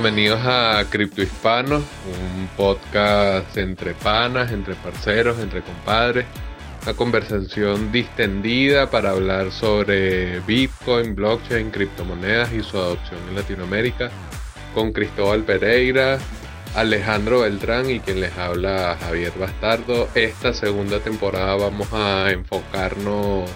bienvenidos 0.00 0.38
a 0.44 0.84
Cripto 0.88 1.22
Hispanos, 1.22 1.82
un 2.06 2.48
podcast 2.56 3.56
entre 3.56 3.94
panas, 3.94 4.52
entre 4.52 4.76
parceros, 4.76 5.40
entre 5.40 5.60
compadres. 5.60 6.24
Una 6.84 6.94
conversación 6.94 7.90
distendida 7.90 8.88
para 8.90 9.10
hablar 9.10 9.50
sobre 9.50 10.38
Bitcoin, 10.42 11.16
blockchain, 11.16 11.72
criptomonedas 11.72 12.52
y 12.52 12.62
su 12.62 12.78
adopción 12.78 13.18
en 13.28 13.34
Latinoamérica 13.34 14.10
con 14.72 14.92
Cristóbal 14.92 15.42
Pereira, 15.42 16.20
Alejandro 16.76 17.40
Beltrán 17.40 17.90
y 17.90 17.98
quien 17.98 18.20
les 18.20 18.38
habla 18.38 18.96
Javier 19.00 19.32
Bastardo. 19.36 20.08
Esta 20.14 20.52
segunda 20.52 21.00
temporada 21.00 21.56
vamos 21.56 21.92
a 21.92 22.30
enfocarnos 22.30 23.50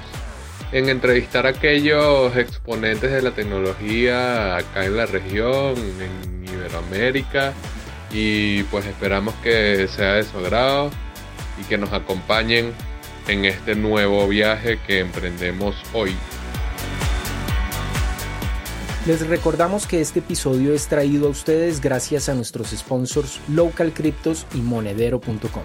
en 0.72 0.88
entrevistar 0.88 1.46
a 1.46 1.50
aquellos 1.50 2.34
exponentes 2.36 3.12
de 3.12 3.22
la 3.22 3.32
tecnología 3.32 4.56
acá 4.56 4.86
en 4.86 4.96
la 4.96 5.06
región, 5.06 5.74
en 5.76 6.44
Iberoamérica, 6.48 7.52
y 8.10 8.62
pues 8.64 8.86
esperamos 8.86 9.34
que 9.42 9.86
sea 9.88 10.14
de 10.14 10.24
su 10.24 10.38
agrado 10.38 10.90
y 11.60 11.64
que 11.64 11.76
nos 11.76 11.92
acompañen 11.92 12.72
en 13.28 13.44
este 13.44 13.74
nuevo 13.74 14.26
viaje 14.26 14.78
que 14.86 15.00
emprendemos 15.00 15.76
hoy. 15.92 16.14
Les 19.06 19.26
recordamos 19.26 19.86
que 19.86 20.00
este 20.00 20.20
episodio 20.20 20.72
es 20.72 20.86
traído 20.86 21.26
a 21.26 21.30
ustedes 21.30 21.80
gracias 21.80 22.28
a 22.28 22.34
nuestros 22.34 22.70
sponsors 22.70 23.40
Local 23.48 23.92
Cryptos 23.92 24.46
y 24.54 24.58
Monedero.com. 24.58 25.64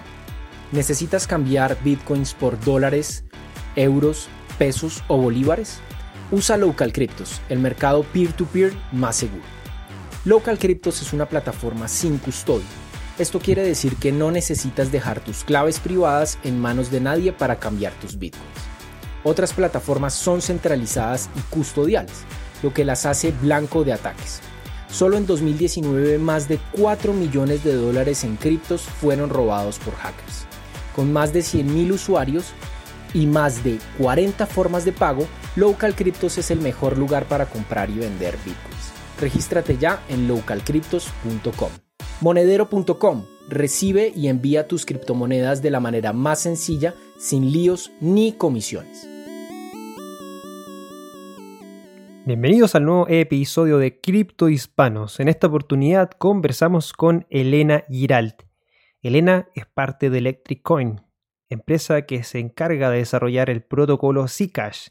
¿Necesitas 0.72 1.26
cambiar 1.26 1.78
bitcoins 1.82 2.34
por 2.34 2.60
dólares, 2.60 3.24
euros, 3.76 4.28
pesos 4.58 5.02
o 5.08 5.16
bolívares? 5.16 5.78
Usa 6.30 6.58
Local 6.58 6.92
Cryptos, 6.92 7.40
el 7.48 7.58
mercado 7.60 8.02
peer-to-peer 8.02 8.74
más 8.92 9.16
seguro. 9.16 9.44
Local 10.24 10.58
Cryptos 10.58 11.00
es 11.00 11.12
una 11.14 11.26
plataforma 11.26 11.88
sin 11.88 12.18
custodia. 12.18 12.66
Esto 13.18 13.38
quiere 13.38 13.62
decir 13.62 13.96
que 13.96 14.12
no 14.12 14.30
necesitas 14.30 14.92
dejar 14.92 15.20
tus 15.20 15.42
claves 15.42 15.80
privadas 15.80 16.38
en 16.44 16.60
manos 16.60 16.90
de 16.90 17.00
nadie 17.00 17.32
para 17.32 17.58
cambiar 17.58 17.92
tus 17.94 18.18
bitcoins. 18.18 18.44
Otras 19.24 19.52
plataformas 19.52 20.14
son 20.14 20.42
centralizadas 20.42 21.30
y 21.36 21.40
custodiales, 21.50 22.24
lo 22.62 22.74
que 22.74 22.84
las 22.84 23.06
hace 23.06 23.32
blanco 23.32 23.84
de 23.84 23.92
ataques. 23.92 24.40
Solo 24.90 25.16
en 25.16 25.26
2019 25.26 26.18
más 26.18 26.48
de 26.48 26.58
4 26.72 27.12
millones 27.12 27.64
de 27.64 27.74
dólares 27.74 28.24
en 28.24 28.36
criptos 28.36 28.82
fueron 28.82 29.30
robados 29.30 29.78
por 29.78 29.94
hackers. 29.94 30.46
Con 30.94 31.12
más 31.12 31.32
de 31.32 31.40
100.000 31.40 31.92
usuarios, 31.92 32.46
y 33.14 33.26
más 33.26 33.64
de 33.64 33.78
40 33.98 34.46
formas 34.46 34.84
de 34.84 34.92
pago, 34.92 35.26
Local 35.56 35.94
Cryptos 35.94 36.38
es 36.38 36.50
el 36.50 36.60
mejor 36.60 36.98
lugar 36.98 37.24
para 37.26 37.46
comprar 37.46 37.90
y 37.90 37.98
vender 37.98 38.36
bitcoins. 38.44 38.92
Regístrate 39.20 39.76
ya 39.76 40.02
en 40.08 40.28
localcryptos.com. 40.28 41.70
Monedero.com 42.20 43.24
recibe 43.48 44.12
y 44.14 44.28
envía 44.28 44.68
tus 44.68 44.84
criptomonedas 44.84 45.62
de 45.62 45.70
la 45.70 45.80
manera 45.80 46.12
más 46.12 46.40
sencilla, 46.40 46.94
sin 47.18 47.50
líos 47.50 47.92
ni 48.00 48.32
comisiones. 48.32 49.08
Bienvenidos 52.26 52.74
al 52.74 52.84
nuevo 52.84 53.06
episodio 53.08 53.78
de 53.78 54.00
Cripto 54.00 54.50
Hispanos. 54.50 55.18
En 55.18 55.28
esta 55.28 55.46
oportunidad 55.46 56.10
conversamos 56.10 56.92
con 56.92 57.26
Elena 57.30 57.84
Giralt. 57.88 58.42
Elena 59.00 59.48
es 59.54 59.64
parte 59.64 60.10
de 60.10 60.18
Electric 60.18 60.60
Coin, 60.62 61.00
empresa 61.48 62.02
que 62.02 62.22
se 62.24 62.38
encarga 62.38 62.90
de 62.90 62.98
desarrollar 62.98 63.50
el 63.50 63.62
protocolo 63.62 64.28
Zcash. 64.28 64.88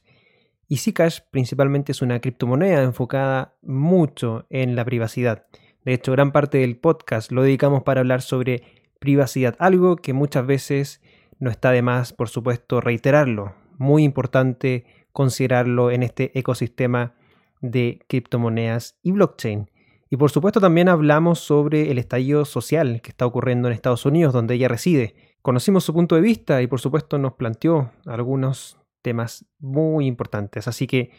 Y 0.68 0.78
Zcash 0.78 1.20
principalmente 1.32 1.92
es 1.92 2.02
una 2.02 2.20
criptomoneda 2.20 2.84
enfocada 2.84 3.56
mucho 3.62 4.46
en 4.50 4.76
la 4.76 4.84
privacidad. 4.84 5.46
De 5.86 5.94
hecho, 5.94 6.12
gran 6.12 6.32
parte 6.32 6.58
del 6.58 6.78
podcast 6.78 7.32
lo 7.32 7.44
dedicamos 7.44 7.84
para 7.84 8.02
hablar 8.02 8.22
sobre 8.22 8.64
privacidad, 9.00 9.56
algo 9.60 9.96
que 9.96 10.14
muchas 10.14 10.46
veces 10.46 11.02
no 11.40 11.50
está 11.50 11.72
de 11.72 11.82
más, 11.82 12.14
por 12.14 12.30
supuesto, 12.30 12.82
reiterarlo. 12.82 13.54
Muy 13.78 14.04
importante 14.04 14.86
considerarlo 15.14 15.92
en 15.92 16.04
este 16.04 16.38
ecosistema 16.38 17.14
de 17.62 18.04
criptomonedas 18.08 18.98
y 19.02 19.12
blockchain. 19.12 19.70
Y 20.10 20.18
por 20.18 20.32
supuesto 20.32 20.62
también 20.62 20.90
hablamos 20.90 21.40
sobre 21.40 21.92
el 21.92 21.98
estallido 21.98 22.46
social 22.46 23.02
que 23.02 23.10
está 23.10 23.26
ocurriendo 23.26 23.68
en 23.68 23.74
Estados 23.74 24.06
Unidos, 24.06 24.34
donde 24.34 24.56
ella 24.56 24.68
reside, 24.68 25.16
Conocimos 25.48 25.86
su 25.86 25.94
punto 25.94 26.16
de 26.16 26.20
vista 26.20 26.62
y 26.62 26.68
por 26.68 26.82
supuesto 26.82 27.18
nos 27.18 27.36
planteó 27.36 27.92
algunos 28.06 28.82
temas 29.02 29.46
muy 29.60 30.06
importantes. 30.06 30.68
Así 30.68 30.88
que, 30.88 31.12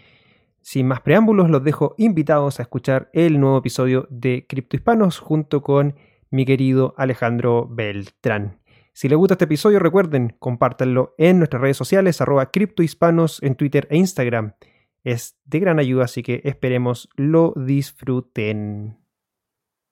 sin 0.60 0.86
más 0.86 1.00
preámbulos, 1.00 1.48
los 1.48 1.64
dejo 1.64 1.94
invitados 1.96 2.60
a 2.60 2.62
escuchar 2.64 3.08
el 3.14 3.40
nuevo 3.40 3.56
episodio 3.56 4.06
de 4.10 4.44
Cripto 4.46 4.76
Hispanos 4.76 5.18
junto 5.18 5.62
con 5.62 5.94
mi 6.30 6.44
querido 6.44 6.92
Alejandro 6.98 7.68
Beltrán. 7.70 8.60
Si 8.92 9.08
les 9.08 9.16
gusta 9.16 9.32
este 9.32 9.46
episodio, 9.46 9.78
recuerden, 9.78 10.36
compártanlo 10.38 11.14
en 11.16 11.38
nuestras 11.38 11.62
redes 11.62 11.78
sociales, 11.78 12.20
arroba 12.20 12.50
criptohispanos 12.50 13.42
en 13.42 13.54
Twitter 13.54 13.88
e 13.90 13.96
Instagram. 13.96 14.56
Es 15.04 15.38
de 15.46 15.58
gran 15.58 15.78
ayuda, 15.78 16.04
así 16.04 16.22
que 16.22 16.42
esperemos 16.44 17.08
lo 17.16 17.54
disfruten. 17.56 19.07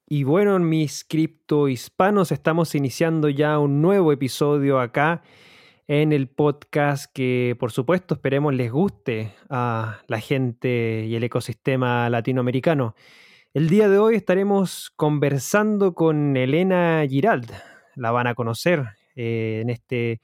Y 0.08 0.22
bueno, 0.22 0.56
mis 0.60 1.02
cripto 1.02 1.66
hispanos, 1.66 2.30
estamos 2.30 2.76
iniciando 2.76 3.28
ya 3.28 3.58
un 3.58 3.82
nuevo 3.82 4.12
episodio 4.12 4.78
acá 4.78 5.22
en 5.88 6.12
el 6.12 6.28
podcast 6.28 7.12
que 7.12 7.56
por 7.58 7.72
supuesto 7.72 8.14
esperemos 8.14 8.54
les 8.54 8.70
guste 8.70 9.32
a 9.50 9.98
la 10.06 10.20
gente 10.20 11.04
y 11.08 11.16
el 11.16 11.24
ecosistema 11.24 12.08
latinoamericano. 12.08 12.94
El 13.52 13.68
día 13.68 13.88
de 13.88 13.98
hoy 13.98 14.14
estaremos 14.14 14.92
conversando 14.94 15.92
con 15.92 16.36
Elena 16.36 17.04
Girald. 17.08 17.50
La 17.96 18.12
van 18.12 18.28
a 18.28 18.36
conocer 18.36 18.84
eh, 19.16 19.58
en 19.62 19.70
este 19.70 20.20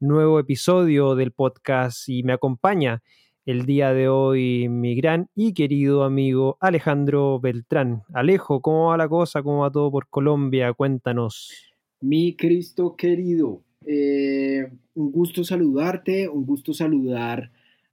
nuevo 0.00 0.40
episodio 0.40 1.14
del 1.14 1.32
podcast 1.32 2.08
y 2.08 2.22
me 2.22 2.32
acompaña 2.32 3.02
el 3.46 3.64
día 3.64 3.94
de 3.94 4.08
hoy 4.08 4.68
mi 4.68 4.96
gran 4.96 5.28
y 5.36 5.54
querido 5.54 6.02
amigo 6.02 6.58
Alejandro 6.60 7.38
Beltrán. 7.38 8.02
Alejo, 8.12 8.60
¿cómo 8.60 8.88
va 8.88 8.96
la 8.96 9.08
cosa? 9.08 9.40
¿Cómo 9.44 9.60
va 9.60 9.70
todo 9.70 9.90
por 9.92 10.08
Colombia? 10.08 10.72
Cuéntanos. 10.72 11.52
Mi 12.00 12.34
Cristo 12.34 12.96
querido, 12.96 13.62
eh, 13.86 14.68
un 14.94 15.12
gusto 15.12 15.44
saludarte, 15.44 16.28
un 16.28 16.44
gusto 16.44 16.74
saludar 16.74 17.52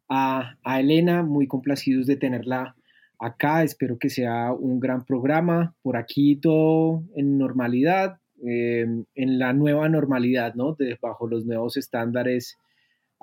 a, 0.09 0.57
Elena, 0.79 1.21
muy 1.21 1.45
complacidos 1.45 2.07
de 2.07 2.15
tenerla 2.15 2.75
acá, 3.19 3.63
espero 3.63 3.99
que 3.99 4.09
sea 4.09 4.51
un 4.51 4.79
gran 4.79 5.05
programa, 5.05 5.75
por 5.83 5.97
aquí 5.97 6.35
todo 6.35 7.03
en 7.15 7.37
normalidad, 7.37 8.17
eh, 8.43 8.87
en 9.15 9.39
la 9.39 9.53
nueva 9.53 9.87
normalidad, 9.87 10.55
¿no? 10.55 10.75
bajo 10.99 11.27
los 11.27 11.45
nuevos 11.45 11.77
estándares 11.77 12.57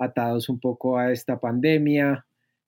atados 0.01 0.49
un 0.49 0.59
poco 0.59 0.97
a 0.97 1.11
esta 1.11 1.39
pandemia, 1.39 2.25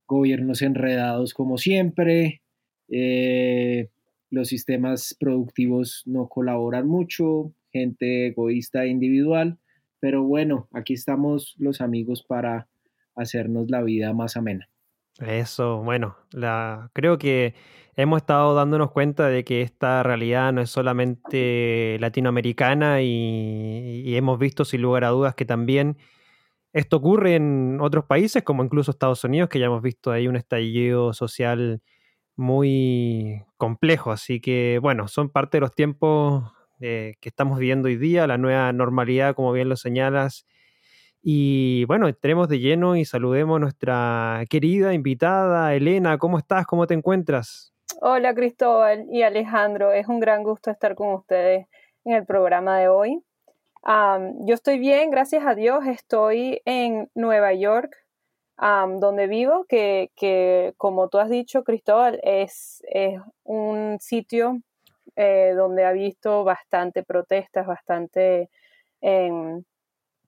gobiernos 0.08 0.62
enredados 0.62 1.34
como 1.34 1.58
siempre, 1.58 2.42
eh, 2.90 3.90
los 4.30 4.48
sistemas 4.48 5.16
productivos 5.20 6.04
no 6.06 6.28
colaboran 6.28 6.88
mucho, 6.88 7.54
gente 7.72 8.28
egoísta 8.28 8.84
e 8.84 8.90
individual, 8.90 9.58
pero 10.00 10.24
bueno, 10.24 10.68
aquí 10.74 10.94
estamos 10.94 11.56
los 11.58 11.82
amigos 11.82 12.24
para 12.24 12.68
hacernos 13.16 13.70
la 13.70 13.82
vida 13.82 14.14
más 14.14 14.38
amena. 14.38 14.70
Eso, 15.20 15.84
bueno, 15.84 16.16
la, 16.32 16.90
creo 16.94 17.18
que 17.18 17.54
hemos 17.96 18.18
estado 18.18 18.56
dándonos 18.56 18.92
cuenta 18.92 19.28
de 19.28 19.44
que 19.44 19.62
esta 19.62 20.02
realidad 20.02 20.52
no 20.52 20.62
es 20.62 20.70
solamente 20.70 21.98
latinoamericana 22.00 23.02
y 23.02 24.16
hemos 24.16 24.40
visto 24.40 24.66
sin 24.66 24.82
lugar 24.82 25.04
a 25.04 25.10
dudas 25.10 25.36
que 25.36 25.46
también 25.46 25.98
esto 26.74 26.98
ocurre 26.98 27.36
en 27.36 27.80
otros 27.82 28.06
países, 28.06 28.42
como 28.44 28.64
incluso 28.64 28.92
Estados 28.92 29.24
Unidos, 29.24 29.48
que 29.48 29.60
ya 29.60 29.68
hemos 29.68 29.84
visto 29.84 30.12
ahí 30.12 30.28
un 30.28 30.36
estallido 30.36 31.14
social 31.14 31.82
muy 32.36 33.44
complejo. 33.58 34.12
Así 34.12 34.42
que, 34.42 34.80
bueno, 34.82 35.08
son 35.08 35.30
parte 35.30 35.58
de 35.58 35.62
los 35.62 35.76
tiempos 35.76 36.52
eh, 36.82 37.14
que 37.22 37.30
estamos 37.30 37.60
viviendo 37.60 37.88
hoy 37.88 37.96
día, 37.96 38.26
la 38.26 38.40
nueva 38.40 38.74
normalidad, 38.74 39.36
como 39.36 39.52
bien 39.52 39.70
lo 39.70 39.76
señalas. 39.76 40.48
Y 41.22 41.86
bueno, 41.86 42.08
entremos 42.08 42.50
de 42.50 42.60
lleno 42.60 42.96
y 42.96 43.06
saludemos 43.06 43.58
a 43.58 43.60
nuestra 43.60 44.44
querida 44.50 44.96
invitada, 44.96 45.76
Elena. 45.76 46.18
¿Cómo 46.18 46.40
estás? 46.40 46.66
¿Cómo 46.66 46.88
te 46.88 46.96
encuentras? 46.96 47.72
Hola 48.02 48.34
Cristóbal 48.34 49.06
y 49.12 49.22
Alejandro, 49.22 49.94
es 49.94 50.08
un 50.08 50.20
gran 50.20 50.44
gusto 50.44 50.72
estar 50.72 50.96
con 50.96 51.14
ustedes 51.14 51.68
en 52.04 52.16
el 52.16 52.26
programa 52.26 52.80
de 52.80 52.88
hoy 52.88 53.24
yo 53.86 54.54
estoy 54.54 54.80
bien, 54.80 55.12
gracias 55.12 55.46
a 55.46 55.56
Dios. 55.56 55.86
Estoy 55.86 56.62
en 56.66 57.10
Nueva 57.16 57.54
York, 57.54 57.98
donde 58.58 59.28
vivo, 59.28 59.66
que, 59.66 60.74
como 60.78 61.10
tú 61.10 61.18
has 61.18 61.30
dicho, 61.30 61.64
Cristóbal, 61.64 62.20
es, 62.24 62.84
un 63.44 63.98
sitio 64.00 64.60
eh, 65.16 65.54
donde 65.56 65.86
ha 65.86 65.92
visto 65.92 66.44
bastante 66.44 67.04
protestas, 67.04 67.68
bastante 67.68 68.50
em, 69.02 69.64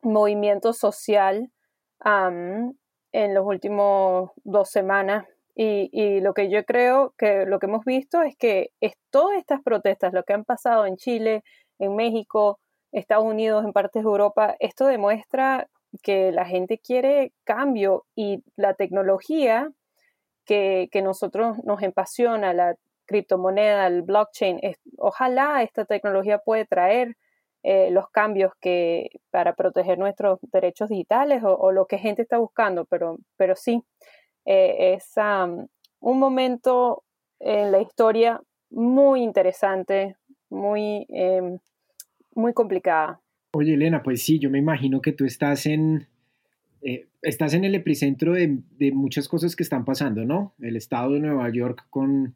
movimiento 0.02 0.74
social 0.74 1.50
en 2.04 3.34
los 3.34 3.46
últimos 3.46 4.32
dos 4.44 4.70
semanas. 4.70 5.26
Y, 5.58 6.20
lo 6.20 6.34
que 6.34 6.50
yo 6.50 6.66
creo 6.66 7.14
que 7.18 7.46
lo 7.46 7.60
que 7.60 7.68
hemos 7.68 7.86
visto 7.86 8.22
es 8.22 8.36
que 8.36 8.72
es 8.82 8.94
todas 9.10 9.38
estas 9.38 9.62
protestas, 9.62 10.12
lo 10.14 10.24
que 10.24 10.34
han 10.34 10.44
pasado 10.44 10.86
en 10.86 10.98
Chile, 10.98 11.44
en 11.80 11.96
México, 11.96 12.60
Estados 13.00 13.26
Unidos, 13.26 13.66
en 13.66 13.74
partes 13.74 14.04
de 14.04 14.10
Europa, 14.10 14.56
esto 14.60 14.88
demuestra 14.88 15.68
que 16.02 16.32
la 16.32 16.46
gente 16.46 16.78
quiere 16.78 17.34
cambio 17.44 18.06
y 18.16 18.44
la 18.56 18.74
tecnología 18.74 19.72
que, 20.46 20.90
que 20.92 21.02
nosotros 21.02 21.58
nos 21.64 21.82
apasiona, 21.84 22.54
la 22.54 22.76
criptomoneda, 23.06 23.88
el 23.88 24.02
blockchain, 24.02 24.60
ojalá 24.98 25.62
esta 25.64 25.86
tecnología 25.86 26.40
puede 26.40 26.66
traer 26.66 27.16
eh, 27.64 27.90
los 27.92 28.10
cambios 28.10 28.54
que 28.62 29.10
para 29.32 29.54
proteger 29.54 29.98
nuestros 29.98 30.40
derechos 30.52 30.90
digitales 30.90 31.42
o, 31.44 31.72
lo 31.72 31.88
que 31.88 31.98
gente 31.98 32.22
está 32.22 32.38
buscando, 32.38 32.86
pero, 32.86 33.18
pero 33.38 33.56
sí, 33.56 33.84
eh, 34.46 34.94
es 34.94 35.14
un 36.00 36.20
momento 36.20 37.04
en 37.40 37.72
la 37.72 37.80
historia 37.80 38.42
muy 38.70 39.24
interesante, 39.24 40.16
muy, 40.50 41.06
em, 41.10 41.58
muy 42.36 42.54
complicada. 42.54 43.22
Oye, 43.52 43.74
Elena, 43.74 44.04
pues 44.04 44.22
sí, 44.22 44.38
yo 44.38 44.50
me 44.50 44.60
imagino 44.60 45.02
que 45.02 45.14
tú 45.14 45.26
estás 45.26 45.66
en, 45.66 46.08
eh, 46.82 47.08
estás 47.22 47.54
en 47.54 47.64
el 47.64 47.74
epicentro 47.74 48.34
de, 48.34 48.60
muchas 48.94 49.28
cosas 49.28 49.56
que 49.56 49.64
están 49.64 49.86
pasando, 49.86 50.26
¿no? 50.26 50.54
El 50.60 50.76
estado 50.76 51.14
de 51.14 51.22
Nueva 51.22 51.50
York 51.50 51.88
con, 51.90 52.36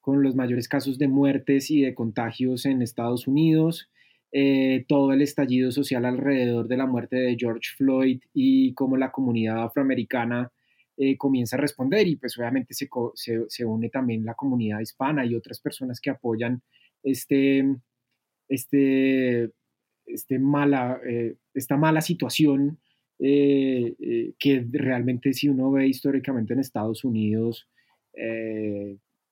con 0.00 0.22
los 0.22 0.34
mayores 0.34 0.68
casos 0.68 0.98
de 0.98 1.08
muertes 1.08 1.70
y 1.70 1.80
de 1.80 1.94
contagios 1.94 2.66
en 2.66 2.82
Estados 2.82 3.26
Unidos, 3.26 3.90
eh, 4.30 4.84
todo 4.88 5.12
el 5.12 5.22
estallido 5.22 5.72
social 5.72 6.04
alrededor 6.04 6.68
de 6.68 6.76
la 6.76 6.86
muerte 6.86 7.16
de 7.16 7.36
George 7.38 7.70
Floyd 7.76 8.20
y 8.34 8.74
cómo 8.74 8.98
la 8.98 9.10
comunidad 9.10 9.64
afroamericana 9.64 10.52
eh, 10.98 11.16
comienza 11.16 11.56
a 11.56 11.60
responder 11.60 12.06
y 12.08 12.16
pues 12.16 12.36
obviamente 12.36 12.74
se, 12.74 12.88
se, 13.48 13.64
une 13.64 13.88
también 13.88 14.24
la 14.24 14.34
comunidad 14.34 14.80
hispana 14.80 15.24
y 15.24 15.34
otras 15.34 15.60
personas 15.60 16.00
que 16.00 16.10
apoyan 16.10 16.60
este, 17.02 17.64
este, 18.48 19.50
este 20.06 20.38
mala, 20.38 21.00
eh, 21.06 21.36
esta 21.54 21.76
mala 21.76 22.00
situación 22.00 22.78
que 23.20 24.64
realmente 24.70 25.32
si 25.32 25.48
uno 25.48 25.72
ve 25.72 25.88
históricamente 25.88 26.52
en 26.52 26.60
Estados 26.60 27.02
Unidos, 27.02 27.68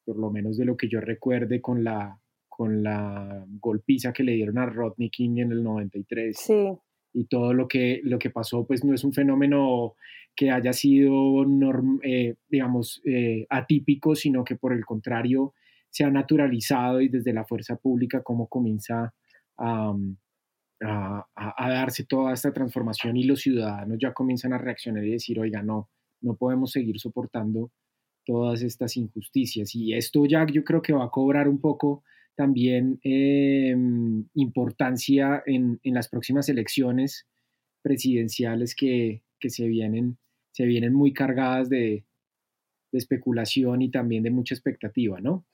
por 0.04 0.18
lo 0.18 0.28
menos 0.32 0.56
de 0.56 0.64
lo 0.64 0.76
que 0.76 0.88
yo 0.88 1.00
recuerde 1.00 1.60
con 1.60 1.84
la, 1.84 2.18
con 2.48 2.82
la 2.82 3.44
golpiza 3.60 4.14
que 4.14 4.22
le 4.22 4.32
dieron 4.32 4.56
a 4.56 4.64
Rodney 4.64 5.10
King 5.10 5.38
en 5.38 5.52
el 5.52 5.62
93. 5.62 6.36
Sí. 6.36 6.72
Y 7.12 7.26
todo 7.26 7.52
lo 7.52 7.69
que, 7.69 8.00
lo 8.02 8.19
que 8.19 8.30
pasó, 8.30 8.66
pues 8.66 8.82
no 8.82 8.94
es 8.94 9.04
un 9.04 9.12
fenómeno 9.12 9.94
que 10.34 10.50
haya 10.50 10.72
sido, 10.72 11.44
eh, 12.02 12.34
digamos, 12.48 13.02
eh, 13.04 13.46
atípico, 13.50 14.14
sino 14.14 14.44
que 14.44 14.56
por 14.56 14.72
el 14.72 14.84
contrario 14.84 15.54
se 15.90 16.04
ha 16.04 16.10
naturalizado 16.10 17.00
y 17.00 17.08
desde 17.08 17.32
la 17.32 17.44
fuerza 17.44 17.76
pública 17.76 18.22
cómo 18.22 18.48
comienza 18.48 19.14
a, 19.58 19.94
a, 20.80 21.70
darse 21.70 22.04
toda 22.04 22.32
esta 22.32 22.52
transformación 22.52 23.16
y 23.16 23.24
los 23.24 23.40
ciudadanos 23.40 23.98
ya 23.98 24.12
comienzan 24.12 24.52
a 24.52 24.58
reaccionar 24.58 25.04
y 25.04 25.12
decir, 25.12 25.38
oiga, 25.40 25.62
no, 25.62 25.88
no 26.20 26.36
podemos 26.36 26.72
seguir 26.72 26.98
soportando 26.98 27.70
todas 28.24 28.62
estas 28.62 28.96
injusticias. 28.96 29.74
Y 29.74 29.94
esto 29.94 30.26
ya 30.26 30.46
yo 30.46 30.64
creo 30.64 30.82
que 30.82 30.92
va 30.92 31.04
a 31.04 31.10
cobrar 31.10 31.48
un 31.48 31.60
poco 31.60 32.02
también 32.34 33.00
em, 33.02 34.26
importancia 34.34 35.42
en, 35.46 35.80
las 35.84 36.08
próximas 36.08 36.48
elecciones 36.48 37.26
presidenciales 37.82 38.74
que, 38.74 39.22
se, 39.40 39.66
vienen, 39.66 40.18
se 40.52 40.66
vienen 40.66 40.92
muy 40.92 41.12
cargadas 41.12 41.70
de, 41.70 42.04
especulación 42.92 43.82
y 43.82 43.90
también 43.90 44.22
de 44.22 44.30
mucha 44.30 44.54
expectativa, 44.54 45.20
¿no? 45.20 45.44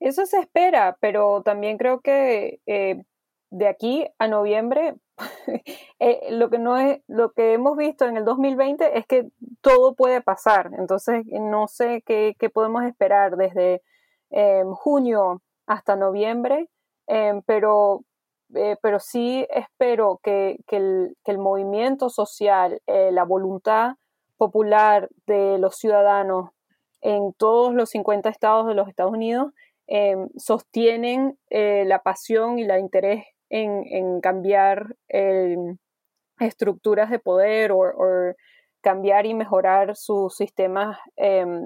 Eso 0.00 0.26
se 0.26 0.38
espera, 0.38 0.96
pero 1.00 1.42
también 1.42 1.78
creo 1.78 2.00
que 2.00 2.60
eh, 2.66 3.02
de 3.50 3.68
aquí 3.68 4.06
a 4.18 4.28
noviembre 4.28 4.94
eh, 6.00 6.28
lo 6.30 6.50
que 6.50 6.58
no 6.58 6.76
es 6.78 7.00
lo 7.06 7.32
que 7.32 7.52
hemos 7.52 7.76
visto 7.76 8.06
en 8.06 8.16
el 8.16 8.24
2020 8.24 8.98
es 8.98 9.06
que 9.06 9.28
todo 9.60 9.94
puede 9.94 10.22
pasar 10.22 10.70
entonces 10.78 11.24
no 11.26 11.68
sé 11.68 12.02
qué, 12.06 12.34
podemos 12.52 12.84
esperar 12.84 13.36
desde 13.36 13.82
em, 14.30 14.70
junio 14.72 15.42
hasta 15.66 15.96
noviembre, 15.96 16.68
em, 17.06 17.42
pero, 17.42 18.04
eh, 18.54 18.76
pero 18.82 19.00
sí 19.00 19.46
espero 19.50 20.20
que, 20.22 20.58
el, 20.68 21.38
movimiento 21.38 22.08
social, 22.08 22.80
eh, 22.86 23.10
la 23.12 23.24
voluntad 23.24 23.96
popular 24.36 25.08
de 25.26 25.58
los 25.58 25.76
ciudadanos 25.76 26.50
en 27.02 27.32
todos 27.34 27.74
los 27.74 27.90
50 27.90 28.28
estados 28.28 28.66
de 28.66 28.74
los 28.74 28.88
Estados 28.88 29.12
Unidos 29.12 29.52
em, 29.86 30.28
sostienen 30.36 31.38
eh, 31.50 31.84
la 31.86 32.02
pasión 32.02 32.58
y 32.58 32.62
el 32.62 32.80
interés 32.80 33.24
en, 33.50 34.20
cambiar 34.22 34.96
em, 35.08 35.76
estructuras 36.40 37.10
de 37.10 37.18
poder 37.18 37.72
o, 37.72 37.82
cambiar 38.80 39.26
y 39.26 39.34
mejorar 39.34 39.94
sus 39.94 40.34
sistemas 40.34 40.98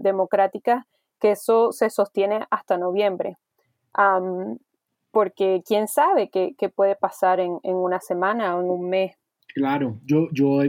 democráticos, 0.02 0.82
que 1.18 1.30
eso 1.30 1.72
se 1.72 1.88
sostiene 1.88 2.46
hasta 2.50 2.76
noviembre 2.76 3.38
porque 5.16 5.62
quién 5.66 5.88
sabe 5.88 6.28
qué, 6.28 6.68
puede 6.68 6.94
pasar 6.94 7.40
en, 7.40 7.58
una 7.62 8.00
semana 8.00 8.54
o 8.54 8.60
en 8.60 8.68
un 8.68 8.90
mes. 8.90 9.16
Claro, 9.54 9.98
yo, 10.04 10.28
yo 10.30 10.60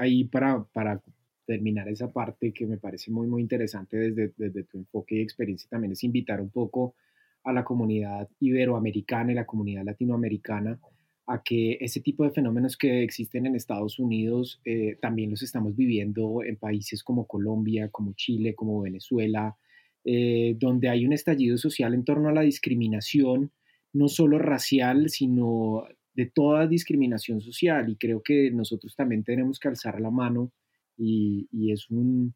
ahí 0.00 0.24
para, 0.24 0.64
para 0.72 1.02
terminar 1.50 1.88
esa 1.88 2.12
parte 2.12 2.52
que 2.52 2.64
me 2.64 2.78
parece 2.78 3.10
muy, 3.10 3.26
muy 3.26 3.42
interesante 3.42 3.96
desde, 3.96 4.32
desde 4.36 4.62
tu 4.62 4.78
enfoque 4.78 5.16
y 5.16 5.20
experiencia 5.20 5.68
también 5.68 5.90
es 5.90 6.04
invitar 6.04 6.40
un 6.40 6.50
poco 6.50 6.94
a 7.42 7.52
la 7.52 7.64
comunidad 7.64 8.28
iberoamericana 8.38 9.32
y 9.32 9.34
la 9.34 9.46
comunidad 9.46 9.84
latinoamericana 9.84 10.78
a 11.26 11.42
que 11.42 11.76
ese 11.80 12.00
tipo 12.00 12.22
de 12.22 12.30
fenómenos 12.30 12.76
que 12.76 13.02
existen 13.02 13.46
en 13.46 13.56
Estados 13.56 13.98
Unidos 13.98 14.60
eh, 14.64 14.96
también 15.00 15.30
los 15.30 15.42
estamos 15.42 15.74
viviendo 15.74 16.44
en 16.44 16.56
países 16.56 17.02
como 17.02 17.26
Colombia, 17.26 17.88
como 17.88 18.12
Chile, 18.12 18.54
como 18.54 18.82
Venezuela, 18.82 19.56
eh, 20.04 20.54
donde 20.56 20.88
hay 20.88 21.04
un 21.04 21.12
estallido 21.12 21.58
social 21.58 21.94
en 21.94 22.04
torno 22.04 22.28
a 22.28 22.32
la 22.32 22.42
discriminación, 22.42 23.50
no 23.92 24.06
solo 24.06 24.38
racial, 24.38 25.10
sino 25.10 25.84
de 26.14 26.26
toda 26.26 26.68
discriminación 26.68 27.40
social. 27.40 27.88
Y 27.88 27.96
creo 27.96 28.22
que 28.22 28.52
nosotros 28.52 28.94
también 28.94 29.24
tenemos 29.24 29.58
que 29.58 29.66
alzar 29.66 30.00
la 30.00 30.12
mano 30.12 30.52
y, 31.02 31.72
es, 31.72 31.90
un, 31.90 32.34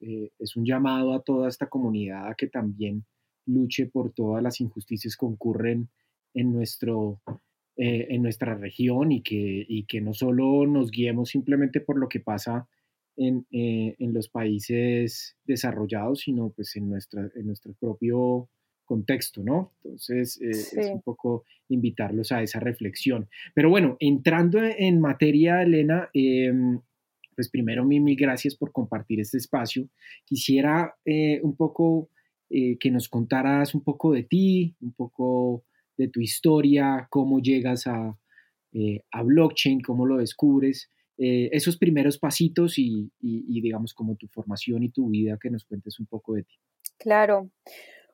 eh, 0.00 0.30
es 0.38 0.56
un 0.56 0.64
llamado 0.64 1.14
a 1.14 1.22
toda 1.22 1.48
esta 1.48 1.68
comunidad 1.68 2.28
a 2.28 2.34
que 2.34 2.48
también 2.48 3.04
luche 3.46 3.86
por 3.86 4.12
todas 4.12 4.42
las 4.42 4.60
injusticias 4.60 5.16
que 5.16 5.26
ocurren 5.26 5.88
en, 6.34 6.52
nuestro, 6.52 7.20
eh, 7.76 8.06
en 8.10 8.22
nuestra 8.22 8.54
región 8.54 9.12
y 9.12 9.22
que, 9.22 9.64
y 9.68 9.84
que 9.84 10.00
no 10.00 10.14
solo 10.14 10.66
nos 10.66 10.90
guiemos 10.90 11.30
simplemente 11.30 11.80
por 11.80 11.98
lo 11.98 12.08
que 12.08 12.20
pasa 12.20 12.68
eh, 13.18 13.94
en, 13.98 14.14
los 14.14 14.30
países 14.30 15.36
desarrollados, 15.44 16.20
sino 16.20 16.48
pues 16.50 16.74
en, 16.76 16.88
nuestra, 16.88 17.30
en 17.34 17.46
nuestro 17.46 17.74
propio 17.74 18.48
contexto, 18.86 19.42
¿no? 19.42 19.72
Entonces, 19.84 20.40
eh, 20.40 20.50
es 20.50 20.90
un 20.90 21.02
poco 21.02 21.44
invitarlos 21.68 22.32
a 22.32 22.42
esa 22.42 22.58
reflexión. 22.58 23.28
Pero 23.54 23.68
bueno, 23.68 23.98
entrando 24.00 24.60
en 24.62 24.98
materia, 24.98 25.62
Elena, 25.62 26.08
em, 26.14 26.80
pues 27.34 27.48
primero 27.48 27.84
mil, 27.84 28.02
mil 28.02 28.16
gracias 28.16 28.54
por 28.54 28.72
compartir 28.72 29.20
este 29.20 29.38
espacio. 29.38 29.88
Quisiera 30.24 30.94
eh, 31.04 31.40
un 31.42 31.56
poco 31.56 32.08
que 32.50 32.90
nos 32.90 33.08
contaras 33.08 33.74
un 33.74 33.82
poco 33.82 34.12
de 34.12 34.24
ti, 34.24 34.76
un 34.82 34.92
poco 34.92 35.64
de 35.96 36.08
tu 36.08 36.20
historia, 36.20 37.06
cómo 37.08 37.40
llegas 37.40 37.86
a, 37.86 38.14
a 39.10 39.22
blockchain, 39.22 39.80
cómo 39.80 40.04
lo 40.04 40.18
descubres 40.18 40.90
eh, 41.18 41.50
esos 41.52 41.76
primeros 41.76 42.18
pasitos 42.18 42.78
y, 42.78 43.12
digamos 43.20 43.94
como 43.94 44.16
tu 44.16 44.26
formación 44.28 44.82
y 44.82 44.88
tu 44.88 45.08
vida, 45.08 45.38
que 45.40 45.50
nos 45.50 45.64
cuentes 45.64 46.00
un 46.00 46.06
poco 46.06 46.34
de 46.34 46.42
ti. 46.42 46.58
Claro. 46.98 47.48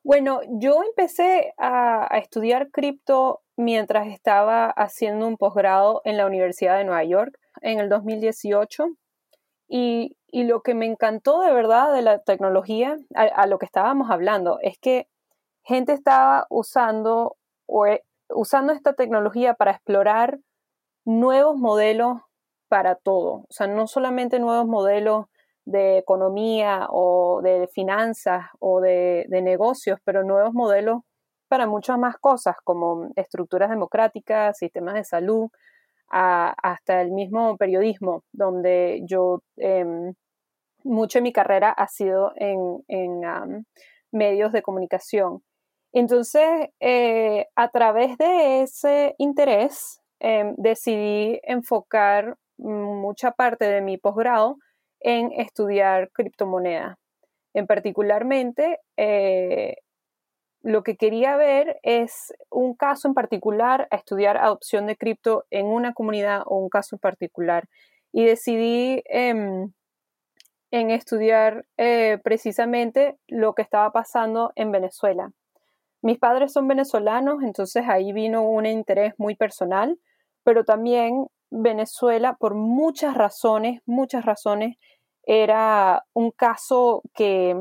Bueno, 0.03 0.41
yo 0.61 0.83
empecé 0.83 1.55
a, 1.59 2.07
estudiar 2.19 2.71
cripto 2.71 3.41
mientras 3.57 4.09
estaba 4.09 4.69
haciendo 4.69 5.27
un 5.27 5.37
posgrado 5.37 6.03
en 6.05 6.17
la 6.17 6.27
Universidad 6.27 6.77
de 6.77 6.85
Nueva 6.85 7.05
York 7.05 7.39
en 7.63 7.79
el 7.79 7.89
2018 7.89 8.89
y, 9.69 10.17
lo 10.33 10.63
que 10.63 10.75
me 10.75 10.87
encantó 10.87 11.41
de 11.41 11.53
verdad 11.53 11.93
de 11.93 12.03
la 12.03 12.19
tecnología, 12.21 12.97
a, 13.15 13.47
lo 13.47 13.59
que 13.59 13.67
estábamos 13.67 14.11
hablando, 14.11 14.59
es 14.63 14.79
que 14.79 15.09
gente 15.63 15.93
estaba 15.93 16.47
usando, 16.51 17.37
eh, 17.87 18.03
usando 18.31 18.73
esta 18.73 18.95
tecnología 18.95 19.55
para 19.55 19.73
explorar 19.73 20.39
nuevos 21.05 21.57
modelos 21.57 22.21
para 22.69 22.95
todo. 22.95 23.45
O 23.49 23.51
sea, 23.51 23.67
no 23.67 23.87
solamente 23.87 24.39
nuevos 24.39 24.67
modelos 24.67 25.27
de 25.65 25.99
economía 25.99 26.87
o 26.91 27.41
de 27.43 27.69
finanzas 27.69 28.47
o 28.59 28.81
de, 28.81 29.27
negocios, 29.31 29.99
pero 30.05 30.25
nuevos 30.25 30.55
modelos 30.55 31.03
para 31.49 31.67
muchas 31.67 31.99
más 31.99 32.17
cosas, 32.19 32.57
como 32.65 33.11
estructuras 33.17 33.71
democráticas, 33.71 34.59
sistemas 34.59 34.95
de 34.95 35.05
salud, 35.05 35.51
hasta 36.11 37.01
el 37.03 37.11
mismo 37.11 37.57
periodismo, 37.57 38.25
donde 38.33 39.03
yo 39.05 39.43
em, 39.57 40.15
mucho 40.85 41.19
de 41.19 41.23
mi 41.23 41.33
carrera 41.33 41.71
ha 41.71 41.89
sido 41.89 42.33
en, 42.37 42.83
medios 44.11 44.53
de 44.53 44.63
comunicación. 44.63 45.43
Entonces, 45.93 46.71
eh, 46.81 47.47
a 47.57 47.69
través 47.69 48.17
de 48.19 48.63
ese 48.63 49.15
interés, 49.19 50.01
em, 50.21 50.55
decidí 50.57 51.41
enfocar 51.43 52.37
mucha 52.59 53.33
parte 53.33 53.67
de 53.67 53.81
mi 53.83 53.99
posgrado 53.99 54.57
en 55.01 55.31
estudiar 55.33 56.11
criptomonedas. 56.13 56.97
En 57.55 57.67
particularmente, 57.67 58.79
eh, 58.97 59.77
lo 60.63 60.83
que 60.83 60.97
quería 60.97 61.37
ver 61.37 61.79
es 61.83 62.33
un 62.51 62.75
caso 62.75 63.09
en 63.09 63.15
particular, 63.15 63.89
a 63.91 63.97
estudiar 63.97 64.37
adopción 64.37 64.87
de 64.87 64.97
cripto 64.97 65.45
en 65.51 65.67
una 65.67 65.93
comunidad 65.93 66.43
o 66.47 66.57
un 66.57 66.69
caso 66.69 66.97
en 66.97 67.01
particular. 67.01 67.69
Y 68.13 68.25
decidí 68.25 69.03
em, 69.07 69.73
en 70.71 70.91
estudiar 70.91 71.67
eh, 71.77 72.19
precisamente 72.23 73.19
lo 73.29 73.55
que 73.55 73.63
estaba 73.63 73.93
pasando 73.93 74.53
en 74.57 74.73
Venezuela. 74.73 75.33
Mis 76.03 76.19
padres 76.19 76.53
son 76.53 76.69
venezolanos, 76.69 77.43
entonces 77.43 77.85
ahí 77.89 78.13
vino 78.13 78.43
un 78.43 78.67
interés 78.67 79.15
muy 79.19 79.35
personal, 79.35 79.99
pero 80.45 80.65
también 80.65 81.27
Venezuela, 81.51 82.37
por 82.39 82.55
muchas 82.55 83.15
razones, 83.15 83.81
muchas 83.87 84.25
razones, 84.25 84.77
era 85.25 86.05
un 86.15 86.31
caso 86.31 87.03
que, 87.15 87.57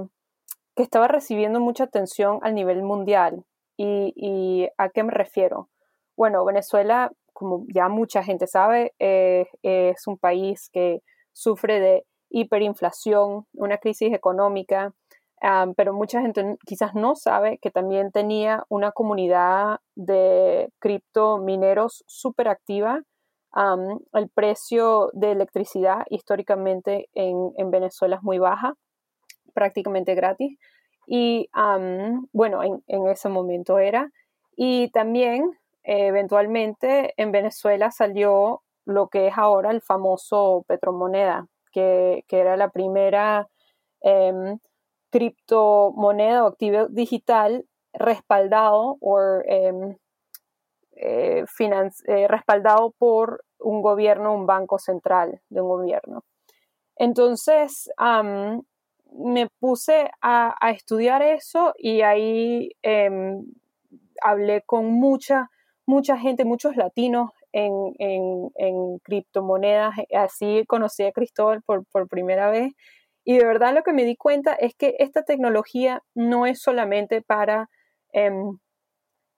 estaba 0.83 1.07
recibiendo 1.07 1.59
mucha 1.59 1.85
atención 1.85 2.39
a 2.41 2.51
nivel 2.51 2.83
mundial. 2.83 3.45
¿Y, 3.77 4.67
a 4.77 4.89
qué 4.89 5.03
me 5.03 5.11
refiero? 5.11 5.69
Bueno, 6.15 6.43
Venezuela, 6.45 7.11
como 7.33 7.65
ya 7.73 7.89
mucha 7.89 8.23
gente 8.23 8.47
sabe, 8.47 8.93
eh, 8.99 9.45
es 9.61 10.07
un 10.07 10.17
país 10.17 10.69
que 10.71 11.01
sufre 11.31 11.79
de 11.79 12.05
hiperinflación, 12.29 13.45
una 13.53 13.77
crisis 13.77 14.13
económica, 14.13 14.93
pero 15.75 15.93
mucha 15.93 16.21
gente 16.21 16.57
quizás 16.65 16.95
no 16.95 17.15
sabe 17.15 17.59
que 17.59 17.69
también 17.69 18.11
tenía 18.11 18.63
una 18.69 18.91
comunidad 18.91 19.79
de 19.95 20.69
criptomineros 20.79 22.03
súper 22.07 22.47
activa 22.47 23.03
el 24.13 24.29
precio 24.33 25.09
de 25.13 25.31
electricidad 25.31 26.03
históricamente 26.09 27.09
en, 27.13 27.71
Venezuela 27.71 28.17
es 28.17 28.23
muy 28.23 28.37
baja, 28.39 28.75
prácticamente 29.57 30.13
gratis. 30.13 30.55
Y 31.07 31.49
bueno, 32.31 32.61
en, 32.63 33.07
ese 33.07 33.27
momento 33.27 33.79
era. 33.79 34.11
Y 34.55 34.91
también, 34.91 35.57
eventualmente, 35.83 37.15
en 37.17 37.31
Venezuela 37.31 37.89
salió 37.89 38.61
lo 38.85 39.07
que 39.07 39.27
es 39.27 39.33
ahora 39.35 39.71
el 39.71 39.81
famoso 39.81 40.63
Petromoneda, 40.67 41.47
que, 41.71 42.23
que 42.27 42.39
era 42.39 42.55
la 42.55 42.69
primera 42.69 43.47
em, 44.01 44.59
criptomoneda 45.09 46.43
o 46.43 46.47
activo 46.47 46.87
digital 46.89 47.65
respaldado 47.93 48.97
o 49.01 49.19
em, 49.45 49.95
eh, 50.97 51.45
eh, 52.07 52.27
respaldado 52.27 52.93
por 52.99 53.43
un 53.59 53.81
gobierno, 53.81 54.35
un 54.35 54.45
banco 54.45 54.77
central 54.77 55.41
de 55.49 55.61
un 55.61 55.69
gobierno. 55.69 56.23
Entonces, 56.95 57.89
me 59.13 59.47
puse 59.59 60.09
a, 60.21 60.55
estudiar 60.71 61.21
eso 61.21 61.73
y 61.77 62.01
ahí 62.01 62.71
em, 62.81 63.45
hablé 64.21 64.61
con 64.65 64.91
mucha, 64.91 65.49
mucha 65.85 66.17
gente, 66.17 66.45
muchos 66.45 66.75
latinos 66.75 67.31
en, 67.51 67.93
en, 67.99 68.99
criptomonedas. 68.99 69.95
Así 70.13 70.63
conocí 70.67 71.03
a 71.03 71.11
Cristóbal 71.11 71.61
por, 71.63 71.85
por 71.85 72.07
primera 72.07 72.49
vez. 72.49 72.73
Y 73.23 73.37
de 73.37 73.45
verdad 73.45 73.73
lo 73.73 73.83
que 73.83 73.93
me 73.93 74.05
di 74.05 74.15
cuenta 74.15 74.53
es 74.53 74.75
que 74.75 74.95
esta 74.99 75.23
tecnología 75.23 76.01
no 76.15 76.45
es 76.45 76.61
solamente 76.61 77.21
para 77.21 77.69
em, 78.13 78.57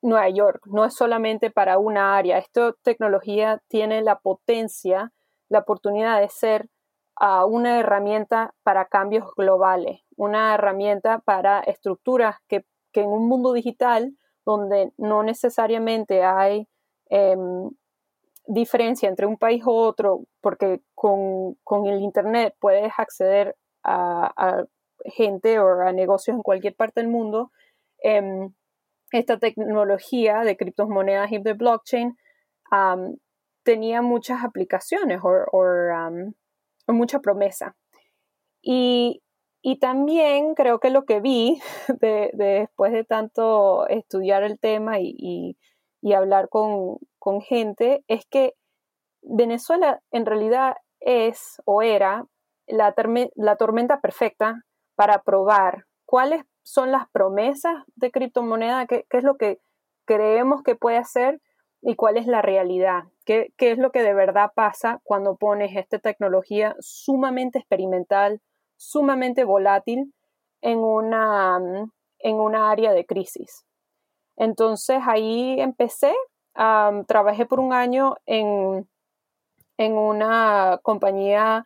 Nueva 0.02 0.30
York, 0.30 0.62
no 0.68 0.86
es 0.86 0.94
solamente 0.94 1.50
para 1.52 1.80
una 1.80 2.18
área. 2.18 2.38
Esta 2.38 2.74
tecnología 2.84 3.62
tiene 3.68 4.02
la 4.02 4.20
potencia, 4.20 5.12
la 5.50 5.60
oportunidad 5.60 6.22
de 6.22 6.30
ser 6.30 6.70
ah, 7.20 7.46
una 7.46 7.80
herramienta 7.80 8.54
para 8.64 8.86
cambios 8.86 9.26
globales, 9.36 10.02
una 10.16 10.54
herramienta 10.56 11.20
para 11.20 11.60
estructuras 11.62 12.38
que, 12.48 12.64
en 12.94 13.08
un 13.10 13.30
mundo 13.30 13.54
digital 13.54 14.14
donde 14.46 14.92
no 14.98 15.24
necesariamente 15.24 16.24
hay 16.24 16.68
em, 17.10 17.70
diferencia 18.46 19.08
entre 19.08 19.26
un 19.26 19.38
país 19.38 19.64
u 19.66 19.72
otro, 19.72 20.26
porque 20.42 20.82
con, 20.96 21.56
el 21.86 22.02
Internet 22.02 22.56
puedes 22.60 22.92
acceder 22.98 23.56
a, 23.84 24.66
gente 25.06 25.60
o 25.60 25.82
a 25.82 25.94
negocios 25.94 26.36
en 26.36 26.44
cualquier 26.44 26.76
parte 26.76 27.00
del 27.00 27.10
mundo. 27.10 27.52
Em, 28.00 28.54
esta 29.12 29.40
tecnología 29.40 30.42
de 30.42 30.58
criptomonedas 30.58 31.32
y 31.32 31.38
de 31.38 31.54
blockchain 31.54 32.18
tenía 33.64 34.02
muchas 34.02 34.44
aplicaciones 34.44 35.22
o 35.24 35.64
mucha 36.93 37.19
promesa. 37.19 37.75
Y, 38.62 39.22
también 39.81 40.55
creo 40.55 40.79
que 40.79 40.89
lo 40.89 41.05
que 41.05 41.19
vi 41.19 41.62
después 42.34 42.91
de 42.91 43.03
tanto 43.03 43.88
estudiar 43.88 44.43
el 44.43 44.60
tema 44.60 45.00
y, 45.00 45.58
hablar 46.15 46.50
con, 46.50 47.00
gente 47.41 48.03
es 48.08 48.25
que 48.25 48.55
Venezuela 49.22 50.01
en 50.12 50.25
realidad 50.25 50.75
es 51.00 51.62
o 51.65 51.81
era 51.81 52.25
la, 52.67 52.96
la 53.36 53.55
tormenta 53.58 54.00
perfecta 54.01 54.63
para 54.96 55.22
probar 55.24 55.86
cuáles 56.05 56.43
son 56.63 56.91
las 56.91 57.10
promesas 57.12 57.84
de 57.96 58.12
criptomoneda, 58.12 58.86
qué, 58.86 59.05
es 59.10 59.24
lo 59.24 59.38
que 59.38 59.60
creemos 60.05 60.63
que 60.63 60.75
puede 60.75 60.98
hacer 60.98 61.39
y 61.82 61.96
cuál 61.96 62.18
es 62.18 62.28
la 62.28 62.42
realidad, 62.42 63.04
qué, 63.26 63.54
es 63.58 63.78
lo 63.78 63.92
que 63.92 64.04
de 64.04 64.14
verdad 64.14 64.52
pasa 64.54 65.00
cuando 65.04 65.38
pones 65.38 65.76
esta 65.76 66.00
tecnología 66.00 66.76
sumamente 66.80 67.60
experimental, 67.60 68.42
sumamente 68.76 69.44
volátil 69.44 70.14
en 70.62 70.80
una, 70.80 71.58
en 72.20 72.36
una 72.36 72.72
área 72.72 72.94
de 72.94 73.06
crisis. 73.06 73.66
Entonces 74.36 75.00
ahí 75.06 75.60
empecé, 75.60 76.14
trabajé 77.08 77.46
por 77.46 77.60
un 77.60 77.74
año 77.74 78.16
en, 78.26 78.90
en 79.78 79.98
una 79.98 80.80
compañía 80.84 81.66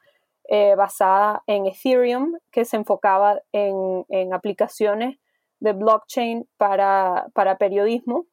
eh, 0.50 0.75
basada 0.75 1.41
en 1.48 1.65
Ethereum, 1.65 2.38
que 2.51 2.63
se 2.63 2.75
enfocaba 2.75 3.39
en, 3.53 4.34
aplicaciones 4.34 5.17
de 5.60 5.74
blockchain 5.74 6.48
para, 6.58 7.32
periodismo. 7.58 8.25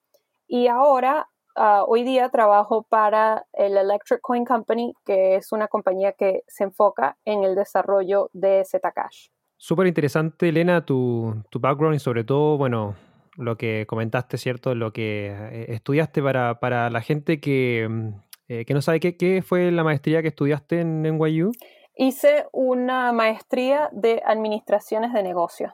Y 0.47 0.67
ahora, 0.67 1.30
ah, 1.57 1.85
hoy 1.87 2.03
día, 2.03 2.29
trabajo 2.31 2.87
para 2.89 3.47
el 3.53 3.77
Electric 3.77 4.21
Coin 4.21 4.45
Company, 4.45 4.95
que 5.05 5.37
es 5.37 5.53
una 5.53 5.69
compañía 5.69 6.13
que 6.13 6.43
se 6.49 6.65
enfoca 6.65 7.17
en 7.25 7.45
el 7.45 7.55
desarrollo 7.55 8.31
de 8.33 8.65
Zcash. 8.65 9.29
Súper 9.57 9.87
interesante, 9.87 10.49
Elena, 10.49 10.85
tu, 10.85 11.45
background 11.53 11.97
y 11.97 11.99
sobre 11.99 12.25
todo, 12.25 12.57
bueno, 12.57 12.95
lo 13.37 13.57
que 13.57 13.85
comentaste, 13.87 14.39
¿cierto? 14.39 14.75
Lo 14.75 14.93
que 14.93 15.29
eh, 15.29 15.67
estudiaste 15.69 16.23
para, 16.23 16.91
la 16.91 17.01
gente 17.03 17.41
que, 17.41 17.87
mm, 17.89 18.09
eh, 18.49 18.65
que 18.65 18.75
no 18.75 18.81
sabe 18.81 19.01
qué, 19.01 19.17
qué 19.17 19.43
fue 19.43 19.71
la 19.71 19.85
maestría 19.85 20.23
que 20.23 20.29
estudiaste 20.29 20.81
en 20.81 21.03
NYU. 21.03 21.53
Hice 21.95 22.47
una 22.53 23.13
maestría 23.13 23.91
de 23.93 24.23
administraciones 24.25 25.13
de 25.13 25.23
negocios. 25.23 25.73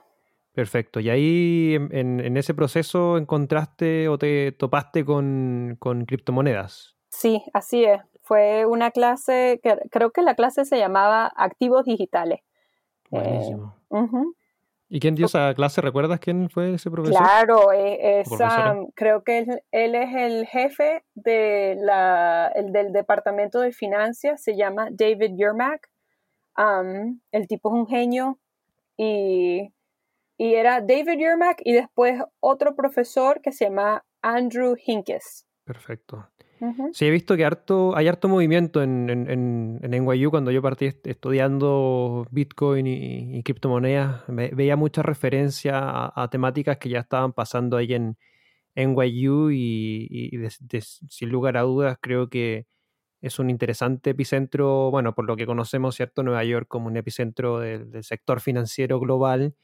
Perfecto. 0.57 0.99
¿Y 0.99 1.11
ahí 1.11 1.75
en, 1.75 2.35
ese 2.35 2.55
proceso 2.55 3.19
encontraste 3.19 4.09
o 4.09 4.17
te 4.17 4.51
topaste 4.53 5.05
con, 5.05 5.77
criptomonedas? 6.07 6.97
Sí, 7.11 7.43
así 7.53 7.85
es. 7.85 8.01
Fue 8.23 8.65
una 8.65 8.89
clase, 8.89 9.59
que 9.61 9.77
creo 9.91 10.09
que 10.09 10.23
la 10.23 10.33
clase 10.33 10.65
se 10.65 10.79
llamaba 10.79 11.31
Activos 11.37 11.85
Digitales. 11.85 12.39
Buenísimo. 13.11 13.75
Eh, 13.91 13.97
¿Y 14.89 14.99
quién 14.99 15.13
dio 15.13 15.27
esa 15.27 15.53
clase? 15.53 15.79
¿Recuerdas 15.81 16.19
quién 16.19 16.49
fue 16.49 16.73
ese 16.73 16.89
profesor? 16.89 17.21
Claro, 17.21 17.71
e, 17.71 18.23
creo 18.95 19.23
que 19.23 19.61
él, 19.69 19.93
es 19.93 20.15
el 20.15 20.47
jefe 20.47 21.03
de 21.13 21.77
la, 21.79 22.51
del 22.73 22.93
Departamento 22.93 23.59
de 23.59 23.73
Finanzas, 23.73 24.41
se 24.41 24.57
llama 24.57 24.87
David 24.89 25.35
Yermack 25.37 25.87
el 27.31 27.47
tipo 27.47 27.69
es 27.69 27.75
un 27.75 27.87
genio 27.87 28.39
y, 28.97 29.71
era 30.37 30.81
David 30.81 31.17
Yermack 31.17 31.61
y 31.63 31.73
después 31.73 32.21
otro 32.39 32.75
profesor 32.75 33.41
que 33.41 33.51
se 33.51 33.65
llama 33.65 34.05
Andrew 34.21 34.75
Hinkes. 34.85 35.47
Perfecto. 35.63 36.29
Sí, 36.93 37.05
he 37.05 37.11
visto 37.11 37.37
que 37.37 37.45
harto, 37.45 37.95
hay 37.95 38.07
harto 38.07 38.27
movimiento 38.27 38.81
en, 38.81 39.09
en, 39.09 39.79
NYU 39.79 40.31
cuando 40.31 40.49
yo 40.49 40.59
partí 40.59 40.91
estudiando 41.03 42.25
Bitcoin 42.31 42.87
y, 42.87 43.43
criptomonedas. 43.43 44.23
veía 44.27 44.75
mucha 44.75 45.03
referencia 45.03 46.11
a, 46.15 46.29
temáticas 46.31 46.77
que 46.77 46.89
ya 46.89 47.01
estaban 47.01 47.31
pasando 47.33 47.77
ahí 47.77 47.93
en 47.93 48.17
NYU 48.75 49.51
y, 49.51 50.07
y 50.09 50.49
sin 50.49 51.29
lugar 51.29 51.57
a 51.57 51.61
dudas 51.61 51.99
creo 52.01 52.27
que 52.27 52.65
es 53.21 53.39
un 53.39 53.49
interesante 53.49 54.11
epicentro, 54.11 54.91
bueno, 54.91 55.15
por 55.15 55.25
lo 55.25 55.35
que 55.35 55.45
conocemos, 55.45 55.95
¿cierto? 55.95 56.23
Nueva 56.23 56.43
York 56.43 56.67
como 56.67 56.87
un 56.87 56.97
epicentro 56.97 57.59
del, 57.59 58.03
sector 58.03 58.41
financiero 58.41 58.99
global. 58.99 59.55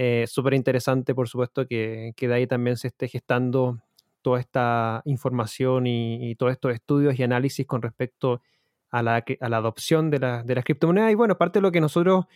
Eh, 0.00 0.26
Súper 0.28 0.54
interesante, 0.54 1.12
por 1.12 1.28
supuesto, 1.28 1.66
que, 1.66 2.14
de 2.16 2.32
ahí 2.32 2.46
también 2.46 2.76
se 2.76 2.86
esté 2.86 3.08
gestando 3.08 3.80
toda 4.22 4.38
esta 4.38 5.02
información 5.06 5.88
y, 5.88 6.36
todos 6.36 6.52
estos 6.52 6.72
estudios 6.72 7.18
y 7.18 7.24
análisis 7.24 7.66
con 7.66 7.82
respecto 7.82 8.40
a 8.90 9.02
la, 9.02 9.24
adopción 9.40 10.08
de, 10.10 10.20
la, 10.20 10.44
de 10.44 10.54
las 10.54 10.64
criptomonedas. 10.64 11.10
Y 11.10 11.16
bueno, 11.16 11.36
parte 11.36 11.58
de 11.58 11.62
lo 11.62 11.72
que 11.72 11.80
nosotros 11.80 12.26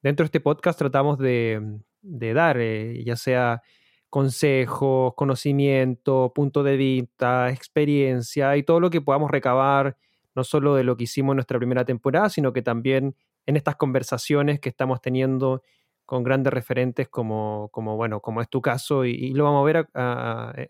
dentro 0.00 0.22
de 0.22 0.26
este 0.28 0.38
podcast 0.38 0.78
tratamos 0.78 1.18
de, 1.18 1.80
dar, 2.02 2.56
eh, 2.60 3.02
ya 3.04 3.16
sea 3.16 3.62
consejos, 4.10 5.14
conocimiento, 5.16 6.30
punto 6.32 6.62
de 6.62 6.76
vista, 6.76 7.50
experiencia 7.50 8.56
y 8.56 8.62
todo 8.62 8.78
lo 8.78 8.90
que 8.90 9.00
podamos 9.00 9.32
recabar, 9.32 9.96
no 10.36 10.44
solo 10.44 10.76
de 10.76 10.84
lo 10.84 10.96
que 10.96 11.02
hicimos 11.04 11.32
en 11.32 11.38
nuestra 11.38 11.58
primera 11.58 11.84
temporada, 11.84 12.28
sino 12.28 12.52
que 12.52 12.62
también 12.62 13.16
en 13.44 13.56
estas 13.56 13.74
conversaciones 13.74 14.60
que 14.60 14.68
estamos 14.68 15.00
teniendo 15.00 15.64
con 16.08 16.22
grandes 16.22 16.54
referentes 16.54 17.06
como, 17.06 17.68
como 17.70 17.96
bueno, 17.96 18.22
como 18.22 18.40
es 18.40 18.48
tu 18.48 18.62
caso, 18.62 19.04
y, 19.04 19.34
lo 19.34 19.44
vamos 19.44 19.60
a 19.60 19.64
ver 19.66 19.88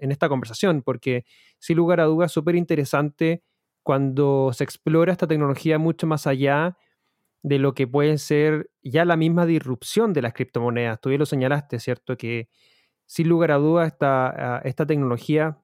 en 0.01 0.11
esta 0.11 0.29
conversación, 0.29 0.83
porque 0.83 1.27
sin 1.61 1.77
lugar 1.77 2.01
a 2.01 2.07
dudas 2.07 2.33
súper 2.33 2.57
interesante 2.57 3.45
cuando 3.85 4.51
se 4.53 4.65
explora 4.65 5.13
esta 5.13 5.29
tecnología 5.29 5.79
mucho 5.79 6.09
más 6.09 6.27
allá 6.27 6.77
de 7.45 7.61
lo 7.61 7.73
que 7.73 7.87
puede 7.87 8.19
ser 8.19 8.69
ya 8.83 9.05
la 9.05 9.17
misma 9.17 9.47
disrupción 9.47 10.13
de 10.13 10.23
las 10.23 10.33
criptomonedas. 10.33 11.01
Tú 11.01 11.13
ya 11.13 11.19
lo 11.19 11.25
señalaste, 11.25 11.79
¿cierto? 11.79 12.17
Que 12.17 12.49
sin 13.07 13.29
lugar 13.29 13.53
a 13.53 13.59
dudas 13.59 13.93
esta, 13.93 14.61
esta 14.65 14.87
tecnología 14.87 15.57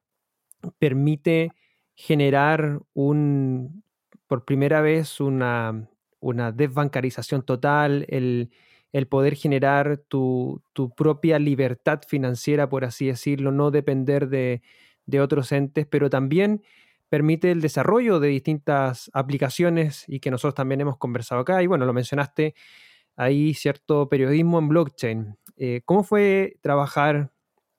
permite 0.78 1.50
generar 1.96 2.80
un, 2.92 3.82
por 4.28 4.44
primera 4.44 4.82
vez 4.82 5.20
una, 5.20 5.90
una 6.20 6.52
desbancarización 6.52 7.42
total, 7.42 8.06
el, 8.08 8.52
poder 9.08 9.34
generar 9.34 9.98
tu, 10.08 10.62
propia 10.96 11.38
libertad 11.38 12.00
financiera, 12.06 12.68
por 12.68 12.84
así 12.84 13.06
decirlo, 13.06 13.50
no 13.50 13.70
depender 13.70 14.28
de, 14.28 14.62
de 15.06 15.20
otros 15.20 15.50
entes, 15.52 15.86
pero 15.86 16.08
también 16.08 16.62
permite 17.08 17.50
el 17.50 17.60
desarrollo 17.60 18.20
de 18.20 18.28
distintas 18.28 19.10
aplicaciones 19.12 20.04
y 20.08 20.20
que 20.20 20.30
nosotros 20.30 20.54
también 20.54 20.80
hemos 20.80 20.96
conversado 20.96 21.40
acá. 21.40 21.62
Y 21.62 21.66
bueno, 21.66 21.86
lo 21.86 21.92
mencionaste 21.92 22.54
ahí, 23.16 23.54
cierto 23.54 24.08
periodismo 24.08 24.58
en 24.58 24.68
blockchain. 24.68 25.36
Eh, 25.56 25.82
¿Cómo 25.84 26.04
fue 26.04 26.56
trabajar 26.62 27.32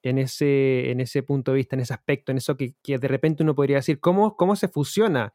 en 0.03 0.19
ese, 0.19 0.91
en 0.91 1.01
ese 1.01 1.23
punto 1.23 1.51
de 1.51 1.57
vista, 1.57 1.75
en 1.75 1.81
ese 1.81 1.93
aspecto, 1.93 2.31
en 2.31 2.37
eso 2.37 2.55
que, 2.55 2.75
de 2.83 3.07
repente 3.07 3.43
uno 3.43 3.55
podría 3.55 3.77
decir, 3.77 3.99
¿cómo, 3.99 4.35
cómo 4.35 4.55
se 4.55 4.67
fusiona 4.67 5.33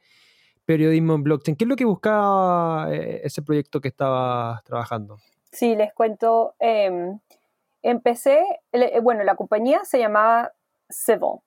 periodismo 0.65 1.15
en 1.15 1.23
blockchain? 1.25 1.57
¿Qué 1.57 1.65
es 1.65 1.69
lo 1.69 1.77
que 1.77 1.85
buscaba 1.85 2.95
eh, 2.95 3.23
ese 3.25 3.43
proyecto 3.43 3.81
que 3.81 3.89
estaba 3.89 4.63
trabajando? 4.65 5.19
Sí, 5.53 5.77
les 5.77 5.93
cuento. 5.93 6.55
Em, 6.59 7.21
empecé, 7.83 8.45
bueno, 9.03 9.25
la 9.25 9.37
compañía 9.37 9.85
se 9.85 9.99
llamaba 9.99 10.53
Civil 10.89 11.41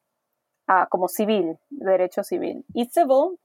como 0.90 1.08
civil, 1.08 1.58
derecho 1.70 2.24
civil. 2.24 2.66
Y 2.74 2.86
civil 2.86 3.40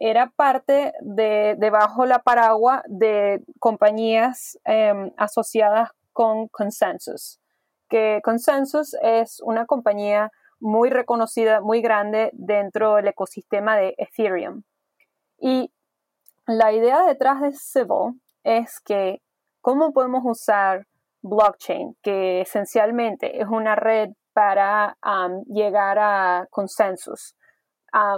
era 0.00 0.32
parte 0.34 0.92
de, 1.00 1.56
debajo 1.58 2.06
la 2.06 2.20
paraguas 2.20 2.82
de 2.86 3.42
compañías 3.60 4.58
em, 4.64 5.12
asociadas 5.16 5.90
con 6.12 6.48
Consensus, 6.48 7.40
que 7.88 8.20
Consensus 8.24 8.96
es 9.02 9.40
una 9.40 9.66
compañía 9.66 10.30
muy 10.60 10.90
reconocida, 10.90 11.60
muy 11.60 11.82
grande 11.82 12.30
dentro 12.32 12.96
del 12.96 13.08
ecosistema 13.08 13.76
de 13.76 13.94
Ethereum. 13.98 14.62
Y 15.38 15.72
la 16.46 16.72
idea 16.72 17.04
detrás 17.04 17.40
de 17.40 17.52
Civil 17.52 18.20
es 18.44 18.80
que 18.80 19.20
cómo 19.64 19.94
podemos 19.94 20.20
usar 20.26 20.86
blockchain, 21.22 21.96
que 22.02 22.42
esencialmente 22.42 23.40
es 23.40 23.48
una 23.48 23.74
red 23.74 24.10
para 24.34 24.98
llegar 25.46 25.98
a 25.98 26.46
consensos. 26.50 27.34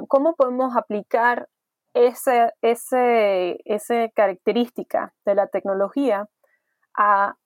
¿Cómo 0.09 0.35
podemos 0.35 0.77
aplicar 0.77 1.49
esa 1.95 2.53
ese, 2.63 3.61
ese 3.65 4.13
característica 4.17 5.15
de 5.25 5.37
la 5.37 5.47
tecnología 5.47 6.27
a, 6.97 7.37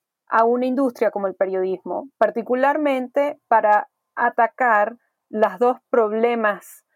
una 0.46 0.64
industria 0.64 1.10
como 1.10 1.26
el 1.26 1.34
periodismo, 1.34 2.08
particularmente 2.16 3.38
para 3.48 3.88
atacar 4.16 4.96
los 5.28 5.58
dos 5.58 5.76
problemas 5.90 6.86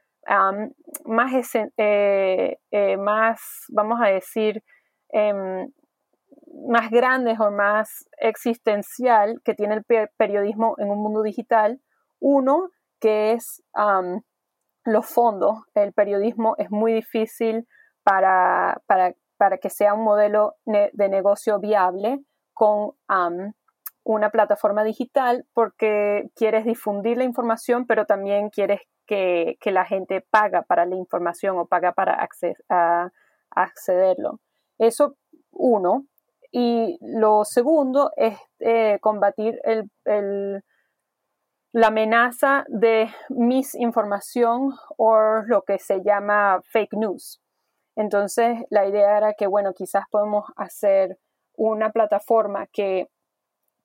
más, 1.05 1.33
eh, 1.77 2.57
eh, 2.71 2.97
más, 2.97 3.41
vamos 3.69 4.01
a 4.01 4.07
decir, 4.07 4.63
em, 5.11 5.69
más 6.69 6.91
grandes 6.91 7.39
o 7.41 7.51
más 7.51 8.09
existencial 8.19 9.41
que 9.45 9.55
tiene 9.55 9.75
el 9.75 10.09
periodismo 10.17 10.75
en 10.79 10.91
un 10.91 11.03
mundo 11.03 11.23
digital. 11.23 11.81
Uno, 12.21 12.71
que 13.01 13.33
es 13.33 13.63
los 14.85 15.07
fondos. 15.07 15.59
El 15.75 15.93
periodismo 15.93 16.55
es 16.59 16.71
muy 16.71 16.93
difícil 16.93 17.67
para, 18.03 18.81
para, 18.87 19.15
que 19.59 19.71
sea 19.71 19.95
un 19.95 20.05
modelo 20.05 20.55
de 20.65 21.09
negocio 21.09 21.59
viable 21.59 22.21
con 22.53 22.93
una 24.05 24.31
plataforma 24.31 24.85
digital 24.85 25.47
porque 25.53 26.31
quieres 26.35 26.65
difundir 26.65 27.19
la 27.19 27.25
información, 27.25 27.87
pero 27.87 28.07
también 28.07 28.51
quieres 28.51 28.81
que, 29.07 29.59
la 29.65 29.85
gente 29.85 30.21
paga 30.31 30.63
para 30.63 30.87
la 30.87 30.97
información 30.97 31.59
o 31.59 31.67
paga 31.67 31.93
para 31.93 32.27
accederlo. 33.51 34.41
Eso, 34.79 35.17
uno. 35.51 36.07
Y 36.57 36.99
lo 37.01 37.45
segundo 37.45 38.13
es 38.15 38.39
eh, 38.61 39.01
combatir 39.01 39.61
la 41.73 41.89
amenaza 41.89 42.65
de 42.69 43.11
misinformación 43.29 44.71
o 44.97 45.17
lo 45.49 45.63
que 45.63 45.81
se 45.81 46.01
llama 46.05 46.61
fake 46.71 46.93
news. 46.93 47.43
Entonces, 47.97 48.61
la 48.71 48.87
idea 48.87 49.17
era 49.17 49.35
que, 49.35 49.49
bueno, 49.49 49.73
quizás 49.75 50.05
podemos 50.13 50.45
hacer 50.55 51.19
una 51.57 51.91
plataforma 51.91 52.69
que 52.73 53.09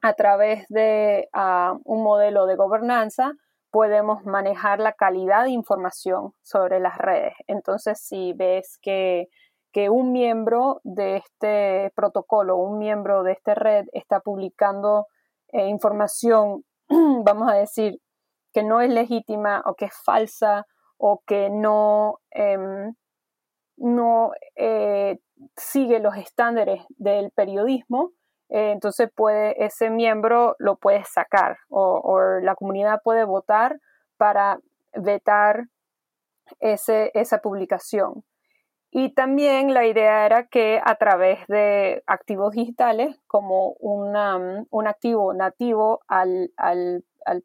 a 0.03 0.13
través 0.13 0.67
de 0.69 1.27
ah, 1.33 1.75
un 1.85 2.03
modelo 2.03 2.45
de 2.45 2.55
gobernanza 2.55 3.33
podemos 3.71 4.25
manejar 4.25 4.79
la 4.79 4.93
calidad 4.93 5.45
de 5.45 5.51
información 5.51 6.33
sobre 6.43 6.79
las 6.79 6.99
redes. 6.99 7.33
Entonces, 7.47 7.99
si 7.99 8.33
ves 8.33 8.77
que 8.79 9.27
que 9.71 9.89
un 9.89 10.11
miembro 10.11 10.81
de 10.83 11.17
este 11.17 11.91
protocolo, 11.95 12.57
un 12.57 12.77
miembro 12.79 13.23
de 13.23 13.33
esta 13.33 13.53
red 13.55 13.85
está 13.93 14.19
publicando 14.19 15.07
eh, 15.51 15.67
información, 15.67 16.63
vamos 16.89 17.51
a 17.51 17.55
decir, 17.55 17.99
que 18.53 18.63
no 18.63 18.81
es 18.81 18.89
legítima 18.89 19.61
o 19.65 19.75
que 19.75 19.85
es 19.85 19.93
falsa 20.03 20.65
o 20.97 21.21
que 21.25 21.49
no, 21.49 22.19
em, 22.31 22.93
no 23.77 24.31
eh, 24.55 25.19
sigue 25.55 25.99
los 25.99 26.15
estándares 26.17 26.83
del 26.97 27.31
periodismo, 27.31 28.11
eh, 28.49 28.71
entonces 28.71 29.09
puede, 29.15 29.63
ese 29.63 29.89
miembro 29.91 30.55
lo 30.57 30.77
puede 30.77 31.03
sacar 31.05 31.57
o, 31.69 32.01
o, 32.03 32.19
la 32.41 32.55
comunidad 32.55 33.01
puede 33.03 33.23
votar 33.23 33.79
para 34.17 34.59
vetar 34.93 35.65
ese, 36.59 37.11
esa 37.13 37.39
publicación. 37.39 38.23
Y 38.91 39.13
también 39.13 39.73
la 39.73 39.85
idea 39.85 40.25
era 40.25 40.47
que 40.47 40.81
a 40.83 40.95
través 40.95 41.45
de 41.47 42.03
activos 42.07 42.53
digitales, 42.53 43.15
como 43.27 43.75
mm, 43.81 44.65
un 44.71 44.87
activo 44.87 45.33
nativo 45.33 46.01
al, 46.07 46.51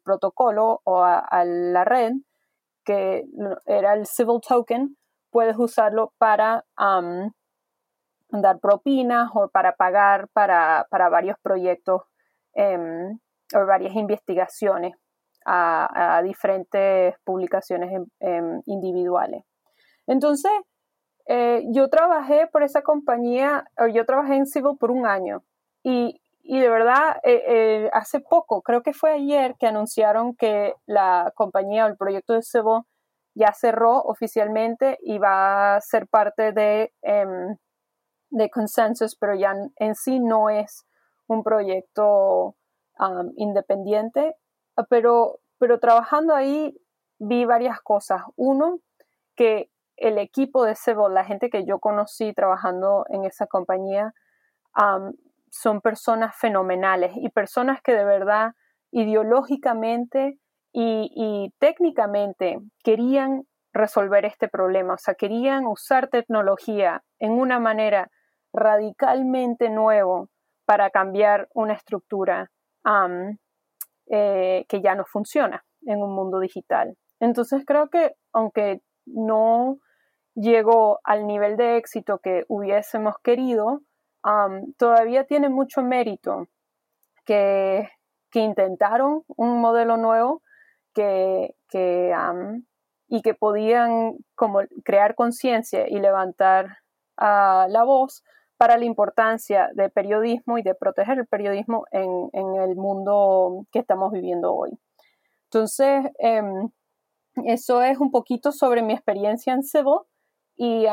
protocolo 0.03 0.81
o 0.83 1.03
a, 1.03 1.43
la 1.45 1.83
red, 1.83 2.13
que 2.83 3.25
era 3.65 3.93
el 3.93 4.07
Civil 4.07 4.39
Token, 4.47 4.97
puedes 5.29 5.55
usarlo 5.57 6.13
para 6.17 6.65
dar 8.29 8.59
propinas 8.59 9.29
o 9.33 9.47
para 9.49 9.75
pagar 9.75 10.27
para, 10.29 10.87
varios 10.89 11.37
proyectos 11.43 12.01
em, 12.53 13.19
o 13.53 13.65
varias 13.67 13.95
investigaciones 13.95 14.93
a, 15.45 16.21
diferentes 16.23 17.13
publicaciones 17.23 17.91
em, 18.19 18.61
individuales. 18.65 19.43
Entonces, 20.07 20.51
eh, 21.27 21.63
yo 21.69 21.89
trabajé 21.89 22.47
por 22.47 22.63
esa 22.63 22.81
compañía, 22.81 23.65
yo 23.93 24.05
trabajé 24.05 24.35
en 24.35 24.45
Civil 24.45 24.77
por 24.79 24.91
un 24.91 25.05
año 25.05 25.43
y, 25.83 26.21
de 26.43 26.69
verdad, 26.69 27.17
eh, 27.23 27.43
eh, 27.47 27.89
hace 27.93 28.19
poco, 28.19 28.61
creo 28.61 28.83
que 28.83 28.93
fue 28.93 29.13
ayer 29.13 29.55
que 29.59 29.67
anunciaron 29.67 30.35
que 30.35 30.75
la 30.85 31.31
compañía 31.35 31.85
o 31.85 31.87
el 31.87 31.97
proyecto 31.97 32.33
de 32.33 32.43
Civil 32.43 32.81
ya 33.33 33.53
cerró 33.53 34.01
oficialmente 34.03 34.97
y 35.01 35.17
va 35.17 35.75
a 35.75 35.81
ser 35.81 36.07
parte 36.07 36.51
de, 36.51 36.93
em, 37.01 37.57
de 38.29 38.49
Consensus, 38.49 39.15
pero 39.15 39.35
ya 39.35 39.53
en 39.77 39.95
sí 39.95 40.19
no 40.19 40.49
es 40.49 40.85
un 41.27 41.43
proyecto 41.43 42.55
independiente. 43.35 44.35
Pero, 44.89 45.39
pero 45.57 45.79
trabajando 45.79 46.33
ahí 46.33 46.77
vi 47.19 47.45
varias 47.45 47.81
cosas. 47.81 48.21
Uno, 48.37 48.79
que 49.35 49.69
el 49.97 50.17
equipo 50.17 50.63
de 50.65 50.75
Cebo, 50.75 51.09
la 51.09 51.25
gente 51.25 51.49
que 51.49 51.65
yo 51.65 51.79
conocí 51.79 52.33
trabajando 52.33 53.05
en 53.09 53.25
esa 53.25 53.47
compañía, 53.47 54.13
son 55.49 55.79
personas 55.81 56.35
fenomenales 56.35 57.13
y 57.15 57.29
personas 57.29 57.81
que 57.81 57.93
de 57.93 58.03
verdad 58.03 58.53
ideológicamente 58.91 60.37
y, 60.73 61.53
técnicamente 61.59 62.59
querían 62.83 63.43
resolver 63.71 64.25
este 64.25 64.49
problema, 64.49 64.95
o 64.95 64.97
sea, 64.97 65.15
querían 65.15 65.65
usar 65.65 66.09
tecnología 66.09 67.01
en 67.19 67.31
una 67.31 67.59
manera 67.59 68.09
radicalmente 68.53 69.69
nuevo 69.69 70.29
para 70.65 70.89
cambiar 70.89 71.47
una 71.53 71.73
estructura 71.73 72.51
eh, 74.07 74.65
que 74.67 74.81
ya 74.81 74.95
no 74.95 75.05
funciona 75.05 75.63
en 75.85 76.01
un 76.01 76.13
mundo 76.13 76.39
digital. 76.39 76.97
Entonces 77.19 77.63
creo 77.65 77.89
que 77.89 78.13
aunque 78.33 78.81
no 79.05 79.77
llegó 80.35 80.99
al 81.03 81.25
nivel 81.25 81.57
de 81.57 81.77
éxito 81.77 82.19
que 82.19 82.45
hubiésemos 82.47 83.15
querido, 83.23 83.81
todavía 84.77 85.25
tiene 85.25 85.49
mucho 85.49 85.81
mérito 85.81 86.47
que, 87.25 87.89
que, 88.31 88.39
intentaron 88.39 89.23
un 89.27 89.59
modelo 89.61 89.97
nuevo 89.97 90.41
que, 90.93 91.55
que 91.69 92.13
y 93.07 93.21
que 93.21 93.33
podían 93.35 94.17
como 94.35 94.61
crear 94.83 95.15
conciencia 95.15 95.87
y 95.87 95.99
levantar 95.99 96.77
la 97.17 97.83
voz 97.85 98.23
para 98.57 98.77
la 98.77 98.85
importancia 98.85 99.69
del 99.73 99.91
periodismo 99.91 100.57
y 100.57 100.63
de 100.63 100.75
proteger 100.75 101.19
el 101.19 101.27
periodismo 101.27 101.85
en, 101.91 102.29
en 102.33 102.55
el 102.55 102.75
mundo 102.75 103.65
que 103.71 103.79
estamos 103.79 104.11
viviendo 104.11 104.53
hoy. 104.53 104.71
Entonces, 105.45 106.05
em, 106.19 106.69
eso 107.43 107.81
es 107.81 107.99
un 107.99 108.11
poquito 108.11 108.51
sobre 108.51 108.81
mi 108.81 108.93
experiencia 108.93 109.53
en 109.53 109.63
Civil 109.63 109.99
y, 110.55 110.85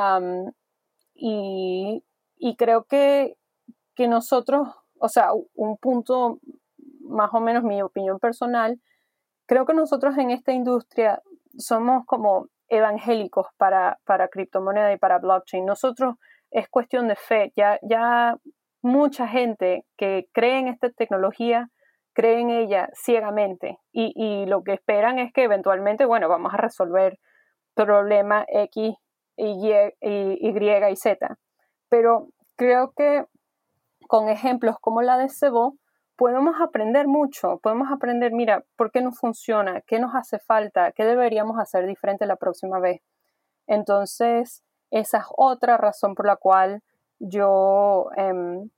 y, 1.14 2.04
y, 2.36 2.56
creo 2.56 2.84
que, 2.84 3.36
que 3.94 4.08
nosotros, 4.08 4.68
o 4.98 5.08
sea, 5.08 5.30
un 5.54 5.76
punto, 5.76 6.38
más 7.00 7.30
o 7.32 7.40
menos 7.40 7.62
mi 7.62 7.82
opinión 7.82 8.18
personal, 8.18 8.80
creo 9.46 9.66
que 9.66 9.74
nosotros 9.74 10.16
en 10.18 10.30
esta 10.30 10.52
industria 10.52 11.22
somos 11.58 12.04
como 12.06 12.48
evangélicos 12.68 13.46
para, 13.58 13.98
para 14.04 14.28
criptomoneda 14.28 14.92
y 14.92 14.98
para 14.98 15.18
blockchain. 15.18 15.66
Nosotros 15.66 16.16
es 16.50 16.68
cuestión 16.68 17.08
de 17.08 17.16
fe. 17.16 17.52
Ya, 17.54 17.78
ya 17.82 18.36
mucha 18.80 19.28
gente 19.28 19.84
que 19.96 20.26
cree 20.32 20.58
en 20.58 20.68
esta 20.68 20.90
tecnología 20.90 21.68
cree 22.14 22.40
en 22.40 22.50
ella 22.50 22.90
ciegamente 22.94 23.78
y, 23.90 24.12
y, 24.14 24.46
lo 24.46 24.62
que 24.62 24.74
esperan 24.74 25.18
es 25.18 25.32
que 25.32 25.44
eventualmente, 25.44 26.04
bueno, 26.04 26.28
vamos 26.28 26.52
a 26.52 26.58
resolver 26.58 27.18
problema 27.74 28.44
X, 28.48 28.94
y, 29.42 29.72
y, 30.00 30.48
y, 30.48 30.90
y 30.90 30.96
Z. 30.96 31.38
Pero 31.88 32.28
creo 32.56 32.92
que 32.96 33.24
con 34.08 34.28
ejemplos 34.28 34.76
como 34.80 35.02
la 35.02 35.18
de 35.18 35.28
Cebo, 35.28 35.76
podemos 36.16 36.56
aprender 36.60 37.08
mucho, 37.08 37.58
podemos 37.62 37.90
aprender, 37.90 38.32
mira, 38.32 38.64
¿por 38.76 38.90
qué 38.92 39.00
no 39.00 39.12
funciona? 39.12 39.80
¿Qué 39.86 39.98
nos 39.98 40.14
hace 40.14 40.38
falta? 40.38 40.92
¿Qué 40.92 41.04
deberíamos 41.04 41.58
hacer 41.58 41.86
diferente 41.86 42.26
la 42.26 42.36
próxima 42.36 42.78
vez? 42.78 43.00
Entonces, 43.66 44.62
esa 44.90 45.18
es 45.18 45.24
otra 45.36 45.76
razón 45.78 46.14
por 46.14 46.26
la 46.26 46.36
cual 46.36 46.82
yo 47.18 48.10
em, 48.16 48.70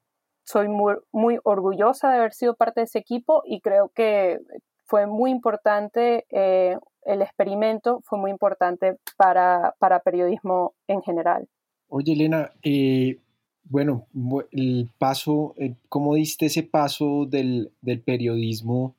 soy 0.44 0.68
muy, 0.68 0.94
muy, 1.12 1.38
orgullosa 1.44 2.10
de 2.10 2.18
haber 2.18 2.32
sido 2.32 2.54
parte 2.54 2.80
de 2.80 2.84
ese 2.84 2.98
equipo 2.98 3.42
y 3.44 3.60
creo 3.60 3.90
que 3.94 4.38
fue 4.84 5.06
muy 5.06 5.30
importante, 5.30 6.26
eh, 6.30 6.76
el 7.02 7.22
experimento 7.22 8.00
fue 8.04 8.18
muy 8.18 8.30
importante 8.30 8.96
para, 9.16 9.74
para, 9.78 10.00
periodismo 10.00 10.74
en 10.86 11.02
general. 11.02 11.48
Oye, 11.88 12.12
Elena, 12.12 12.50
eh, 12.62 13.20
bueno, 13.64 14.06
el 14.50 14.90
paso, 14.98 15.54
eh, 15.56 15.76
¿cómo 15.88 16.14
diste 16.14 16.46
ese 16.46 16.62
paso 16.62 17.26
del, 17.26 17.72
del 17.80 18.02
periodismo 18.02 18.96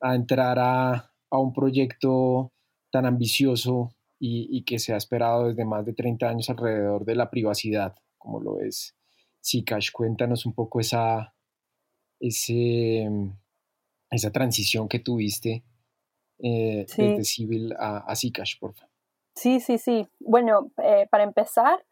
a 0.00 0.14
entrar 0.14 0.58
a, 0.58 1.12
a, 1.30 1.38
un 1.38 1.52
proyecto 1.52 2.52
tan 2.90 3.06
ambicioso 3.06 3.90
y, 4.18 4.48
y, 4.50 4.64
que 4.64 4.78
se 4.78 4.92
ha 4.92 4.96
esperado 4.96 5.48
desde 5.48 5.64
más 5.64 5.84
de 5.84 5.92
30 5.92 6.28
años 6.28 6.50
alrededor 6.50 7.04
de 7.04 7.14
la 7.14 7.30
privacidad, 7.30 7.94
como 8.16 8.40
lo 8.40 8.60
es 8.60 8.94
Zcash? 9.44 9.90
Cuéntanos 9.92 10.46
un 10.46 10.54
poco 10.54 10.80
esa, 10.80 11.34
ese, 12.20 13.08
esa 14.10 14.30
transición 14.30 14.88
que 14.88 14.98
tuviste 14.98 15.64
eh, 16.38 16.86
desde 16.96 17.24
Civil 17.24 17.74
a, 17.78 17.98
a 17.98 18.16
Zcash, 18.16 18.58
por 18.58 18.74
favor. 18.74 18.92
Sí, 19.34 19.60
sí, 19.60 19.78
sí. 19.78 20.08
Bueno, 20.18 20.70
eh, 20.82 21.06
para 21.10 21.24
empezar, 21.24 21.84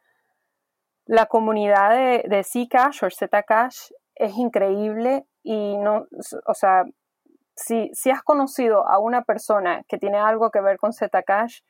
la 1.05 1.27
comunidad 1.27 1.91
de, 1.91 2.29
de 2.29 2.43
Zcash 2.43 3.05
o 3.05 3.11
Zcash 3.11 3.91
es 4.17 4.37
increíble 4.37 5.25
y 5.43 5.77
no, 5.77 6.07
o 6.47 6.55
sea, 6.55 6.85
si, 7.55 7.91
si 7.95 8.11
has 8.11 8.23
conocido 8.23 8.87
a 8.87 8.99
una 8.99 9.23
persona 9.23 9.85
que 9.89 9.99
tiene 9.99 10.19
algo 10.19 10.51
que 10.51 10.61
ver 10.61 10.79
con 10.79 10.93
Zcash, 10.93 11.61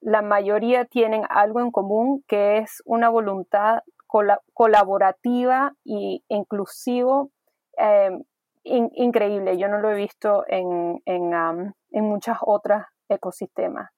la 0.00 0.22
mayoría 0.22 0.86
tienen 0.86 1.22
algo 1.28 1.60
en 1.60 1.70
común 1.70 2.24
que 2.26 2.58
es 2.58 2.82
una 2.84 3.08
voluntad 3.08 3.82
colaborativa 4.52 5.74
e 5.84 6.22
inclusivo 6.28 7.30
increíble. 8.64 9.58
Yo 9.58 9.68
no 9.68 9.78
lo 9.78 9.90
he 9.90 9.94
visto 9.94 10.44
en, 10.48 11.02
en, 11.06 11.32
en 11.90 12.04
muchas 12.04 12.38
otras 12.42 12.86
ecosistemas. 13.08 13.90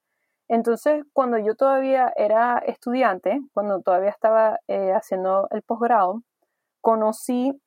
Entonces, 0.49 1.05
cuando 1.13 1.39
yo 1.39 1.55
todavía 1.55 2.13
era 2.17 2.59
estudiante, 2.59 3.41
cuando 3.55 3.81
todavía 3.81 4.11
estaba 4.11 4.61
eh, 4.69 4.93
haciendo 4.93 5.49
el 5.51 5.63
posgrado, 5.63 6.23
conocí, 6.81 7.59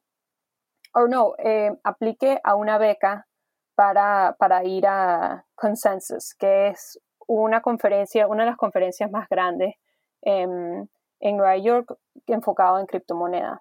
o 0.93 1.07
no, 1.07 1.33
eh, 1.39 1.71
apliqué 1.83 2.39
a 2.43 2.55
una 2.55 2.77
beca 2.77 3.27
para, 3.75 4.35
para 4.37 4.63
ir 4.63 4.85
a 4.87 5.45
Consensus, 5.55 6.35
que 6.35 6.67
es 6.67 6.99
una 7.27 7.61
conferencia, 7.61 8.27
una 8.27 8.43
de 8.43 8.51
las 8.51 8.57
conferencias 8.57 9.09
más 9.11 9.27
grandes 9.29 9.75
en, 10.21 10.89
Nueva 11.21 11.57
York 11.57 11.97
enfocado 12.27 12.77
en 12.77 12.85
criptomonedas. 12.85 13.59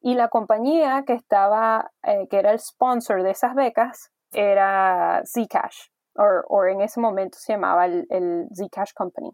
Y 0.00 0.14
la 0.14 0.28
compañía 0.28 1.04
que 1.06 1.14
estaba, 1.14 1.90
eh, 2.02 2.28
que 2.28 2.38
era 2.38 2.52
el 2.52 2.60
sponsor 2.60 3.22
de 3.22 3.30
esas 3.30 3.54
becas, 3.54 4.10
era 4.32 5.22
Zcash 5.24 5.88
o 6.18 6.64
en 6.64 6.80
ese 6.80 7.00
momento 7.00 7.38
se 7.38 7.52
llamaba 7.52 7.86
el, 7.86 8.48
Zcash 8.54 8.92
Company. 8.94 9.30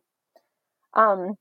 Um, 0.94 1.37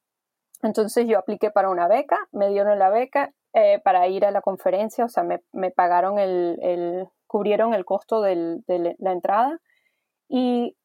entonces 0.61 1.05
yo 1.07 1.19
apliqué 1.19 1.51
para 1.51 1.69
una 1.69 1.87
beca, 1.87 2.17
me 2.31 2.49
dieron 2.49 2.79
la 2.79 2.89
beca 2.89 3.31
eh, 3.53 3.79
para 3.83 4.07
ir 4.07 4.25
a 4.25 4.31
la 4.31 4.41
conferencia, 4.41 5.05
o 5.05 5.09
sea, 5.09 5.23
me, 5.23 5.71
pagaron 5.71 6.17
el, 6.17 7.07
cubrieron 7.27 7.73
el 7.73 7.85
costo 7.85 8.21
de 8.21 8.63
la 8.97 9.11
entrada 9.11 9.59
y 10.29 10.75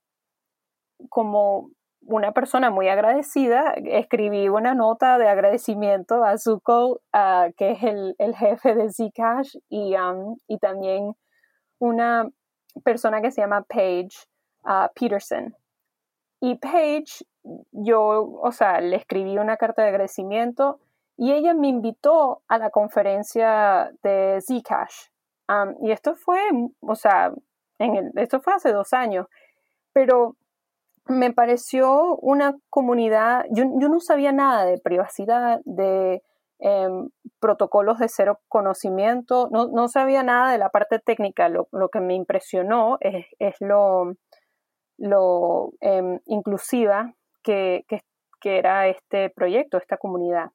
como 1.09 1.71
una 2.09 2.33
persona 2.33 2.71
muy 2.71 2.89
agradecida, 2.89 3.75
escribí 3.85 4.49
una 4.49 4.75
nota 4.75 5.19
de 5.19 5.29
agradecimiento 5.29 6.25
a 6.25 6.39
Zuko, 6.39 7.03
que 7.57 7.73
es 7.73 7.83
el, 7.83 8.35
jefe 8.35 8.75
de 8.75 8.91
Zcash, 8.91 9.57
y, 9.69 9.95
um, 9.95 10.37
y 10.47 10.59
también 10.59 11.15
una 11.79 12.27
persona 12.83 13.21
que 13.21 13.31
se 13.31 13.43
llama 13.43 13.63
Paige, 13.63 14.27
a 14.65 14.91
Peterson. 14.95 15.55
Y 16.41 16.55
Paige, 16.57 17.27
yo, 17.73 18.39
o 18.43 18.53
sea, 18.53 18.81
le 18.81 18.97
escribí 18.97 19.37
una 19.37 19.59
carta 19.59 19.83
de 19.83 19.89
agradecimiento 19.89 20.81
y 21.19 21.33
ella 21.33 21.53
me 21.53 21.69
invitó 21.69 22.43
a 22.49 22.57
la 22.57 22.71
conferencia 22.71 23.93
de 24.03 24.41
Zcash. 24.41 25.09
y 25.83 25.91
esto 25.91 26.15
fue, 26.15 26.41
o 26.81 26.95
sea, 26.95 27.33
en 27.79 27.97
el, 27.97 28.13
esto 28.15 28.41
fue 28.41 28.55
hace 28.55 28.73
dos 28.73 28.95
años, 28.95 29.27
pero 29.93 30.37
me 31.09 31.33
pareció 31.33 32.17
una 32.17 32.57
comunidad, 32.71 33.45
yo, 33.51 33.65
no 33.65 34.01
sabía 34.01 34.33
nada 34.33 34.65
de 34.65 34.79
privacidad, 34.79 35.61
de 35.65 36.23
em, 36.59 37.11
protocolos 37.41 37.99
de 37.99 38.09
cero 38.09 38.41
conocimiento, 38.49 39.49
no, 39.51 39.89
sabía 39.89 40.23
nada 40.23 40.53
de 40.53 40.59
la 40.59 40.71
parte 40.71 40.99
técnica, 40.99 41.49
lo, 41.49 41.69
que 41.91 42.01
me 42.01 42.15
impresionó 42.15 42.99
es, 43.01 43.27
lo 43.61 44.17
em, 45.81 46.21
inclusiva 46.27 47.15
que, 47.43 47.85
era 48.43 48.89
este 48.89 49.31
proyecto, 49.31 49.79
esta 49.79 49.99
comunidad. 49.99 50.51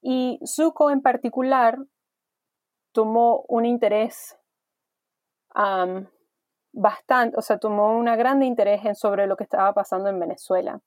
y 0.00 0.40
Zuko 0.44 0.90
en 0.90 1.02
particular 1.02 1.78
tomó 2.92 3.44
un 3.48 3.64
interés 3.64 4.36
bastante, 6.72 7.36
o 7.38 7.42
sea, 7.42 7.58
tomó 7.58 7.96
un 7.96 8.06
gran 8.06 8.42
interés 8.42 8.84
en 8.84 8.94
sobre 8.94 9.26
lo 9.26 9.36
que 9.36 9.44
estaba 9.44 9.72
pasando 9.72 10.08
en 10.08 10.18
Venezuela 10.18 10.80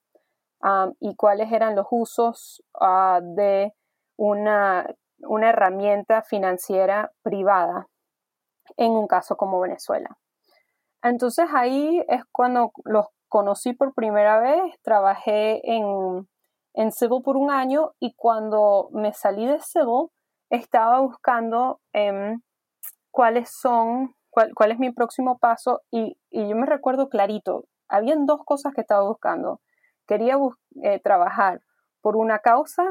y 1.00 1.15
cuáles 1.15 1.52
eran 1.52 1.76
los 1.76 1.86
usos 1.91 2.63
ah, 2.80 3.19
de 3.21 3.74
una, 4.17 4.88
una 5.19 5.50
herramienta 5.50 6.24
financiera 6.24 7.12
privada 7.21 7.88
en 8.78 8.91
un 8.91 9.08
caso 9.08 9.38
como 9.38 9.60
Venezuela. 9.60 10.17
Entonces 11.04 11.48
ahí 11.54 12.04
es 12.08 12.24
cuando 12.32 12.71
los 12.84 13.06
conocí 13.28 13.74
por 13.74 13.93
primera 13.93 14.39
vez, 14.39 14.74
trabajé 14.82 15.62
en, 15.71 16.28
en 16.74 16.91
Civil 16.91 17.21
por 17.24 17.38
un 17.38 17.52
año 17.52 17.91
y 18.00 18.15
cuando 18.15 18.89
me 18.91 19.13
salí 19.13 19.45
de 19.45 19.60
Civil 19.60 20.08
estaba 20.50 21.00
buscando 21.00 21.80
em, 21.93 22.41
cuáles 23.12 23.52
son, 23.52 24.15
cuál, 24.54 24.71
es 24.71 24.80
mi 24.80 24.91
próximo 24.91 25.38
paso 25.38 25.82
y, 25.91 26.17
yo 26.32 26.56
me 26.56 26.65
recuerdo 26.65 27.10
clarito, 27.10 27.65
habían 27.88 28.26
dos 28.26 28.41
cosas 28.45 28.74
que 28.74 28.82
estaba 28.82 29.08
buscando. 29.08 29.62
Quería 30.08 30.38
eh, 30.84 31.00
trabajar 31.00 31.62
por 32.02 32.17
una 32.17 32.39
causa, 32.39 32.84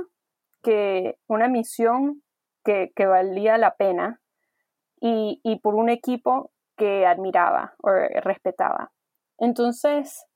que, 0.62 1.16
una 1.28 1.48
misión 1.48 2.22
que, 2.64 2.92
que 2.96 3.06
valía 3.06 3.58
la 3.58 3.76
pena 3.76 4.20
y, 5.00 5.40
y 5.44 5.60
por 5.60 5.74
un 5.74 5.90
equipo 5.90 6.50
que 6.76 7.06
admiraba 7.06 7.74
o 7.82 7.90
respetaba. 7.90 8.90
Entonces, 9.38 10.26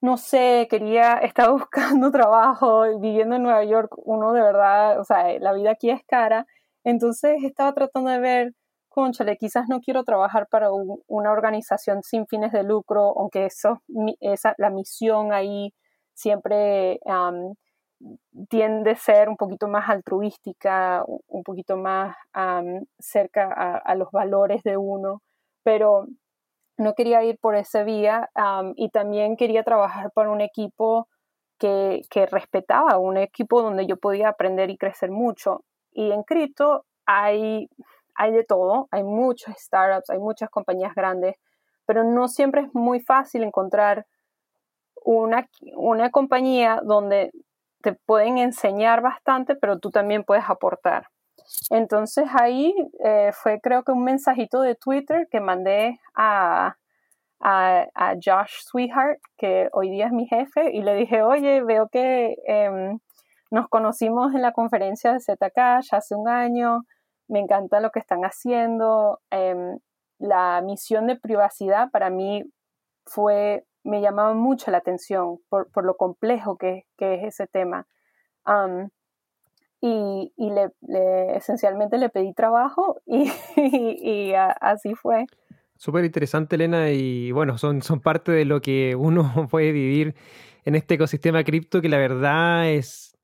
no 0.00 0.16
sé, 0.16 0.68
quería, 0.70 1.14
estaba 1.22 1.52
buscando 1.52 2.10
trabajo, 2.10 2.82
viviendo 3.00 3.36
en 3.36 3.42
Nueva 3.42 3.64
York, 3.64 3.92
uno 3.96 4.32
de 4.32 4.42
verdad, 4.42 5.00
o 5.00 5.04
sea, 5.04 5.38
la 5.40 5.52
vida 5.52 5.72
aquí 5.72 5.90
es 5.90 6.02
cara, 6.06 6.46
entonces 6.84 7.42
estaba 7.42 7.72
tratando 7.74 8.10
de 8.10 8.20
ver, 8.20 8.54
conchale, 8.96 9.36
quizás 9.36 9.68
no 9.68 9.80
quiero 9.80 10.04
trabajar 10.04 10.48
para 10.48 10.70
una 10.72 11.32
organización 11.32 12.02
sin 12.02 12.26
fines 12.26 12.50
de 12.50 12.62
lucro, 12.62 13.12
aunque 13.18 13.44
eso, 13.44 13.82
esa, 14.20 14.54
la 14.56 14.70
misión 14.70 15.34
ahí 15.34 15.74
siempre 16.14 16.98
tiende 18.48 18.92
a 18.92 18.96
ser 18.96 19.28
un 19.28 19.36
poquito 19.36 19.68
más 19.68 19.90
altruística, 19.90 21.04
un 21.06 21.42
poquito 21.42 21.76
más 21.76 22.16
cerca 22.98 23.52
a, 23.52 23.76
a 23.76 23.94
los 23.96 24.10
valores 24.12 24.62
de 24.62 24.78
uno, 24.78 25.20
pero 25.62 26.06
no 26.78 26.94
quería 26.94 27.22
ir 27.22 27.38
por 27.38 27.54
ese 27.54 27.84
vía 27.84 28.30
y 28.76 28.88
también 28.88 29.36
quería 29.36 29.62
trabajar 29.62 30.10
para 30.12 30.30
un 30.30 30.40
equipo 30.40 31.08
que, 31.58 32.00
que, 32.10 32.26
respetaba, 32.26 32.98
un 32.98 33.18
equipo 33.18 33.62
donde 33.62 33.86
yo 33.86 33.98
podía 33.98 34.28
aprender 34.30 34.70
y 34.70 34.78
crecer 34.78 35.10
mucho. 35.10 35.64
Y 35.92 36.12
en 36.12 36.22
cripto 36.22 36.86
hay, 37.06 37.68
hay 38.16 38.32
de 38.32 38.44
todo, 38.44 38.88
hay 38.90 39.02
muchos 39.02 39.54
startups, 39.56 40.10
hay 40.10 40.18
muchas 40.18 40.50
compañías 40.50 40.94
grandes, 40.94 41.36
pero 41.86 42.04
no 42.04 42.28
siempre 42.28 42.62
es 42.62 42.74
muy 42.74 43.00
fácil 43.00 43.42
encontrar 43.42 44.06
una, 45.04 45.48
una 45.76 46.10
compañía 46.10 46.80
donde 46.84 47.30
te 47.82 47.92
pueden 47.92 48.38
enseñar 48.38 49.00
bastante, 49.00 49.54
pero 49.54 49.78
tú 49.78 49.90
también 49.90 50.24
puedes 50.24 50.48
aportar. 50.48 51.08
Entonces 51.70 52.26
ahí 52.34 52.74
eh, 53.04 53.30
fue 53.32 53.60
creo 53.60 53.84
que 53.84 53.92
un 53.92 54.02
mensajito 54.02 54.60
de 54.60 54.74
Twitter 54.74 55.28
que 55.30 55.40
mandé 55.40 56.00
a, 56.14 56.76
a, 57.40 58.14
Josh 58.14 58.62
Sweetheart, 58.64 59.20
que 59.36 59.68
hoy 59.72 59.90
día 59.90 60.06
es 60.06 60.12
mi 60.12 60.26
jefe, 60.26 60.72
y 60.72 60.82
le 60.82 60.94
dije, 60.94 61.22
oye, 61.22 61.62
veo 61.62 61.88
que 61.88 62.36
em, 62.46 62.98
nos 63.50 63.68
conocimos 63.68 64.34
en 64.34 64.42
la 64.42 64.52
conferencia 64.52 65.12
de 65.12 65.20
ZK 65.20 65.58
hace 65.92 66.14
un 66.14 66.28
año, 66.28 66.82
me 67.28 67.40
encanta 67.40 67.80
lo 67.80 67.90
que 67.90 67.98
están 67.98 68.22
haciendo, 68.22 69.20
em, 69.30 69.78
la 70.18 70.60
misión 70.62 71.06
de 71.06 71.16
privacidad 71.16 71.90
para 71.90 72.10
mí 72.10 72.44
fue, 73.04 73.64
me 73.84 74.00
llamaba 74.00 74.34
mucho 74.34 74.70
la 74.70 74.78
atención 74.78 75.38
por, 75.48 75.70
por 75.70 75.84
lo 75.84 75.96
complejo 75.96 76.56
que, 76.56 76.86
que, 76.96 77.14
es 77.14 77.34
ese 77.34 77.46
tema 77.46 77.86
y, 79.80 80.32
y 80.36 80.50
le, 80.50 81.36
esencialmente 81.36 81.98
le 81.98 82.08
pedí 82.08 82.32
trabajo 82.32 83.00
y, 83.06 83.30
y, 83.56 84.32
así 84.34 84.94
fue. 84.94 85.26
Súper 85.76 86.04
interesante, 86.04 86.56
Elena, 86.56 86.90
y 86.90 87.32
bueno, 87.32 87.58
son, 87.58 87.82
son 87.82 88.00
parte 88.00 88.32
de 88.32 88.44
lo 88.44 88.60
que 88.60 88.96
uno 88.96 89.30
puede 89.50 89.72
vivir 89.72 90.14
en 90.64 90.74
este 90.74 90.94
ecosistema 90.94 91.44
cripto 91.44 91.80
que 91.80 91.88
la 91.88 91.98
verdad 91.98 92.68
es, 92.70 93.15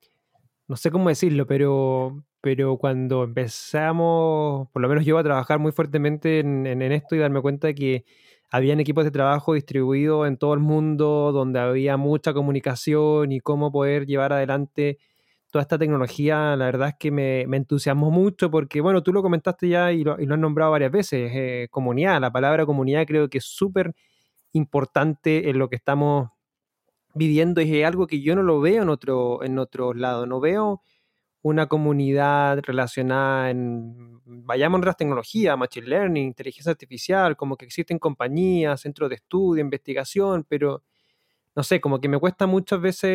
no 0.73 0.77
sé 0.77 0.91
cómo 0.91 1.11
decirlo, 1.11 1.47
pero, 1.47 2.25
pero 2.41 2.79
cuando 2.79 3.25
empezamos, 3.25 4.71
por 4.71 4.81
lo 4.81 4.89
menos 4.89 5.05
yo 5.05 5.19
a 5.19 5.23
trabajar 5.23 5.59
muy 5.59 5.71
fuertemente 5.71 6.39
en, 6.39 6.81
esto 6.81 7.15
y 7.15 7.19
darme 7.19 7.43
cuenta 7.43 7.67
de 7.67 7.75
que 7.75 8.05
habían 8.51 8.81
equipos 8.81 9.05
de 9.05 9.11
trabajo 9.11 9.53
distribuidos 9.53 10.27
en 10.27 10.39
todo 10.39 10.55
el 10.55 10.61
mundo, 10.61 11.31
donde 11.31 11.61
había 11.61 11.99
mucha 11.99 12.33
comunicación 12.33 13.33
y 13.33 13.41
cómo 13.41 13.71
poder 13.71 14.07
llevar 14.07 14.33
adelante 14.33 14.97
toda 15.51 15.61
esta 15.61 15.77
tecnología, 15.77 16.57
la 16.57 16.65
verdad 16.65 16.89
es 16.89 16.95
que 16.99 17.11
me, 17.11 17.43
entusiasmó 17.43 18.11
mucho 18.11 18.51
porque, 18.51 18.81
bueno, 18.81 19.03
tú 19.03 19.13
lo 19.13 19.21
comentaste 19.21 19.69
ya 19.69 19.93
y 19.93 20.05
lo, 20.05 20.15
has 20.15 20.39
nombrado 20.39 20.71
varias 20.71 20.91
veces, 20.91 21.33
eh, 21.35 21.69
comunidad, 21.71 22.19
la 22.19 22.33
palabra 22.33 22.65
comunidad 22.65 23.05
creo 23.07 23.29
que 23.29 23.39
es 23.39 23.45
súper 23.45 23.95
importante 24.53 25.51
en 25.51 25.59
lo 25.59 25.69
que 25.69 25.77
estamos 25.77 26.31
viviendo 27.15 27.61
es 27.61 27.85
algo 27.85 28.07
que 28.07 28.21
yo 28.21 28.35
no 28.35 28.43
lo 28.43 28.61
veo 28.61 28.83
en 28.83 28.89
otro, 28.89 29.43
en 29.43 29.59
otro 29.59 29.95
lado, 29.95 30.27
no 30.27 30.41
veo 30.41 30.83
una 31.43 31.67
comunidad 31.67 32.61
relacionada 32.63 33.51
en, 33.51 34.21
vayamos 34.25 34.83
a 34.83 34.87
las 34.87 34.97
tecnologías, 34.97 35.59
machine 35.59 35.89
learning, 35.89 36.27
inteligencia 36.27 36.71
artificial, 36.71 37.37
como 37.37 37.57
que 37.57 37.65
existen 37.65 37.99
compañías, 37.99 38.81
centros 38.81 39.11
de 39.11 39.17
estudio, 39.17 39.61
investigación, 39.61 40.47
pero 40.49 40.83
no 41.55 41.63
sé, 41.63 41.81
como 41.81 42.01
que 42.01 42.09
me 42.09 42.19
cuesta 42.19 42.47
muchas 42.47 42.81
veces 42.81 43.11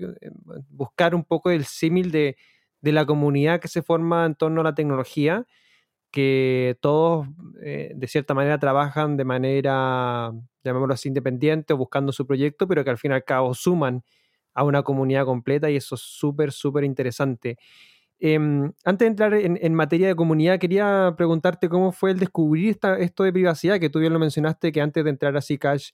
eh, 0.00 0.30
buscar 0.68 1.14
un 1.14 1.24
poco 1.24 1.50
el 1.50 1.64
símil 1.64 2.10
de, 2.10 2.36
la 2.82 3.06
comunidad 3.06 3.60
que 3.60 3.68
se 3.68 3.82
forma 3.82 4.26
en 4.26 4.34
torno 4.34 4.60
a 4.60 4.64
la 4.64 4.74
tecnología, 4.74 5.46
que 6.10 6.76
todos 6.80 7.28
eh, 7.62 7.92
de 7.94 8.06
cierta 8.08 8.34
manera 8.34 8.58
trabajan 8.58 9.16
de 9.16 9.24
manera, 9.24 10.32
llamémoslo 10.68 10.94
así, 10.94 11.08
independiente 11.08 11.74
o 11.74 11.76
buscando 11.76 12.12
su 12.12 12.26
proyecto, 12.26 12.66
pero 12.68 12.84
que 12.84 12.90
al 12.90 12.98
fin 12.98 13.12
y 13.12 13.14
al 13.14 13.24
cabo 13.24 13.54
suman 13.54 14.04
a 14.54 14.64
una 14.64 14.82
comunidad 14.82 15.24
completa 15.24 15.70
y 15.70 15.76
eso 15.76 15.94
es 15.94 16.00
súper, 16.00 16.52
súper 16.52 16.84
interesante. 16.84 17.58
Em, 18.20 18.72
antes 18.84 19.06
de 19.06 19.06
entrar 19.06 19.34
en, 19.34 19.74
materia 19.74 20.08
de 20.08 20.16
comunidad, 20.16 20.58
quería 20.58 21.14
preguntarte 21.16 21.68
cómo 21.68 21.92
fue 21.92 22.10
el 22.10 22.18
descubrir 22.18 22.76
esto 22.98 23.22
de 23.22 23.32
privacidad, 23.32 23.78
que 23.78 23.90
tú 23.90 24.00
bien 24.00 24.12
lo 24.12 24.18
mencionaste, 24.18 24.72
que 24.72 24.80
antes 24.80 25.04
de 25.04 25.10
entrar 25.10 25.36
a 25.36 25.40
Cash 25.40 25.90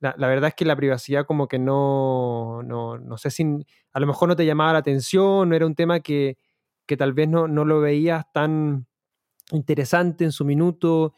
la, 0.00 0.14
verdad 0.28 0.48
es 0.48 0.54
que 0.54 0.64
la 0.64 0.76
privacidad 0.76 1.26
como 1.26 1.46
que 1.46 1.58
no, 1.58 2.62
no, 2.64 2.98
no, 2.98 3.18
sé 3.18 3.30
si 3.30 3.44
a 3.92 4.00
lo 4.00 4.06
mejor 4.06 4.28
no 4.28 4.36
te 4.36 4.46
llamaba 4.46 4.72
la 4.72 4.78
atención, 4.78 5.48
no 5.48 5.54
era 5.54 5.66
un 5.66 5.74
tema 5.74 6.00
que, 6.00 6.38
que 6.86 6.96
tal 6.96 7.12
vez 7.12 7.28
no, 7.28 7.46
no, 7.46 7.66
lo 7.66 7.80
veías 7.80 8.24
tan 8.32 8.86
interesante 9.52 10.24
en 10.24 10.32
su 10.32 10.44
minuto. 10.46 11.12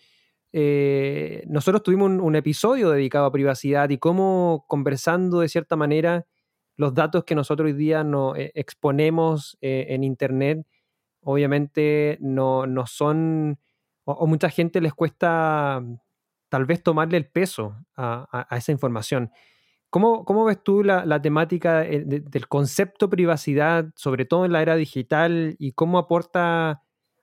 Eh, 0.53 1.45
nosotros 1.49 1.83
tuvimos 1.83 2.11
un, 2.11 2.37
episodio 2.37 2.91
dedicado 2.91 3.25
a 3.25 3.33
privacidad 3.33 3.89
y 3.89 3.97
cómo 3.97 4.67
conversando 4.69 5.41
de 5.41 5.49
cierta 5.49 5.77
manera 5.77 6.27
los 6.77 6.93
datos 6.93 7.25
que 7.25 7.35
nosotros 7.35 7.67
hoy 7.67 7.73
día 7.73 8.05
no, 8.05 8.37
eh, 8.37 8.53
exponemos 8.55 9.57
eh, 9.63 9.87
en 9.91 10.05
Internet, 10.05 10.67
obviamente 11.23 12.19
no, 12.21 12.67
no 12.67 12.87
son, 12.87 13.59
o 14.05 14.27
mucha 14.27 14.51
gente 14.51 14.81
les 14.81 14.93
cuesta 14.93 15.83
tal 16.51 16.67
vez 16.67 16.83
tomarle 16.83 17.17
el 17.17 17.27
peso 17.31 17.77
a, 17.97 18.47
esa 18.51 18.73
información. 18.73 19.31
¿Cómo, 19.89 20.25
¿Cómo, 20.25 20.45
ves 20.45 20.63
tú 20.63 20.83
la, 20.83 21.23
temática 21.23 21.81
del 21.81 22.49
concepto 22.49 23.09
privacidad, 23.09 23.87
sobre 23.95 24.25
todo 24.27 24.45
en 24.45 24.53
la 24.53 24.61
era 24.61 24.77
digital, 24.77 25.57
y 25.59 25.73
cómo 25.73 25.99
aporta 25.99 26.83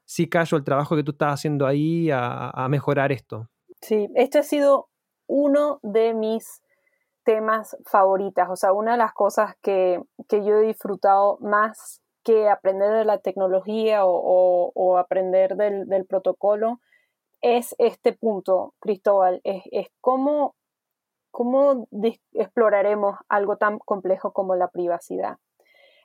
Zcash 0.10 0.54
o 0.54 0.58
el 0.58 0.64
trabajo 0.64 0.96
que 0.96 1.04
tú 1.04 1.12
estás 1.12 1.34
haciendo 1.34 1.68
ahí 1.68 2.10
a, 2.12 2.68
mejorar 2.70 3.12
esto? 3.12 3.48
Sí, 3.82 4.10
este 4.16 4.40
ha 4.40 4.44
sido 4.44 4.90
uno 5.28 5.80
de 5.84 6.14
mis 6.14 6.64
temas 7.24 7.78
favoritas, 7.86 8.50
o 8.50 8.56
sea, 8.56 8.74
una 8.74 8.94
de 8.94 8.98
las 8.98 9.14
cosas 9.14 9.56
que, 9.62 10.02
yo 10.30 10.58
he 10.58 10.68
disfrutado 10.68 11.38
más 11.42 12.02
que 12.24 12.50
aprender 12.50 12.92
de 12.92 13.06
la 13.06 13.20
tecnología 13.20 14.02
o, 14.04 14.98
aprender 14.98 15.56
del, 15.56 15.88
del, 15.88 16.06
protocolo 16.06 16.80
es 17.42 17.76
este 17.78 18.14
punto, 18.14 18.74
Cristóbal, 18.80 19.42
es, 19.44 19.64
es 19.72 19.88
cómo, 20.02 20.56
cómo 21.32 21.88
exploraremos 22.34 23.18
algo 23.30 23.58
tan 23.58 23.80
complejo 23.80 24.34
como 24.34 24.56
la 24.56 24.70
privacidad. 24.70 25.38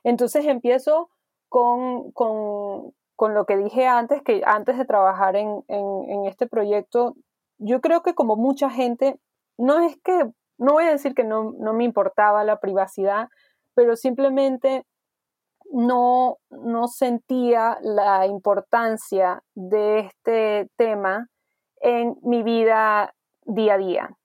Entonces 0.03 0.45
empiezo 0.45 1.09
con, 1.49 2.11
con, 2.11 2.93
con 3.15 3.33
lo 3.33 3.45
que 3.45 3.57
dije 3.57 3.87
antes, 3.87 4.21
que 4.21 4.41
antes 4.45 4.77
de 4.77 4.85
trabajar 4.85 5.35
en, 5.35 5.63
en, 5.67 6.25
este 6.25 6.47
proyecto, 6.47 7.15
yo 7.57 7.79
creo 7.81 8.01
que 8.01 8.13
como 8.13 8.35
mucha 8.35 8.69
gente, 8.69 9.19
no 9.57 9.79
es 9.79 9.97
que, 10.03 10.31
no 10.57 10.73
voy 10.73 10.85
a 10.85 10.91
decir 10.91 11.13
que 11.15 11.23
no, 11.23 11.53
no 11.57 11.73
me 11.73 11.85
importaba 11.85 12.43
la 12.43 12.59
privacidad, 12.59 13.29
pero 13.73 13.95
simplemente 13.95 14.85
no, 15.71 16.37
no 16.49 16.87
sentía 16.87 17.77
la 17.81 18.25
importancia 18.27 19.43
de 19.55 19.99
este 19.99 20.69
tema 20.75 21.29
en 21.81 22.17
mi 22.21 22.43
vida 22.43 23.13
día 23.45 23.75
a 23.75 23.77
día. 23.77 24.17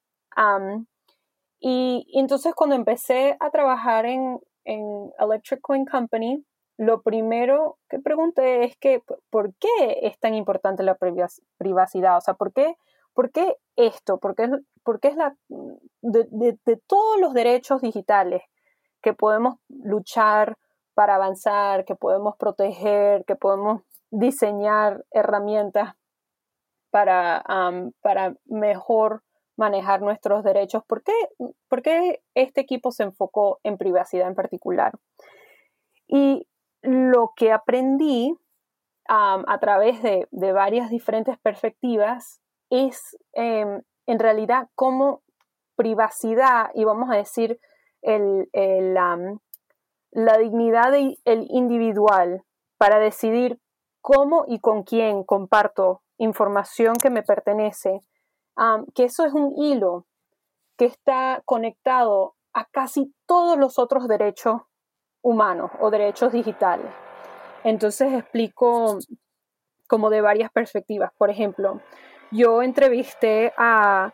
y, 1.61 2.07
entonces 2.15 2.55
cuando 2.55 2.75
empecé 2.75 3.37
a 3.39 3.51
trabajar 3.51 4.07
en, 4.07 4.41
en 4.65 5.13
Electric 5.19 5.61
Coin 5.61 5.85
Company, 5.85 6.45
lo 6.81 7.03
primero 7.03 7.77
que 7.91 7.99
pregunté 7.99 8.65
es 8.65 8.77
que, 8.77 9.03
¿por 9.29 9.53
qué 9.57 9.99
es 10.03 10.19
tan 10.19 10.35
importante 10.35 10.83
la 10.83 10.97
privacidad? 11.59 12.17
O 12.17 12.21
sea, 12.23 12.35
¿por 12.35 12.53
qué 12.53 12.75
¿por 13.13 13.31
qué 13.33 13.57
esto? 13.77 14.19
¿Por 14.19 14.35
qué, 14.35 14.45
es 15.09 15.17
la, 15.17 15.37
de, 16.01 16.81
todos 16.87 17.21
los 17.21 17.35
derechos 17.35 17.83
digitales 17.83 18.43
que 19.03 19.13
podemos 19.13 19.57
luchar 19.69 20.57
para 20.95 21.17
avanzar, 21.17 21.85
que 21.85 21.95
podemos 21.95 22.37
proteger, 22.39 23.25
que 23.27 23.37
podemos 23.37 23.83
diseñar 24.11 25.05
herramientas 25.11 25.95
para, 26.91 27.45
para 28.01 28.35
mejor 28.47 29.23
manejar 29.57 30.01
nuestros 30.01 30.43
derechos. 30.43 30.83
¿Por 30.87 31.03
qué, 31.03 32.23
este 32.35 32.63
equipo 32.63 32.91
se 32.91 33.03
enfocó 33.03 33.61
en 33.65 33.77
privacidad 33.77 34.29
en 34.29 34.35
particular? 34.35 34.95
Y 36.09 36.47
lo 36.83 37.33
que 37.37 37.53
aprendí 37.53 38.35
a 39.13 39.59
través 39.61 40.03
de, 40.03 40.29
varias 40.53 40.89
diferentes 40.89 41.37
perspectivas 41.41 42.41
es 42.71 43.17
em, 43.33 43.83
en 44.07 44.19
realidad 44.21 44.69
cómo 44.77 45.23
privacidad 45.75 46.71
y 46.75 46.85
vamos 46.85 47.11
a 47.11 47.17
decir 47.17 47.59
el, 48.03 48.49
la 50.13 50.39
dignidad 50.39 50.93
del 50.93 51.17
individual 51.25 52.45
para 52.79 53.01
decidir 53.01 53.61
cómo 54.01 54.45
y 54.47 54.61
con 54.61 54.85
quién 54.85 55.25
comparto 55.25 56.03
información 56.19 56.97
que 56.97 57.11
me 57.11 57.23
pertenece, 57.23 58.01
que 58.95 59.05
eso 59.05 59.25
es 59.25 59.33
un 59.33 59.53
hilo 59.57 60.07
que 60.77 60.85
está 60.85 61.43
conectado 61.45 62.37
a 62.53 62.67
casi 62.67 63.15
todos 63.27 63.59
los 63.59 63.79
otros 63.79 64.07
derechos 64.09 64.63
humanos 65.23 65.71
o 65.81 65.91
derechos 65.91 66.33
digitales. 66.33 66.87
Entonces 67.65 68.13
explico 68.13 68.99
como 69.87 70.11
de 70.11 70.21
varias 70.21 70.51
perspectivas. 70.51 71.11
Por 71.19 71.31
ejemplo, 71.31 71.81
yo 72.31 72.63
entrevisté 72.63 73.53
a, 73.57 74.13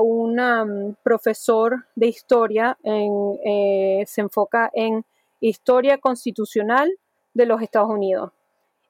un 0.00 0.96
profesor 1.02 1.86
de 1.96 2.06
historia, 2.06 2.78
eh, 2.84 4.04
se 4.06 4.20
enfoca 4.20 4.70
en 4.72 5.04
historia 5.40 5.98
constitucional 5.98 6.88
de 7.34 7.46
los 7.46 7.60
Estados 7.60 7.90
Unidos. 7.90 8.30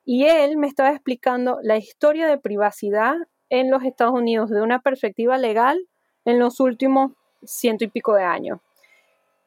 Y 0.05 0.27
él 0.27 0.59
me 0.59 0.67
estaba 0.67 0.91
explicando 0.91 1.59
la 1.63 1.79
historia 1.79 2.27
de 2.27 2.37
privacidad 2.37 3.15
en 3.49 3.71
los 3.71 3.83
Estados 3.83 4.15
Unidos 4.15 4.51
de 4.51 4.61
una 4.61 4.81
perspectiva 4.81 5.39
legal 5.39 5.79
en 6.25 6.39
los 6.39 6.61
últimos 6.61 7.13
ciento 7.45 7.85
y 7.85 7.89
pico 7.89 8.15
de 8.15 8.25
años. 8.25 8.61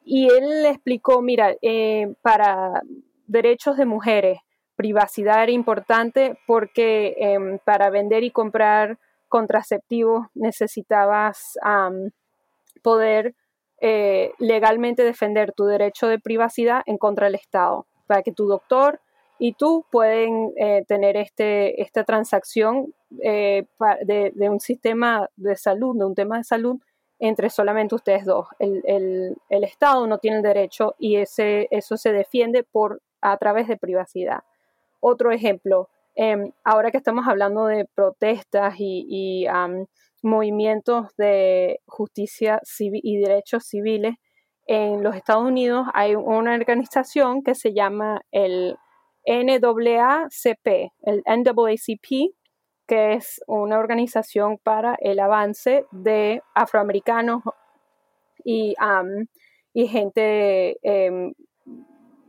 Y 0.04 0.28
él 0.28 0.62
le 0.62 0.70
explicó, 0.70 1.22
mira, 1.22 1.56
eh, 1.62 2.14
para 2.22 2.82
derechos 3.26 3.76
de 3.76 3.86
mujeres, 3.86 4.38
privacidad 4.76 5.42
era 5.42 5.52
importante 5.52 6.38
porque 6.46 7.14
em, 7.18 7.58
para 7.64 7.90
vender 7.90 8.22
y 8.22 8.30
comprar 8.30 8.98
contraceptivos 9.28 10.26
necesitabas 10.34 11.58
poder 12.82 13.34
eh, 13.80 14.32
legalmente 14.38 15.02
defender 15.02 15.52
tu 15.52 15.64
derecho 15.64 16.06
de 16.06 16.18
privacidad 16.18 16.82
en 16.86 16.98
contra 16.98 17.26
del 17.26 17.34
Estado, 17.34 17.86
para 18.06 18.22
que 18.22 18.32
tu 18.32 18.46
doctor 18.46 19.00
y 19.38 19.54
tú 19.54 19.84
pueden 19.90 20.52
eh, 20.56 20.84
tener 20.86 21.16
este, 21.16 21.82
esta 21.82 22.04
transacción 22.04 22.94
de, 23.10 23.66
un 24.48 24.60
sistema 24.60 25.28
de 25.36 25.56
salud, 25.56 25.98
de 25.98 26.04
un 26.04 26.14
tema 26.14 26.38
de 26.38 26.44
salud 26.44 26.80
entre 27.26 27.48
solamente 27.48 27.94
ustedes 27.94 28.26
dos. 28.26 28.48
El, 28.58 29.34
Estado 29.48 30.06
no 30.06 30.18
tiene 30.18 30.36
el 30.36 30.42
derecho 30.42 30.94
y 30.98 31.16
ese, 31.16 31.68
eso 31.70 31.96
se 31.96 32.12
defiende 32.12 32.64
por, 32.64 33.00
a 33.22 33.38
través 33.38 33.66
de 33.66 33.78
privacidad. 33.78 34.40
Otro 35.00 35.32
ejemplo, 35.32 35.88
em, 36.14 36.52
ahora 36.64 36.90
que 36.90 36.98
estamos 36.98 37.26
hablando 37.26 37.64
de 37.64 37.86
protestas 37.86 38.74
y, 38.78 39.46
movimientos 40.22 41.14
de 41.18 41.80
justicia 41.86 42.60
civil 42.62 43.00
y 43.04 43.18
derechos 43.18 43.64
civiles, 43.64 44.14
en 44.66 45.02
los 45.02 45.16
Estados 45.16 45.44
Unidos 45.44 45.86
hay 45.92 46.14
una 46.14 46.54
organización 46.54 47.42
que 47.42 47.54
se 47.54 47.74
llama 47.74 48.22
el 48.32 48.78
NAACP, 49.26 50.92
el 51.02 51.22
NAACP, 51.26 52.34
que 52.86 53.14
es 53.14 53.42
una 53.46 53.78
organización 53.78 54.58
para 54.58 54.96
el 55.00 55.20
avance 55.20 55.86
de 55.90 56.42
afroamericanos 56.54 57.42
y, 58.44 58.74
y 59.72 59.88
gente, 59.88 60.78
em, 60.82 61.34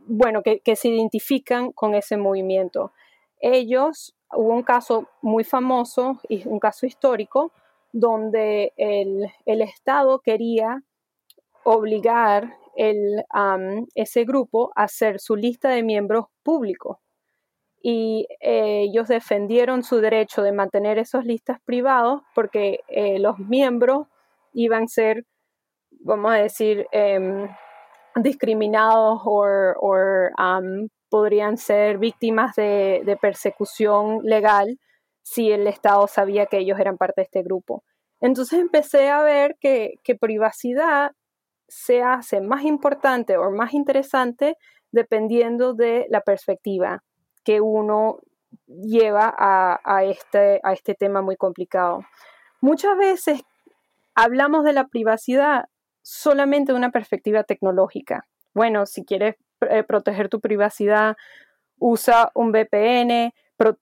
bueno, 0.06 0.42
que, 0.42 0.76
se 0.76 0.88
identifican 0.88 1.72
con 1.72 1.94
ese 1.94 2.16
movimiento. 2.16 2.92
Ellos, 3.40 4.16
hubo 4.32 4.54
un 4.54 4.62
caso 4.62 5.08
muy 5.20 5.44
famoso 5.44 6.20
y 6.28 6.46
un 6.48 6.58
caso 6.58 6.86
histórico 6.86 7.52
donde 7.92 8.72
el, 8.76 9.30
el 9.44 9.62
Estado 9.62 10.20
quería 10.20 10.82
obligar 11.64 12.56
el, 12.76 13.24
ese 13.94 14.24
grupo 14.24 14.70
a 14.76 14.84
hacer 14.84 15.18
su 15.18 15.34
lista 15.34 15.70
de 15.70 15.82
miembros 15.82 16.26
públicos. 16.42 16.98
Y 17.82 18.26
eh, 18.40 18.82
ellos 18.88 19.08
defendieron 19.08 19.82
su 19.82 20.00
derecho 20.00 20.42
de 20.42 20.52
mantener 20.52 20.98
esas 20.98 21.24
listas 21.24 21.60
privados 21.64 22.22
porque 22.34 22.80
eh, 22.88 23.18
los 23.18 23.38
miembros 23.38 24.08
iban 24.52 24.84
a 24.84 24.88
ser, 24.88 25.24
vamos 26.00 26.32
a 26.32 26.36
decir, 26.36 26.86
em, 26.90 27.48
discriminados 28.16 29.20
o 29.24 29.44
podrían 31.08 31.56
ser 31.56 31.98
víctimas 31.98 32.56
de, 32.56 33.18
persecución 33.20 34.20
legal 34.24 34.78
si 35.22 35.50
el 35.52 35.66
Estado 35.66 36.06
sabía 36.06 36.46
que 36.46 36.58
ellos 36.58 36.78
eran 36.78 36.96
parte 36.96 37.20
de 37.20 37.24
este 37.24 37.42
grupo. 37.42 37.84
Entonces 38.20 38.58
empecé 38.60 39.10
a 39.10 39.22
ver 39.22 39.56
que, 39.60 39.94
que 40.02 40.14
privacidad 40.14 41.12
se 41.68 42.02
hace 42.02 42.40
más 42.40 42.64
importante 42.64 43.36
o 43.36 43.50
más 43.50 43.74
interesante 43.74 44.56
dependiendo 44.92 45.74
de 45.74 46.06
la 46.10 46.20
perspectiva 46.20 47.02
que 47.46 47.60
uno 47.60 48.18
lleva 48.66 49.32
a, 49.38 50.04
este, 50.04 50.60
a 50.64 50.72
este 50.72 50.96
tema 50.96 51.22
muy 51.22 51.36
complicado. 51.36 52.04
Muchas 52.60 52.98
veces 52.98 53.42
hablamos 54.16 54.64
de 54.64 54.72
la 54.72 54.88
privacidad 54.88 55.66
solamente 56.02 56.72
de 56.72 56.78
una 56.78 56.90
perspectiva 56.90 57.44
tecnológica. 57.44 58.26
Bueno, 58.52 58.84
si 58.84 59.04
quieres 59.04 59.36
eh, 59.70 59.84
proteger 59.84 60.28
tu 60.28 60.40
privacidad, 60.40 61.16
usa 61.78 62.32
un 62.34 62.50
VPN, 62.50 63.32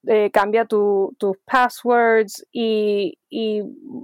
eh, 0.08 0.30
cambia 0.30 0.66
tus 0.66 1.38
passwords 1.46 2.46
y, 2.52 3.18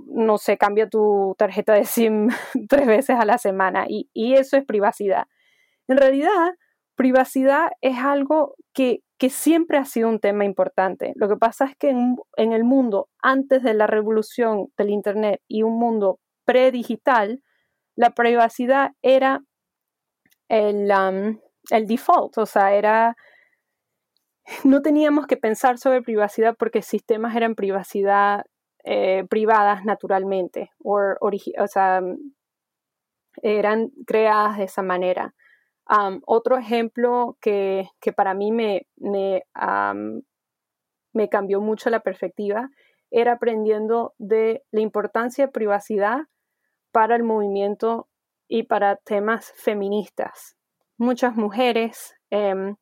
no 0.06 0.38
sé, 0.38 0.56
cambia 0.56 0.88
tu 0.88 1.34
tarjeta 1.36 1.74
de 1.74 1.84
SIM 1.84 2.28
tres 2.68 2.86
veces 2.86 3.16
a 3.20 3.26
la 3.26 3.36
semana 3.36 3.84
y, 3.86 4.08
eso 4.14 4.56
es 4.56 4.64
privacidad. 4.64 5.26
En 5.86 5.98
realidad, 5.98 6.54
privacidad 6.94 7.72
es 7.82 7.98
algo 7.98 8.54
que, 8.72 9.02
siempre 9.28 9.76
ha 9.76 9.84
sido 9.84 10.08
un 10.08 10.20
tema 10.20 10.46
importante. 10.46 11.12
Lo 11.16 11.28
que 11.28 11.36
pasa 11.36 11.66
es 11.66 11.76
que 11.76 11.90
en, 11.90 12.52
el 12.52 12.64
mundo 12.64 13.08
antes 13.22 13.62
de 13.62 13.74
la 13.74 13.86
revolución 13.86 14.68
del 14.78 14.88
Internet 14.88 15.42
y 15.46 15.62
un 15.62 15.78
mundo 15.78 16.18
predigital, 16.46 17.42
la 17.96 18.10
privacidad 18.10 18.92
era 19.02 19.42
el, 20.48 20.90
um, 20.90 21.38
el 21.70 21.86
default, 21.86 22.38
o 22.38 22.46
sea, 22.46 22.72
era 22.74 23.16
no 24.64 24.82
teníamos 24.82 25.26
que 25.26 25.36
pensar 25.36 25.78
sobre 25.78 26.02
privacidad 26.02 26.56
porque 26.58 26.82
sistemas 26.82 27.36
eran 27.36 27.54
privacidad 27.54 28.44
eh, 28.84 29.24
privadas 29.28 29.84
naturalmente, 29.84 30.70
o, 30.82 31.10
sea, 31.66 32.00
eran 33.42 33.90
creadas 34.06 34.56
de 34.58 34.64
esa 34.64 34.82
manera. 34.82 35.34
Otro 36.26 36.56
ejemplo 36.56 37.36
que, 37.40 37.88
para 38.16 38.34
mí 38.34 38.52
me, 38.52 38.86
me, 38.96 39.44
me 41.12 41.28
cambió 41.28 41.60
mucho 41.60 41.90
la 41.90 42.00
perspectiva 42.00 42.70
era 43.10 43.32
aprendiendo 43.32 44.14
de 44.18 44.62
la 44.70 44.80
importancia 44.80 45.46
de 45.46 45.52
privacidad 45.52 46.18
para 46.92 47.16
el 47.16 47.24
movimiento 47.24 48.08
y 48.48 48.64
para 48.64 48.96
temas 48.96 49.52
feministas. 49.56 50.56
Muchas 50.96 51.34
mujeres 51.34 52.14
em, 52.30 52.76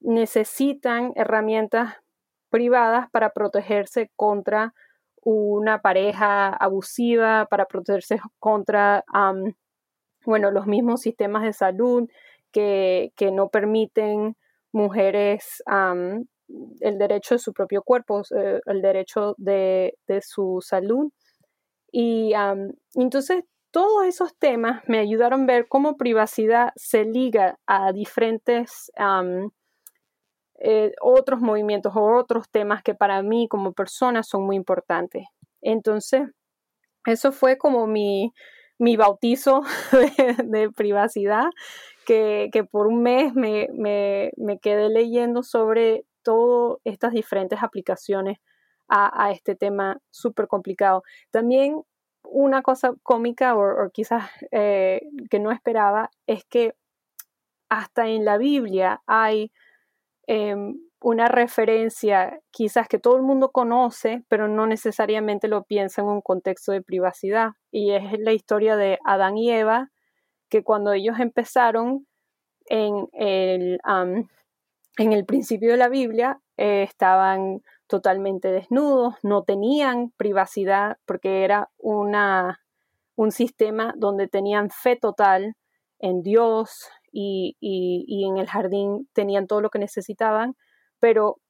necesitan 0.00 1.12
herramientas 1.16 1.94
privadas 2.50 3.10
para 3.10 3.30
protegerse 3.30 4.10
contra 4.16 4.74
una 5.22 5.82
pareja 5.82 6.48
abusiva, 6.48 7.46
para 7.50 7.66
protegerse 7.66 8.20
contra, 8.38 9.04
bueno, 10.24 10.50
los 10.50 10.66
mismos 10.66 11.00
sistemas 11.02 11.42
de 11.42 11.52
salud 11.52 12.08
que, 12.52 13.12
no 13.32 13.48
permiten 13.48 14.36
mujeres 14.72 15.62
el 16.80 16.98
derecho 16.98 17.34
de 17.34 17.38
su 17.38 17.52
propio 17.52 17.82
cuerpo, 17.82 18.22
eh, 18.36 18.60
el 18.66 18.82
derecho 18.82 19.34
de, 19.38 19.94
su 20.22 20.60
salud. 20.60 21.10
Y 21.92 22.32
entonces 22.94 23.44
todos 23.70 24.06
esos 24.06 24.36
temas 24.36 24.82
me 24.86 24.98
ayudaron 24.98 25.42
a 25.42 25.46
ver 25.46 25.68
cómo 25.68 25.96
privacidad 25.96 26.72
se 26.76 27.04
liga 27.04 27.58
a 27.66 27.92
diferentes 27.92 28.90
eh, 30.60 30.92
otros 31.00 31.40
movimientos 31.40 31.94
o 31.94 32.18
otros 32.18 32.48
temas 32.50 32.82
que 32.82 32.94
para 32.94 33.22
mí 33.22 33.46
como 33.48 33.72
persona 33.72 34.22
son 34.22 34.44
muy 34.44 34.56
importantes. 34.56 35.26
Entonces, 35.60 36.28
eso 37.06 37.32
fue 37.32 37.58
como 37.58 37.86
mi, 37.86 38.32
mi 38.78 38.96
bautizo 38.96 39.62
de, 40.44 40.70
privacidad, 40.70 41.46
que, 42.06 42.50
por 42.70 42.86
un 42.86 43.02
mes 43.02 43.34
me, 43.34 43.68
me, 43.74 44.58
quedé 44.60 44.88
leyendo 44.88 45.42
sobre 45.42 46.04
todas 46.22 46.78
estas 46.84 47.12
diferentes 47.12 47.62
aplicaciones 47.62 48.38
a, 48.88 49.30
este 49.32 49.54
tema 49.54 50.00
súper 50.10 50.46
complicado. 50.46 51.02
También 51.30 51.82
una 52.24 52.62
cosa 52.62 52.94
cómica 53.02 53.56
o, 53.56 53.90
quizás 53.90 54.30
eh, 54.50 55.02
que 55.30 55.38
no 55.38 55.52
esperaba 55.52 56.10
es 56.26 56.44
que 56.44 56.74
hasta 57.68 58.08
en 58.08 58.24
la 58.24 58.38
Biblia 58.38 59.02
hay 59.06 59.52
em, 60.26 60.78
una 61.00 61.28
referencia 61.28 62.40
quizás 62.50 62.88
que 62.88 62.98
todo 62.98 63.16
el 63.16 63.22
mundo 63.22 63.50
conoce, 63.50 64.24
pero 64.28 64.48
no 64.48 64.66
necesariamente 64.66 65.48
lo 65.48 65.64
piensa 65.64 66.02
en 66.02 66.08
un 66.08 66.20
contexto 66.20 66.72
de 66.72 66.82
privacidad. 66.82 67.50
Y 67.70 67.92
es 67.92 68.18
la 68.18 68.32
historia 68.32 68.76
de 68.76 68.98
Adán 69.04 69.36
y 69.36 69.50
Eva, 69.50 69.90
que 70.48 70.64
cuando 70.64 70.92
ellos 70.92 71.20
empezaron 71.20 72.06
en 72.66 73.08
el, 73.12 73.80
en 74.98 75.12
el 75.12 75.24
principio 75.24 75.70
de 75.70 75.76
la 75.76 75.88
Biblia, 75.88 76.40
eh, 76.56 76.82
estaban 76.82 77.62
totalmente 77.86 78.50
desnudos, 78.50 79.14
no 79.22 79.42
tenían 79.44 80.10
privacidad 80.16 80.98
porque 81.06 81.44
era 81.44 81.70
una, 81.78 82.60
un 83.16 83.32
sistema 83.32 83.94
donde 83.96 84.28
tenían 84.28 84.70
fe 84.70 84.96
total 84.96 85.54
en 85.98 86.22
Dios 86.22 86.88
y, 87.10 87.56
en 88.26 88.36
el 88.36 88.46
jardín 88.46 89.08
tenían 89.12 89.46
todo 89.46 89.60
lo 89.60 89.70
que 89.70 89.78
necesitaban, 89.78 90.54
pero 91.00 91.40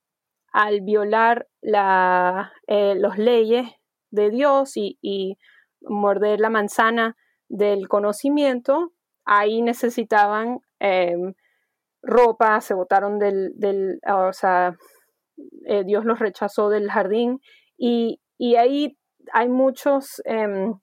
al 0.53 0.81
violar 0.81 1.49
la, 1.61 2.53
eh, 2.67 2.95
las 2.97 3.19
leyes 3.19 3.69
de 4.11 4.31
Dios 4.31 4.73
y, 4.77 5.39
morder 5.81 6.41
la 6.41 6.51
manzana 6.51 7.17
del 7.49 7.87
conocimiento, 7.87 8.93
ahí 9.25 9.63
necesitaban 9.63 10.59
em, 10.81 11.35
ropa, 12.03 12.61
se 12.61 12.75
botaron 12.75 13.21
del, 13.21 13.53
del 13.55 14.01
o 14.09 14.33
sea, 14.33 14.77
eh, 15.67 15.85
Dios 15.85 16.05
los 16.05 16.19
rechazó 16.19 16.69
del 16.69 16.91
jardín 16.91 17.41
y, 17.77 18.21
ahí 18.57 18.99
hay 19.33 19.49
muchos 19.49 20.21
em, 20.25 20.75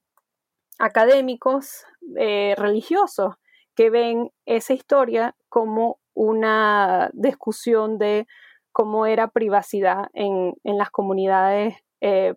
académicos 0.80 1.86
eh, 2.18 2.54
religiosos 2.58 3.36
que 3.76 3.90
ven 3.90 4.32
esa 4.46 4.74
historia 4.74 5.36
como 5.50 6.00
una 6.14 7.10
discusión 7.14 7.98
de 7.98 8.28
cómo 8.76 9.06
era 9.06 9.30
privacidad 9.30 10.10
en, 10.14 10.54
las 10.66 10.90
comunidades 10.90 11.76
eh, 12.02 12.34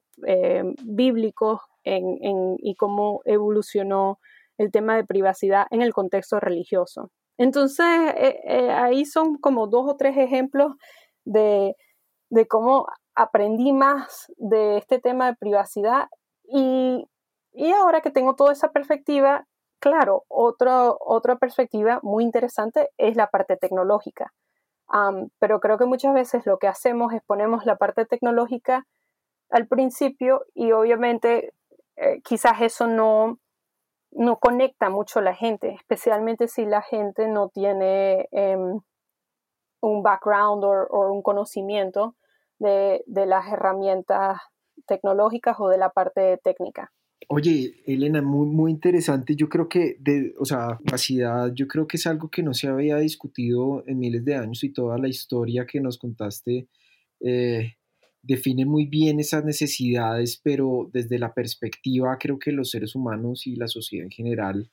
bíblicos 0.84 1.60
y 1.84 2.74
cómo 2.76 3.22
evolucionó 3.24 4.20
el 4.56 4.70
tema 4.70 4.94
de 4.94 5.04
privacidad 5.04 5.66
en 5.70 5.82
el 5.82 5.92
contexto 5.92 6.38
religioso. 6.38 7.10
Entonces, 7.38 7.86
ahí 8.70 9.04
son 9.04 9.36
como 9.38 9.66
dos 9.66 9.90
o 9.90 9.96
tres 9.96 10.16
ejemplos 10.16 10.74
de, 11.24 11.74
de 12.30 12.46
cómo 12.46 12.86
aprendí 13.16 13.72
más 13.72 14.32
de 14.36 14.76
este 14.76 15.00
tema 15.00 15.26
de 15.26 15.36
privacidad 15.36 16.08
y, 16.44 17.04
ahora 17.74 18.00
que 18.00 18.12
tengo 18.12 18.36
toda 18.36 18.52
esa 18.52 18.70
perspectiva, 18.70 19.44
claro, 19.80 20.24
otra 20.28 21.36
perspectiva 21.40 21.98
muy 22.04 22.22
interesante 22.22 22.90
es 22.96 23.16
la 23.16 23.28
parte 23.28 23.56
tecnológica. 23.56 24.32
Pero 25.38 25.60
creo 25.60 25.78
que 25.78 25.84
muchas 25.84 26.14
veces 26.14 26.46
lo 26.46 26.58
que 26.58 26.68
hacemos 26.68 27.12
es 27.12 27.22
ponemos 27.22 27.66
la 27.66 27.76
parte 27.76 28.06
tecnológica 28.06 28.86
al 29.50 29.66
principio 29.66 30.44
y 30.54 30.72
obviamente 30.72 31.54
eh, 31.96 32.20
quizás 32.22 32.60
eso 32.60 32.86
no, 32.86 33.38
no 34.12 34.38
conecta 34.38 34.88
mucho 34.88 35.18
a 35.18 35.22
la 35.22 35.34
gente, 35.34 35.70
especialmente 35.70 36.48
si 36.48 36.64
la 36.64 36.82
gente 36.82 37.28
no 37.28 37.48
tiene 37.48 38.28
em, 38.30 38.80
un 39.80 40.02
background 40.02 40.64
o, 40.64 41.12
un 41.12 41.22
conocimiento 41.22 42.14
de, 42.58 43.02
las 43.06 43.46
herramientas 43.52 44.40
tecnológicas 44.86 45.56
o 45.60 45.68
de 45.68 45.78
la 45.78 45.90
parte 45.90 46.38
técnica. 46.38 46.92
Oye, 47.26 47.82
Elena, 47.86 48.22
muy, 48.22 48.46
muy 48.46 48.70
interesante. 48.70 49.34
Yo 49.34 49.48
creo 49.48 49.68
que, 49.68 49.96
de, 50.00 50.34
o 50.38 50.44
sea, 50.44 50.78
capacidad, 50.84 51.52
yo 51.52 51.66
creo 51.66 51.86
que 51.86 51.96
es 51.96 52.06
algo 52.06 52.30
que 52.30 52.42
no 52.42 52.54
se 52.54 52.68
había 52.68 52.96
discutido 52.98 53.82
en 53.86 53.98
miles 53.98 54.24
de 54.24 54.36
años 54.36 54.62
y 54.64 54.72
toda 54.72 54.98
la 54.98 55.08
historia 55.08 55.66
que 55.66 55.80
nos 55.80 55.98
contaste 55.98 56.68
eh, 57.20 57.74
define 58.22 58.64
muy 58.64 58.86
bien 58.86 59.20
esas 59.20 59.44
necesidades, 59.44 60.40
pero 60.42 60.90
desde 60.92 61.18
la 61.18 61.34
perspectiva, 61.34 62.16
creo 62.18 62.38
que 62.38 62.52
los 62.52 62.70
seres 62.70 62.94
humanos 62.94 63.46
y 63.46 63.56
la 63.56 63.68
sociedad 63.68 64.04
en 64.04 64.10
general 64.10 64.70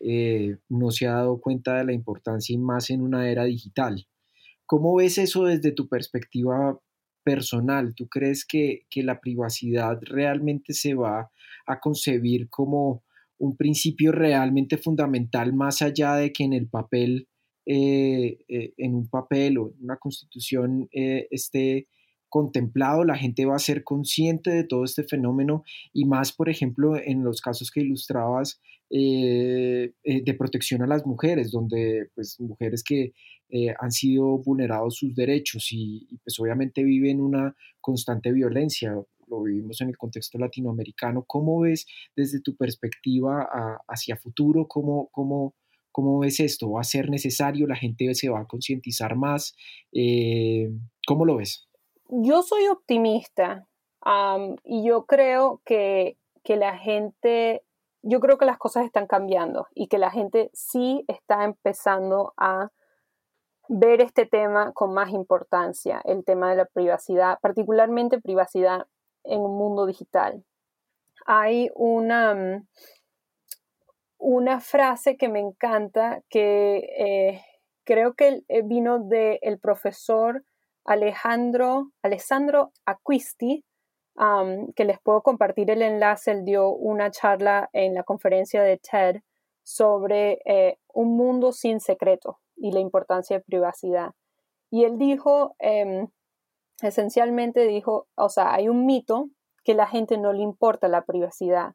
eh, 0.00 0.56
no 0.68 0.90
se 0.90 1.06
ha 1.06 1.14
dado 1.14 1.40
cuenta 1.40 1.78
de 1.78 1.84
la 1.84 1.92
importancia 1.92 2.54
y 2.54 2.58
más 2.58 2.90
en 2.90 3.02
una 3.02 3.28
era 3.30 3.44
digital. 3.44 4.06
¿Cómo 4.66 4.96
ves 4.96 5.18
eso 5.18 5.44
desde 5.44 5.72
tu 5.72 5.88
perspectiva 5.88 6.78
personal? 7.28 7.94
¿Tú 7.94 8.08
crees 8.08 8.46
que, 8.46 8.86
la 8.94 9.20
privacidad 9.20 9.98
realmente 10.00 10.72
se 10.72 10.94
va 10.94 11.30
a 11.66 11.78
concebir 11.78 12.48
como 12.48 13.04
un 13.36 13.54
principio 13.54 14.12
realmente 14.12 14.78
fundamental 14.78 15.52
más 15.52 15.82
allá 15.82 16.14
de 16.14 16.32
que 16.32 16.44
en 16.44 16.54
el 16.54 16.68
papel, 16.70 17.28
eh, 17.66 18.38
eh, 18.48 18.72
en 18.78 18.94
un 18.94 19.08
papel 19.10 19.58
o 19.58 19.68
en 19.68 19.84
una 19.84 19.98
constitución 19.98 20.88
eh, 20.90 21.28
esté 21.30 21.86
contemplado, 22.30 23.04
la 23.04 23.16
gente 23.16 23.44
va 23.44 23.56
a 23.56 23.60
ser 23.70 23.84
consciente 23.84 24.50
de 24.50 24.64
todo 24.64 24.84
este 24.84 25.04
fenómeno 25.04 25.64
y 25.92 26.06
más, 26.06 26.32
por 26.32 26.48
ejemplo, 26.48 26.96
en 26.96 27.24
los 27.24 27.42
casos 27.42 27.70
que 27.70 27.82
ilustrabas 27.82 28.58
de 28.90 30.34
protección 30.38 30.80
a 30.80 30.86
las 30.86 31.04
mujeres, 31.04 31.50
donde 31.50 32.08
pues 32.14 32.40
mujeres 32.40 32.82
que 32.82 33.12
eh, 33.50 33.74
han 33.78 33.90
sido 33.90 34.38
vulnerados 34.38 34.96
sus 34.96 35.14
derechos 35.14 35.68
y, 35.72 36.06
pues 36.22 36.38
obviamente 36.38 36.82
viven 36.82 37.20
una 37.20 37.54
constante 37.80 38.32
violencia. 38.32 38.94
Lo 39.26 39.42
vivimos 39.42 39.80
en 39.80 39.88
el 39.88 39.96
contexto 39.96 40.38
latinoamericano. 40.38 41.24
¿Cómo 41.26 41.60
ves 41.60 41.86
desde 42.16 42.40
tu 42.40 42.56
perspectiva 42.56 43.48
hacia 43.86 44.16
futuro? 44.16 44.66
¿Cómo, 44.66 45.08
cómo, 45.12 45.54
cómo 45.92 46.18
ves 46.18 46.40
esto? 46.40 46.70
¿Va 46.70 46.80
a 46.80 46.84
ser 46.84 47.10
necesario? 47.10 47.66
¿La 47.66 47.76
gente 47.76 48.14
se 48.14 48.30
va 48.30 48.40
a 48.40 48.46
concientizar 48.46 49.16
más? 49.16 49.54
Eh, 49.92 50.70
¿Cómo 51.06 51.24
lo 51.24 51.36
ves? 51.36 51.68
Yo 52.08 52.42
soy 52.42 52.66
optimista 52.68 53.66
y 54.64 54.86
yo 54.86 55.04
creo 55.04 55.60
que, 55.64 56.16
que 56.42 56.56
la 56.56 56.78
gente 56.78 57.62
yo 58.02 58.20
creo 58.20 58.38
que 58.38 58.46
las 58.46 58.58
cosas 58.58 58.84
están 58.84 59.06
cambiando 59.06 59.66
y 59.74 59.88
que 59.88 59.98
la 59.98 60.10
gente 60.10 60.50
sí 60.54 61.04
está 61.08 61.44
empezando 61.44 62.32
a 62.36 62.70
ver 63.68 64.00
este 64.00 64.26
tema 64.26 64.72
con 64.72 64.94
más 64.94 65.10
importancia, 65.10 66.00
el 66.04 66.24
tema 66.24 66.50
de 66.50 66.56
la 66.56 66.64
privacidad, 66.64 67.38
particularmente 67.40 68.20
privacidad 68.20 68.86
en 69.24 69.40
un 69.40 69.56
mundo 69.56 69.86
digital. 69.86 70.42
Hay 71.26 71.70
una, 71.74 72.34
mm, 72.34 72.66
una 74.18 74.60
frase 74.60 75.16
que 75.16 75.28
me 75.28 75.40
encanta 75.40 76.22
que 76.30 76.78
eh, 76.98 77.42
creo 77.84 78.14
que 78.14 78.42
eh, 78.48 78.62
vino 78.62 78.98
del 78.98 79.58
profesor 79.60 80.44
Alejandro, 80.84 81.90
Alessandro 82.02 82.72
Acquisti, 82.86 83.64
que 84.74 84.84
les 84.84 84.98
puedo 85.00 85.22
compartir 85.22 85.70
el 85.70 85.82
enlace. 85.82 86.32
Él 86.32 86.44
dio 86.44 86.70
una 86.70 87.10
charla 87.12 87.70
en 87.72 87.94
la 87.94 88.02
conferencia 88.02 88.62
de 88.62 88.78
TED 88.78 89.20
sobre 89.62 90.40
eh, 90.44 90.78
un 90.92 91.16
mundo 91.16 91.52
sin 91.52 91.78
secreto 91.78 92.40
y 92.60 92.72
la 92.72 92.80
importancia 92.80 93.38
de 93.38 93.44
privacidad. 93.44 94.12
Y 94.70 94.84
él 94.84 94.98
dijo, 94.98 95.54
em, 95.58 96.08
esencialmente 96.82 97.66
dijo, 97.66 98.06
o 98.16 98.28
sea, 98.28 98.54
hay 98.54 98.68
un 98.68 98.86
mito 98.86 99.28
que 99.64 99.74
la 99.74 99.86
gente 99.86 100.18
no 100.18 100.32
le 100.32 100.42
importa 100.42 100.88
la 100.88 101.04
privacidad, 101.04 101.74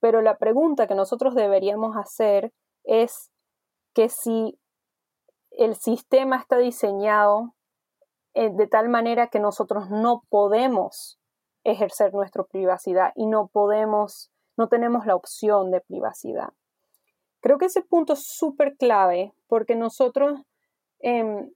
pero 0.00 0.20
la 0.20 0.38
pregunta 0.38 0.86
que 0.86 0.94
nosotros 0.94 1.34
deberíamos 1.34 1.96
hacer 1.96 2.52
es 2.84 3.30
que 3.94 4.08
si 4.08 4.58
el 5.50 5.76
sistema 5.76 6.36
está 6.36 6.58
diseñado 6.58 7.54
eh, 8.34 8.50
de 8.50 8.66
tal 8.66 8.88
manera 8.88 9.28
que 9.28 9.40
nosotros 9.40 9.90
no 9.90 10.22
podemos 10.28 11.18
ejercer 11.64 12.12
nuestra 12.14 12.44
privacidad 12.44 13.12
y 13.14 13.26
no 13.26 13.48
podemos, 13.48 14.32
no 14.56 14.68
tenemos 14.68 15.06
la 15.06 15.14
opción 15.14 15.70
de 15.70 15.80
privacidad. 15.82 16.48
Creo 17.42 17.58
que 17.58 17.66
ese 17.66 17.82
punto 17.82 18.14
es 18.14 18.24
súper 18.24 18.76
clave 18.76 19.34
porque 19.48 19.74
nosotros 19.74 20.40
em, 21.00 21.50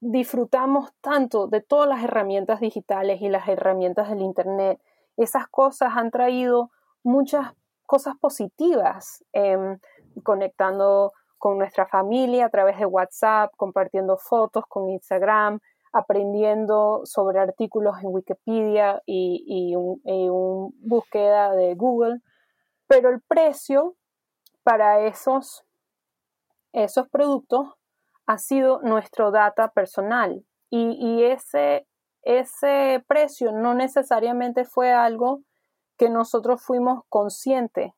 disfrutamos 0.00 0.92
tanto 1.00 1.48
de 1.48 1.60
todas 1.60 1.88
las 1.88 2.02
herramientas 2.02 2.60
digitales 2.60 3.20
y 3.20 3.28
las 3.28 3.48
herramientas 3.48 4.08
del 4.08 4.22
Internet. 4.22 4.80
Esas 5.16 5.48
cosas 5.48 5.92
han 5.96 6.10
traído 6.10 6.70
muchas 7.02 7.52
cosas 7.84 8.14
positivas, 8.20 9.24
em, 9.32 9.78
conectando 10.22 11.12
con 11.36 11.58
nuestra 11.58 11.86
familia 11.86 12.46
a 12.46 12.50
través 12.50 12.78
de 12.78 12.86
WhatsApp, 12.86 13.52
compartiendo 13.56 14.18
fotos 14.18 14.64
con 14.68 14.88
Instagram, 14.88 15.58
aprendiendo 15.92 17.00
sobre 17.04 17.40
artículos 17.40 17.96
en 18.02 18.08
Wikipedia 18.12 19.02
y, 19.06 19.74
un, 19.74 20.74
búsqueda 20.80 21.52
de 21.52 21.74
Google, 21.74 22.20
pero 22.86 23.10
el 23.10 23.20
precio 23.22 23.96
para 24.68 25.06
esos, 25.06 25.64
esos 26.74 27.08
productos 27.08 27.68
ha 28.26 28.36
sido 28.36 28.82
nuestro 28.82 29.30
data 29.30 29.70
personal 29.70 30.44
y, 30.68 31.24
ese, 31.24 31.86
ese 32.20 33.02
precio 33.08 33.50
no 33.52 33.72
necesariamente 33.72 34.66
fue 34.66 34.92
algo 34.92 35.40
que 35.96 36.10
nosotros 36.10 36.62
fuimos 36.62 37.04
conscientes. 37.08 37.92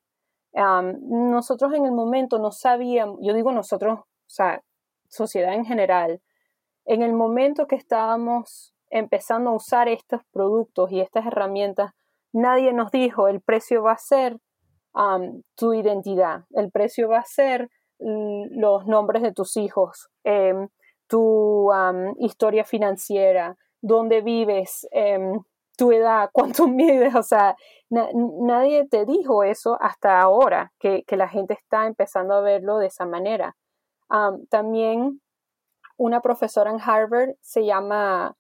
nosotros 0.55 1.75
en 1.75 1.87
el 1.87 1.91
momento 1.91 2.39
no 2.39 2.53
sabíamos, 2.53 3.19
yo 3.21 3.35
digo 3.35 3.51
nosotros, 3.51 3.99
o 3.99 4.07
sea, 4.29 4.63
sociedad 5.09 5.55
en 5.55 5.65
general, 5.65 6.23
en 6.85 7.03
el 7.03 7.15
momento 7.15 7.67
que 7.67 7.75
estábamos 7.75 8.77
empezando 8.91 9.51
a 9.51 9.55
usar 9.55 9.89
estos 9.89 10.21
productos 10.31 10.93
y 10.93 11.01
estas 11.01 11.27
herramientas, 11.27 11.95
nadie 12.33 12.73
nos 12.73 12.93
dijo 12.93 13.27
el 13.27 13.41
precio 13.41 13.83
va 13.83 13.95
a 13.95 13.99
ser 13.99 14.39
tu 15.57 15.73
identidad, 15.73 16.45
el 16.51 16.71
precio 16.71 17.09
va 17.09 17.19
a 17.19 17.25
ser 17.25 17.71
los 17.99 18.87
nombres 18.87 19.23
de 19.23 19.33
tus 19.33 19.57
hijos, 19.57 20.09
em, 20.25 20.69
tu 21.07 21.71
historia 22.19 22.65
financiera, 22.65 23.57
dónde 23.83 24.23
vives, 24.23 24.87
em, 24.91 25.41
tu 25.77 25.93
edad, 25.93 26.31
cuánto 26.65 26.67
mides, 26.67 27.15
o 27.15 27.23
sea, 27.23 27.57
nadie 27.91 28.87
te 28.89 29.05
dijo 29.05 29.43
eso 29.43 29.79
hasta 29.81 30.21
ahora, 30.21 30.73
que, 30.79 31.05
la 31.11 31.29
gente 31.29 31.55
está 31.55 31.87
empezando 31.87 32.35
a 32.35 32.41
verlo 32.41 32.79
de 32.79 32.87
esa 32.87 33.07
manera. 33.07 33.57
también 34.49 35.21
una 35.97 36.21
profesora 36.21 36.71
en 36.71 36.81
Harvard 36.81 37.37
se 37.41 37.65
llama 37.65 38.35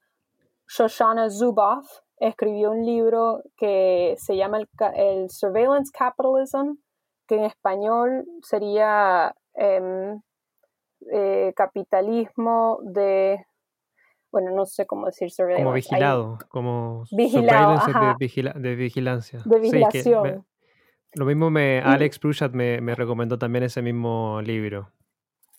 Shoshana 0.67 1.31
Zuboff, 1.31 1.87
escribió 2.21 2.71
un 2.71 2.87
libro 2.87 3.43
que 3.57 4.15
se 4.19 4.37
llama 4.37 4.59
el, 4.95 5.31
Surveillance 5.31 5.91
Capitalism, 5.93 6.75
que 7.27 7.37
en 7.37 7.45
español 7.45 8.25
sería 8.43 9.35
em, 9.55 10.21
eh, 11.13 11.53
capitalismo 11.57 12.79
de, 12.83 13.45
bueno, 14.31 14.53
no 14.55 14.67
sé 14.67 14.87
cómo 14.87 15.07
decir 15.07 15.31
surveillance. 15.31 15.65
Como 15.65 15.75
vigilado, 15.75 16.39
como 16.49 17.05
vigilado, 17.11 17.81
de, 17.87 18.15
vigilancia. 18.77 19.41
De 19.45 19.59
vigilación. 19.59 20.47
lo 21.15 21.25
mismo 21.25 21.51
me, 21.51 21.81
Alex 21.81 22.19
Prushat 22.19 22.53
me, 22.53 22.81
me 22.81 22.95
recomendó 22.95 23.39
también 23.39 23.65
ese 23.65 23.83
mismo 23.83 24.41
libro 24.43 24.93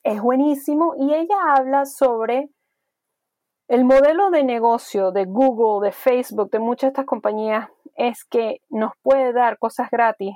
es 0.04 0.22
buenísimo 0.22 0.96
y 0.98 1.14
ella 1.14 1.56
habla 1.56 1.86
sobre 1.86 2.50
el 3.72 3.86
modelo 3.86 4.32
de 4.32 4.44
negocio 4.44 5.14
de 5.14 5.24
Google, 5.24 5.88
de 5.88 5.94
Facebook, 5.94 6.52
de 6.52 6.60
muchas 6.60 6.82
de 6.82 6.88
estas 6.90 7.06
compañías 7.06 7.70
es 7.96 8.26
que 8.26 8.60
nos 8.70 8.92
puede 9.02 9.32
dar 9.32 9.60
cosas 9.60 9.90
gratis 9.90 10.36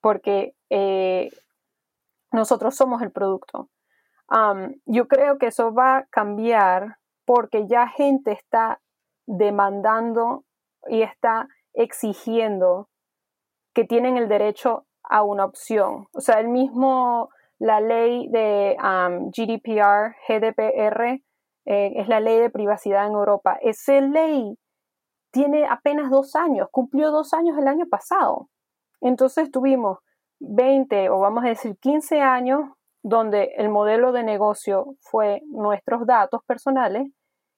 porque 0.00 0.54
eh, 0.70 1.28
nosotros 2.30 2.76
somos 2.76 3.02
el 3.02 3.10
producto. 3.10 3.68
yo 4.86 5.08
creo 5.08 5.38
que 5.38 5.48
eso 5.48 5.74
va 5.74 5.96
a 5.96 6.06
cambiar 6.06 6.98
porque 7.24 7.66
ya 7.66 7.88
gente 7.88 8.30
está 8.30 8.80
demandando 9.26 10.44
y 10.86 11.02
está 11.02 11.48
exigiendo 11.74 12.88
que 13.74 13.82
tienen 13.82 14.16
el 14.16 14.28
derecho 14.28 14.86
a 15.02 15.24
una 15.24 15.46
opción. 15.46 16.06
O 16.12 16.20
sea, 16.20 16.38
el 16.38 16.46
mismo 16.46 17.28
la 17.58 17.80
ley 17.80 18.28
de 18.28 18.76
GDPR, 19.34 20.14
GDPR, 20.28 21.20
eh, 21.70 21.92
es 21.96 22.08
la 22.08 22.18
ley 22.18 22.38
de 22.38 22.48
privacidad 22.48 23.06
en 23.06 23.12
Europa. 23.12 23.58
Esa 23.60 24.00
ley 24.00 24.56
tiene 25.30 25.66
apenas 25.66 26.10
dos 26.10 26.34
años, 26.34 26.68
cumplió 26.70 27.10
dos 27.10 27.34
años 27.34 27.58
el 27.58 27.68
año 27.68 27.86
pasado. 27.90 28.48
Entonces 29.02 29.50
tuvimos 29.50 29.98
20 30.40 31.10
o 31.10 31.18
vamos 31.18 31.44
a 31.44 31.48
decir 31.48 31.76
15 31.78 32.22
años 32.22 32.70
donde 33.02 33.52
el 33.58 33.68
modelo 33.68 34.12
de 34.12 34.22
negocio 34.22 34.94
fue 35.02 35.42
nuestros 35.46 36.06
datos 36.06 36.40
personales 36.46 37.06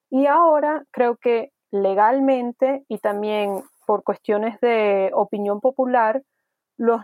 y 0.09 0.25
ahora 0.25 0.83
creo 0.91 1.15
que 1.15 1.51
legalmente 1.71 2.83
y 2.89 2.97
también 2.99 3.63
por 3.87 4.03
cuestiones 4.03 4.59
de 4.59 5.09
opinión 5.13 5.61
popular 5.61 6.21
los, 6.77 7.01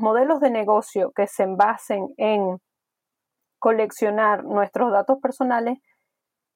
modelos 0.00 0.40
de 0.40 0.50
negocio 0.50 1.12
que 1.12 1.26
se 1.26 1.46
basen 1.46 2.08
en 2.18 2.58
coleccionar 3.58 4.44
nuestros 4.44 4.92
datos 4.92 5.18
personales 5.22 5.78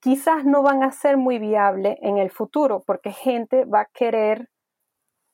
quizás 0.00 0.44
no 0.44 0.62
van 0.62 0.82
a 0.82 0.92
ser 0.92 1.16
muy 1.16 1.38
viables 1.38 1.98
en 2.02 2.18
el 2.18 2.30
futuro 2.30 2.82
porque 2.86 3.12
gente 3.12 3.64
va 3.64 3.82
a 3.82 3.90
querer 3.92 4.48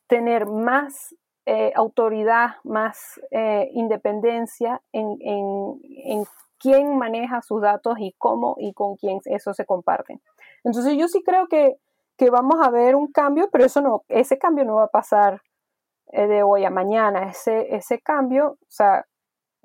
tener 0.08 0.46
más 0.46 1.14
eh, 1.46 1.72
autoridad, 1.74 2.56
más 2.64 3.20
eh, 3.30 3.68
independencia 3.72 4.80
en, 4.92 5.16
en, 5.20 6.24
quién 6.58 6.96
maneja 6.96 7.42
sus 7.42 7.60
datos 7.60 7.96
y 7.98 8.14
cómo 8.18 8.54
y 8.58 8.72
con 8.72 8.94
quién 8.94 9.18
eso 9.24 9.52
se 9.52 9.66
comparten. 9.66 10.20
Entonces 10.62 10.96
yo 10.96 11.08
sí 11.08 11.20
creo 11.24 11.48
que, 11.48 11.76
que 12.16 12.30
vamos 12.30 12.64
a 12.64 12.70
ver 12.70 12.94
un 12.94 13.10
cambio, 13.10 13.48
pero 13.50 13.64
eso 13.64 13.80
no, 13.80 14.04
ese 14.08 14.38
cambio 14.38 14.64
no 14.64 14.76
va 14.76 14.84
a 14.84 14.88
pasar 14.88 15.42
eh, 16.12 16.28
de 16.28 16.44
hoy 16.44 16.64
a 16.64 16.70
mañana. 16.70 17.28
Ese, 17.28 17.74
ese 17.74 17.98
cambio, 18.00 18.58
o 18.60 18.70
sea, 18.70 19.06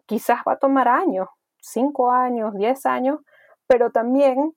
quizás 0.08 0.40
va 0.48 0.54
a 0.54 0.60
tomar 0.60 0.88
años, 0.88 1.28
cinco 1.62 2.12
años, 2.12 2.56
diez 2.56 2.88
años, 2.88 3.20
pero 3.68 3.92
también 3.92 4.54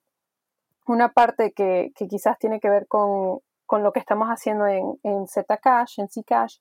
una 0.86 1.12
parte 1.12 1.52
que, 1.52 1.92
quizás 1.94 2.38
tiene 2.38 2.60
que 2.60 2.70
ver 2.70 2.86
con, 2.88 3.40
lo 3.70 3.92
que 3.92 4.00
estamos 4.00 4.28
haciendo 4.28 4.66
en, 4.66 4.98
en 5.02 5.26
Zcash, 5.28 6.00
en 6.00 6.08
Zcash, 6.08 6.58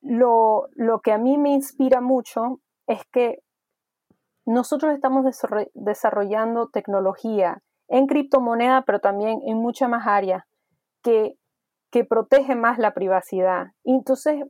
lo, 0.00 0.68
lo 0.72 1.00
que 1.00 1.12
a 1.12 1.18
mí 1.18 1.36
me 1.38 1.50
inspira 1.50 2.00
mucho 2.00 2.60
es 2.86 3.04
que 3.12 3.42
nosotros 4.46 4.94
estamos 4.94 5.24
desarrollando 5.74 6.68
tecnología 6.68 7.62
en 7.88 8.06
criptomoneda, 8.06 8.82
pero 8.82 9.00
también 9.00 9.40
en 9.46 9.58
muchas 9.58 9.88
más 9.88 10.06
áreas 10.06 10.44
que 11.02 11.36
que 11.90 12.04
protege 12.04 12.54
más 12.54 12.78
la 12.78 12.94
privacidad. 12.94 13.72
entonces, 13.84 14.44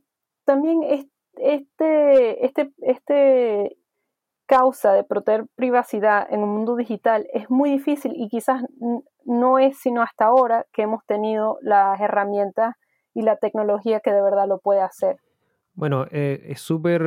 también 0.45 0.81
este, 0.83 2.45
este, 2.45 2.73
este 2.81 3.77
causa 4.51 4.91
de 4.91 5.05
proteger 5.05 5.45
privacidad 5.55 6.27
en 6.29 6.43
un 6.43 6.49
mundo 6.49 6.75
digital 6.75 7.25
es 7.31 7.49
muy 7.49 7.71
difícil 7.71 8.11
y 8.17 8.27
quizás 8.27 8.61
no 9.23 9.59
es 9.59 9.77
sino 9.79 10.01
hasta 10.01 10.25
ahora 10.25 10.65
que 10.73 10.81
hemos 10.81 11.05
tenido 11.05 11.57
las 11.61 12.01
herramientas 12.01 12.75
y 13.13 13.21
la 13.21 13.37
tecnología 13.37 14.01
que 14.01 14.11
de 14.11 14.21
verdad 14.21 14.49
lo 14.49 14.59
puede 14.59 14.81
hacer. 14.81 15.15
Bueno, 15.73 16.05
eh, 16.11 16.43
es 16.49 16.59
súper 16.59 17.01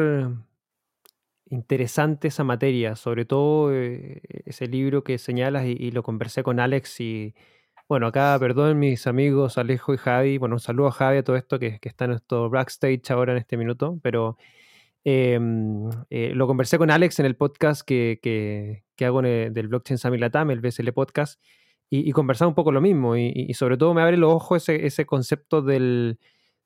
interesante 1.51 2.29
esa 2.29 2.45
materia, 2.45 2.97
sobre 2.97 3.27
todo 3.27 3.75
eh, 3.75 4.23
ese 4.47 4.67
libro 4.67 5.05
que 5.05 5.19
señalas 5.19 5.67
y, 5.67 5.91
lo 5.91 6.03
conversé 6.03 6.43
con 6.43 6.61
Alex 6.61 6.99
y 7.01 7.35
bueno, 7.91 8.07
acá, 8.07 8.35
perdón, 8.41 8.79
mis 8.79 9.07
amigos 9.07 9.59
Alejo 9.59 9.93
y 9.93 9.99
Javi. 9.99 10.39
Bueno, 10.39 10.55
un 10.55 10.61
saludo 10.61 10.87
a 10.87 10.93
Javi 10.93 11.19
a 11.19 11.25
todo 11.25 11.37
esto 11.37 11.59
que, 11.59 11.79
está 11.83 12.07
en 12.07 12.13
nuestro 12.13 12.49
backstage 12.49 13.11
ahora 13.11 13.33
en 13.33 13.39
este 13.39 13.59
minuto, 13.59 13.99
pero 14.03 14.39
em, 15.05 15.89
eh, 16.11 16.33
lo 16.35 16.47
conversé 16.47 16.79
con 16.79 16.91
Alex 16.91 17.21
en 17.21 17.27
el 17.27 17.37
podcast 17.37 17.83
que, 17.87 18.19
que, 18.23 19.05
hago 19.05 19.23
del 19.23 19.69
blockchain 19.69 19.99
Sami 19.99 20.19
Latam, 20.19 20.51
el 20.51 20.61
BSL 20.61 20.93
Podcast, 20.93 21.41
y, 21.91 22.09
y 22.09 22.13
conversamos 22.13 22.53
un 22.53 22.57
poco 22.57 22.73
lo 22.73 22.81
mismo. 22.81 23.17
Y, 23.17 23.53
sobre 23.55 23.77
todo 23.77 23.95
me 23.95 24.03
abre 24.03 24.17
los 24.17 24.33
ojos 24.33 24.63
ese, 24.63 24.87
ese 24.87 25.07
concepto 25.07 25.63
del, 25.63 26.19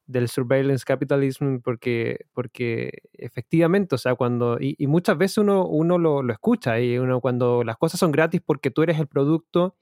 del 0.07 0.29
surveillance 0.29 0.85
capitalism, 0.87 1.59
porque, 1.59 2.27
porque 2.33 3.03
efectivamente, 3.15 3.95
o 3.97 3.99
sea, 3.99 4.15
cuando, 4.15 4.59
y, 4.61 4.87
muchas 4.87 5.19
veces 5.19 5.39
uno, 5.39 5.67
uno 5.67 5.99
lo, 5.99 6.23
lo, 6.23 6.33
escucha, 6.33 6.81
y 6.81 6.99
uno 6.99 7.21
cuando 7.21 7.65
las 7.65 7.77
cosas 7.77 8.01
son 8.01 8.13
gratis 8.13 8.41
porque 8.45 8.71
tú 8.71 8.83
eres 8.83 8.99
el 8.99 9.09
producto 9.09 9.77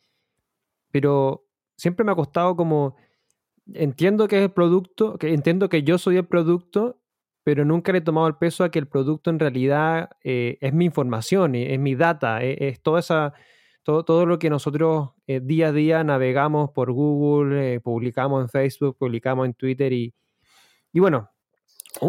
pero 0.97 1.45
siempre 1.77 2.05
me 2.05 2.13
ha 2.13 2.15
costado 2.15 2.57
como, 2.57 2.97
entiendo 3.75 4.29
que 4.29 4.39
es 4.39 4.43
el 4.45 4.51
producto, 4.51 5.19
que 5.19 5.35
entiendo 5.35 5.69
que 5.69 5.83
yo 5.83 5.99
soy 5.99 6.17
el 6.17 6.27
producto, 6.27 7.03
pero 7.47 7.65
nunca 7.65 7.93
le 7.93 7.99
he 7.99 8.01
tomado 8.01 8.27
el 8.27 8.35
peso 8.35 8.65
a 8.65 8.73
que 8.73 8.81
el 8.81 8.89
producto 8.89 9.31
en 9.31 9.39
realidad 9.39 10.11
eh, 10.25 10.59
es 10.61 10.75
mi 10.75 10.85
información, 10.85 11.55
es, 11.55 11.79
mi 11.79 11.95
data, 11.95 12.43
e, 12.43 12.57
es, 12.59 12.83
toda 12.83 12.99
esa, 12.99 13.35
todo, 13.85 14.05
todo, 14.05 14.27
lo 14.27 14.41
que 14.41 14.51
nosotros 14.51 15.11
eh, 15.29 15.39
día 15.39 15.69
a 15.69 15.73
día 15.73 16.03
navegamos 16.03 16.73
por 16.73 16.91
Google, 16.91 17.75
eh, 17.75 17.79
publicamos 17.79 18.43
en 18.43 18.49
Facebook, 18.49 18.97
publicamos 18.99 19.47
en 19.47 19.55
Twitter 19.55 19.93
y, 19.93 20.13
y 20.93 20.99
bueno, 20.99 21.31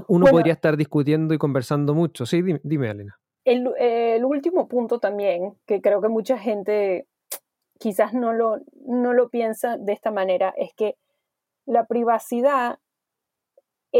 uno 0.08 0.26
podría 0.26 0.54
estar 0.54 0.76
discutiendo 0.76 1.36
y 1.36 1.38
conversando 1.38 1.94
mucho. 1.94 2.26
Sí, 2.26 2.42
dime, 2.42 2.60
dime 2.64 2.90
Elena. 2.90 3.20
El, 3.46 3.68
el, 3.78 4.26
último 4.26 4.68
punto 4.68 5.00
también, 5.00 5.54
que 5.68 5.82
creo 5.82 6.02
que 6.02 6.10
mucha 6.10 6.40
gente 6.40 7.06
quizás 7.78 8.16
no 8.16 8.34
lo, 8.34 8.58
no 8.88 9.14
lo 9.14 9.30
piensa 9.30 9.78
de 9.78 9.94
esta 9.94 10.10
manera, 10.10 10.52
es 10.58 10.74
que 10.74 10.96
la 11.68 11.86
privacidad 11.86 12.80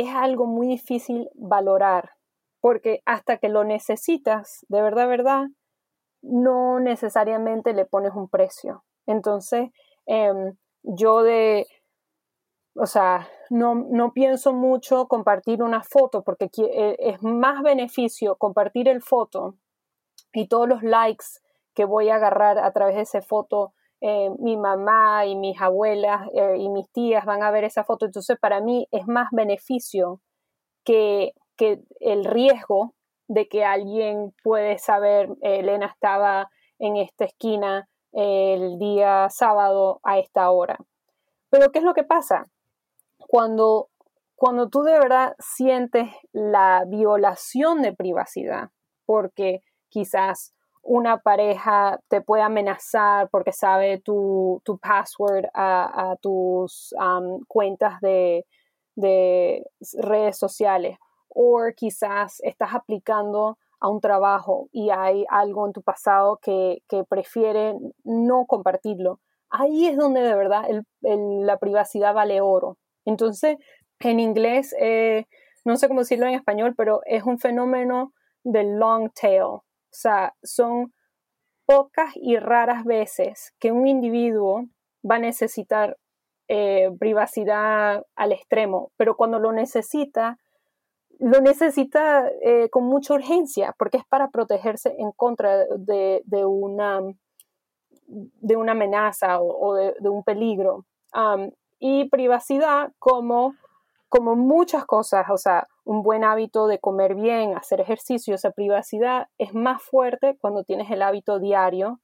es 0.02 0.10
algo 0.14 0.46
muy 0.46 0.68
difícil 0.68 1.30
valorar, 1.36 2.12
porque 2.62 3.02
hasta 3.06 3.38
que 3.38 3.50
lo 3.50 3.64
necesitas, 3.64 4.66
de 4.70 4.82
verdad, 4.82 5.08
verdad, 5.08 5.48
no 6.22 6.80
necesariamente 6.80 7.74
le 7.74 7.86
pones 7.86 8.14
un 8.14 8.30
precio. 8.30 8.84
Entonces, 9.06 9.70
em, 10.06 10.56
yo 10.84 11.24
de, 11.24 11.68
o 12.76 12.86
sea, 12.86 13.28
no, 13.50 13.76
no, 13.76 14.14
pienso 14.14 14.54
mucho 14.54 15.08
compartir 15.08 15.64
una 15.64 15.84
foto 15.84 16.24
porque 16.24 16.50
eh, 16.58 16.96
es 17.00 17.24
más 17.24 17.62
beneficio 17.64 18.36
compartir 18.36 18.88
el 18.88 19.02
foto 19.02 19.56
y 20.34 20.48
todos 20.48 20.68
los 20.68 20.84
likes 20.84 21.26
que 21.74 21.86
voy 21.86 22.10
a 22.10 22.16
agarrar 22.16 22.60
a 22.60 22.72
través 22.74 22.96
de 22.96 23.02
esa 23.04 23.22
foto. 23.22 23.74
Eh, 24.00 24.30
mi 24.40 24.58
mamá 24.58 25.26
y 25.26 25.36
mis 25.36 25.60
abuelas 25.60 26.28
eh, 26.34 26.58
y 26.58 26.70
mis 26.70 26.88
tías 26.92 27.26
van 27.26 27.42
a 27.42 27.52
ver 27.52 27.64
esa 27.64 27.84
foto. 27.84 28.06
Entonces, 28.06 28.38
para 28.40 28.62
mí 28.62 28.88
es 28.92 29.08
más 29.08 29.30
beneficio 29.32 30.22
que, 30.84 31.34
que 31.56 31.82
el 32.00 32.26
riesgo 32.26 32.94
de 33.28 33.48
que 33.48 33.66
alguien 33.66 34.34
puede 34.44 34.78
saber, 34.78 35.30
Elena 35.42 35.88
estaba 35.88 36.50
en 36.80 36.96
esta 36.96 37.26
esquina 37.26 37.90
el 38.14 38.80
día 38.80 39.28
sábado 39.30 40.00
a 40.04 40.18
esta 40.20 40.50
hora. 40.52 40.78
Pero 41.50 41.72
¿qué 41.72 41.80
es 41.80 41.86
lo 41.86 41.94
que 41.94 42.04
pasa? 42.04 42.46
Cuando, 43.18 43.90
cuando 44.36 44.70
tú 44.70 44.84
de 44.84 44.94
verdad 44.94 45.36
sientes 45.40 46.10
la 46.32 46.84
violación 46.88 47.82
de 47.82 47.94
privacidad, 47.94 48.70
porque 49.06 49.62
quizás 49.90 50.54
una 50.88 51.18
pareja 51.18 52.00
te 52.08 52.22
puede 52.22 52.44
amenazar 52.44 53.30
porque 53.30 53.52
sabe 53.52 54.00
tu, 54.00 54.62
tu 54.64 54.78
password 54.78 55.46
a, 55.54 56.16
tus 56.22 56.96
cuentas 57.48 58.00
de, 58.00 58.46
de 58.96 59.66
redes 59.98 60.38
sociales, 60.38 60.98
o 61.28 61.62
quizás 61.76 62.40
estás 62.42 62.74
aplicando 62.74 63.58
a 63.82 63.90
un 63.90 64.00
trabajo 64.00 64.70
y 64.72 64.90
hay 64.90 65.26
algo 65.30 65.68
en 65.68 65.74
tu 65.74 65.82
pasado 65.82 66.40
que, 66.42 66.82
que 66.88 67.04
prefiere 67.04 67.76
no 68.06 68.46
compartirlo. 68.46 69.20
Ahí 69.50 69.88
es 69.88 69.98
donde 69.98 70.22
de 70.22 70.36
verdad 70.36 70.64
la 71.02 71.58
privacidad 71.58 72.14
vale 72.14 72.40
oro. 72.40 72.78
Entonces, 73.04 73.58
en 74.00 74.22
inglés, 74.22 74.74
eh, 74.80 75.26
no 75.66 75.76
sé 75.76 75.90
cómo 75.90 76.00
decirlo 76.00 76.28
en 76.28 76.36
español, 76.36 76.76
pero 76.78 77.02
es 77.06 77.24
un 77.24 77.40
fenómeno 77.40 78.14
del 78.44 78.78
long 78.78 79.12
tail. 79.12 79.60
O 79.98 80.00
sea, 80.00 80.36
son 80.44 80.94
pocas 81.66 82.12
y 82.16 82.38
raras 82.38 82.86
veces 82.86 83.56
que 83.60 83.72
un 83.72 83.88
individuo 83.88 84.66
va 85.10 85.16
a 85.16 85.20
necesitar 85.20 85.98
eh, 86.48 86.92
privacidad 87.00 88.06
al 88.16 88.32
extremo, 88.32 88.92
pero 88.96 89.18
cuando 89.18 89.40
lo 89.40 89.52
necesita, 89.52 90.38
lo 91.18 91.42
necesita 91.42 92.30
eh, 92.44 92.70
con 92.70 92.84
mucha 92.84 93.16
urgencia 93.16 93.74
porque 93.80 93.98
es 93.98 94.06
para 94.06 94.30
protegerse 94.30 94.96
en 95.00 95.12
contra 95.14 95.66
de, 95.66 96.22
una, 96.46 97.02
de 98.06 98.56
una 98.56 98.74
amenaza 98.74 99.42
o, 99.42 99.74
de, 99.74 100.10
un 100.10 100.24
peligro. 100.24 100.86
y 101.80 102.08
privacidad 102.10 102.92
como, 103.00 103.56
como 104.10 104.36
muchas 104.36 104.86
cosas, 104.86 105.26
o 105.32 105.38
sea, 105.38 105.68
un 105.88 106.04
buen 106.04 106.26
hábito 106.26 106.68
de 106.68 106.80
comer 106.80 107.16
bien, 107.16 107.56
hacer 107.56 107.80
ejercicio, 107.80 108.36
esa 108.36 108.52
privacidad 108.52 109.28
es 109.38 109.54
más 109.54 109.82
fuerte 109.82 110.38
cuando 110.42 110.66
tienes 110.66 110.92
el 110.92 111.02
hábito 111.02 111.40
diario, 111.40 112.02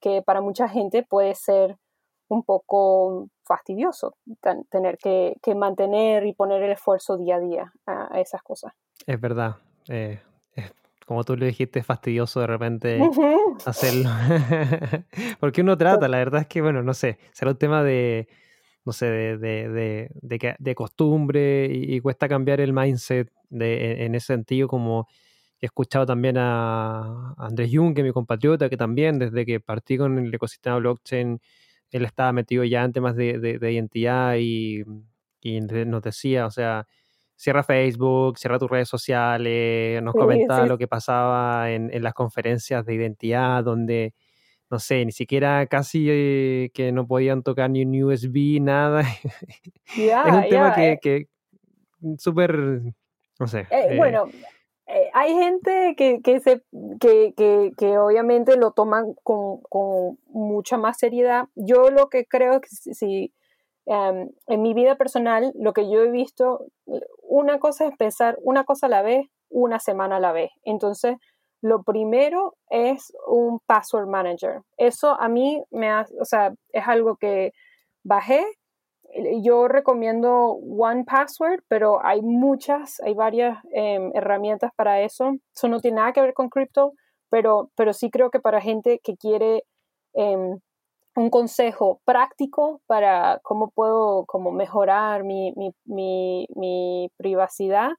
que 0.00 0.22
para 0.22 0.40
mucha 0.40 0.68
gente 0.68 1.02
puede 1.02 1.34
ser 1.34 1.76
un 2.28 2.44
poco 2.44 3.28
fastidioso 3.42 4.16
tener 4.70 4.98
que, 4.98 5.34
mantener 5.56 6.24
y 6.26 6.32
poner 6.32 6.62
el 6.62 6.72
esfuerzo 6.72 7.18
día 7.18 7.36
a 7.36 7.40
día 7.40 7.72
a, 7.86 8.20
esas 8.20 8.40
cosas. 8.42 8.72
Es 9.04 9.20
verdad. 9.20 9.56
Eh, 9.88 10.20
como 11.04 11.24
tú 11.24 11.36
le 11.36 11.46
dijiste, 11.46 11.80
es 11.80 11.86
fastidioso 11.86 12.38
de 12.38 12.46
repente 12.46 13.00
hacerlo. 13.66 14.10
Porque 15.40 15.62
uno 15.62 15.76
trata, 15.76 16.06
la 16.06 16.18
verdad 16.18 16.42
es 16.42 16.46
que, 16.46 16.62
bueno, 16.62 16.82
no 16.84 16.94
sé, 16.94 17.18
será 17.32 17.50
un 17.50 17.58
tema 17.58 17.82
de, 17.82 18.28
no 18.84 18.92
sé, 18.92 19.06
de, 19.06 19.38
de, 19.38 20.10
de, 20.20 20.56
de 20.58 20.74
costumbre 20.74 21.66
y, 21.72 22.00
cuesta 22.00 22.28
cambiar 22.28 22.60
el 22.60 22.72
mindset 22.72 23.30
de, 23.50 24.04
en, 24.04 24.14
ese 24.14 24.26
sentido, 24.28 24.68
como 24.68 25.08
he 25.60 25.66
escuchado 25.66 26.04
también 26.06 26.36
a 26.38 27.34
Andrés 27.38 27.70
Jung, 27.72 27.94
que 27.94 28.02
es 28.02 28.06
mi 28.06 28.12
compatriota, 28.12 28.68
que 28.68 28.76
también 28.76 29.18
desde 29.18 29.46
que 29.46 29.60
partí 29.60 29.96
con 29.96 30.18
el 30.18 30.34
ecosistema 30.34 30.76
blockchain, 30.78 31.40
él 31.90 32.04
estaba 32.04 32.32
metido 32.32 32.64
ya 32.64 32.84
en 32.84 32.92
temas 32.92 33.16
de, 33.16 33.38
de, 33.38 33.72
identidad 33.72 34.36
y, 34.38 34.82
y, 35.40 35.60
nos 35.60 36.02
decía, 36.02 36.46
o 36.46 36.50
sea, 36.50 36.86
cierra 37.36 37.62
Facebook, 37.62 38.38
cierra 38.38 38.58
tus 38.58 38.70
redes 38.70 38.88
sociales, 38.88 40.02
nos 40.02 40.14
comentaba 40.14 40.66
lo 40.66 40.76
que 40.76 40.88
pasaba 40.88 41.70
en, 41.70 41.90
en, 41.92 42.02
las 42.02 42.14
conferencias 42.14 42.84
de 42.84 42.94
identidad, 42.94 43.64
donde, 43.64 44.14
no 44.70 44.78
sé, 44.78 45.04
ni 45.04 45.12
siquiera 45.12 45.66
casi 45.66 46.06
eh, 46.08 46.70
que 46.74 46.92
no 46.92 47.06
podían 47.06 47.42
tocar 47.42 47.70
ni 47.70 47.84
un 47.84 48.02
USB, 48.02 48.60
nada. 48.60 49.02
es 49.96 50.32
un 50.32 50.48
tema 50.48 50.74
que, 50.74 50.92
eh. 50.92 50.98
que 51.00 51.28
súper, 52.18 52.56
no 53.38 53.46
sé. 53.46 53.66
Eh, 53.70 53.96
bueno, 53.96 54.28
hay 55.12 55.34
gente 55.34 55.94
que, 55.96 56.20
que, 56.22 56.40
se, 56.40 56.62
que, 57.00 57.34
que, 57.76 57.98
obviamente 57.98 58.56
lo 58.56 58.72
toman 58.72 59.14
con, 59.22 59.60
con, 59.68 60.18
mucha 60.28 60.76
más 60.76 60.98
seriedad. 60.98 61.44
Yo 61.54 61.90
lo 61.90 62.08
que 62.08 62.26
creo 62.26 62.60
que 62.60 62.68
si, 62.68 63.32
em, 63.86 64.30
en 64.46 64.62
mi 64.62 64.74
vida 64.74 64.96
personal, 64.96 65.52
lo 65.54 65.72
que 65.72 65.90
yo 65.90 66.02
he 66.02 66.10
visto, 66.10 66.66
una 67.22 67.58
cosa 67.58 67.86
es 67.86 67.96
pensar 67.96 68.36
una 68.42 68.64
cosa 68.64 68.86
a 68.86 68.90
la 68.90 69.02
vez, 69.02 69.26
una 69.48 69.78
semana 69.78 70.16
a 70.16 70.20
la 70.20 70.32
vez. 70.32 70.50
Entonces, 70.64 71.16
lo 71.64 71.82
primero 71.82 72.56
es 72.68 73.10
un 73.26 73.58
password 73.66 74.06
manager. 74.06 74.60
Eso 74.76 75.18
a 75.18 75.28
mí 75.30 75.62
me 75.70 75.88
hace, 75.90 76.14
o 76.20 76.24
sea, 76.26 76.52
es 76.72 76.86
algo 76.86 77.16
que 77.16 77.52
bajé 78.02 78.44
yo 79.42 79.66
recomiendo 79.68 80.58
One 80.76 81.04
Password, 81.04 81.62
pero 81.68 82.04
hay 82.04 82.20
muchas, 82.20 83.00
hay 83.00 83.14
varias 83.14 83.58
em, 83.72 84.10
herramientas 84.14 84.72
para 84.76 85.00
eso. 85.00 85.36
Eso 85.54 85.68
no 85.68 85.80
tiene 85.80 85.96
nada 85.96 86.12
que 86.12 86.20
ver 86.20 86.34
con 86.34 86.50
cripto, 86.50 86.92
pero, 87.30 87.70
pero 87.76 87.94
sí 87.94 88.10
creo 88.10 88.30
que 88.30 88.40
para 88.40 88.60
gente 88.60 89.00
que 89.02 89.16
quiere 89.16 89.64
em, 90.14 90.58
un 91.16 91.30
consejo 91.30 92.00
práctico 92.04 92.82
para 92.86 93.40
cómo 93.42 93.70
puedo 93.70 94.26
como 94.26 94.50
mejorar 94.50 95.24
mi, 95.24 95.52
mi, 95.56 95.70
mi, 95.84 96.46
mi 96.56 97.10
privacidad, 97.16 97.90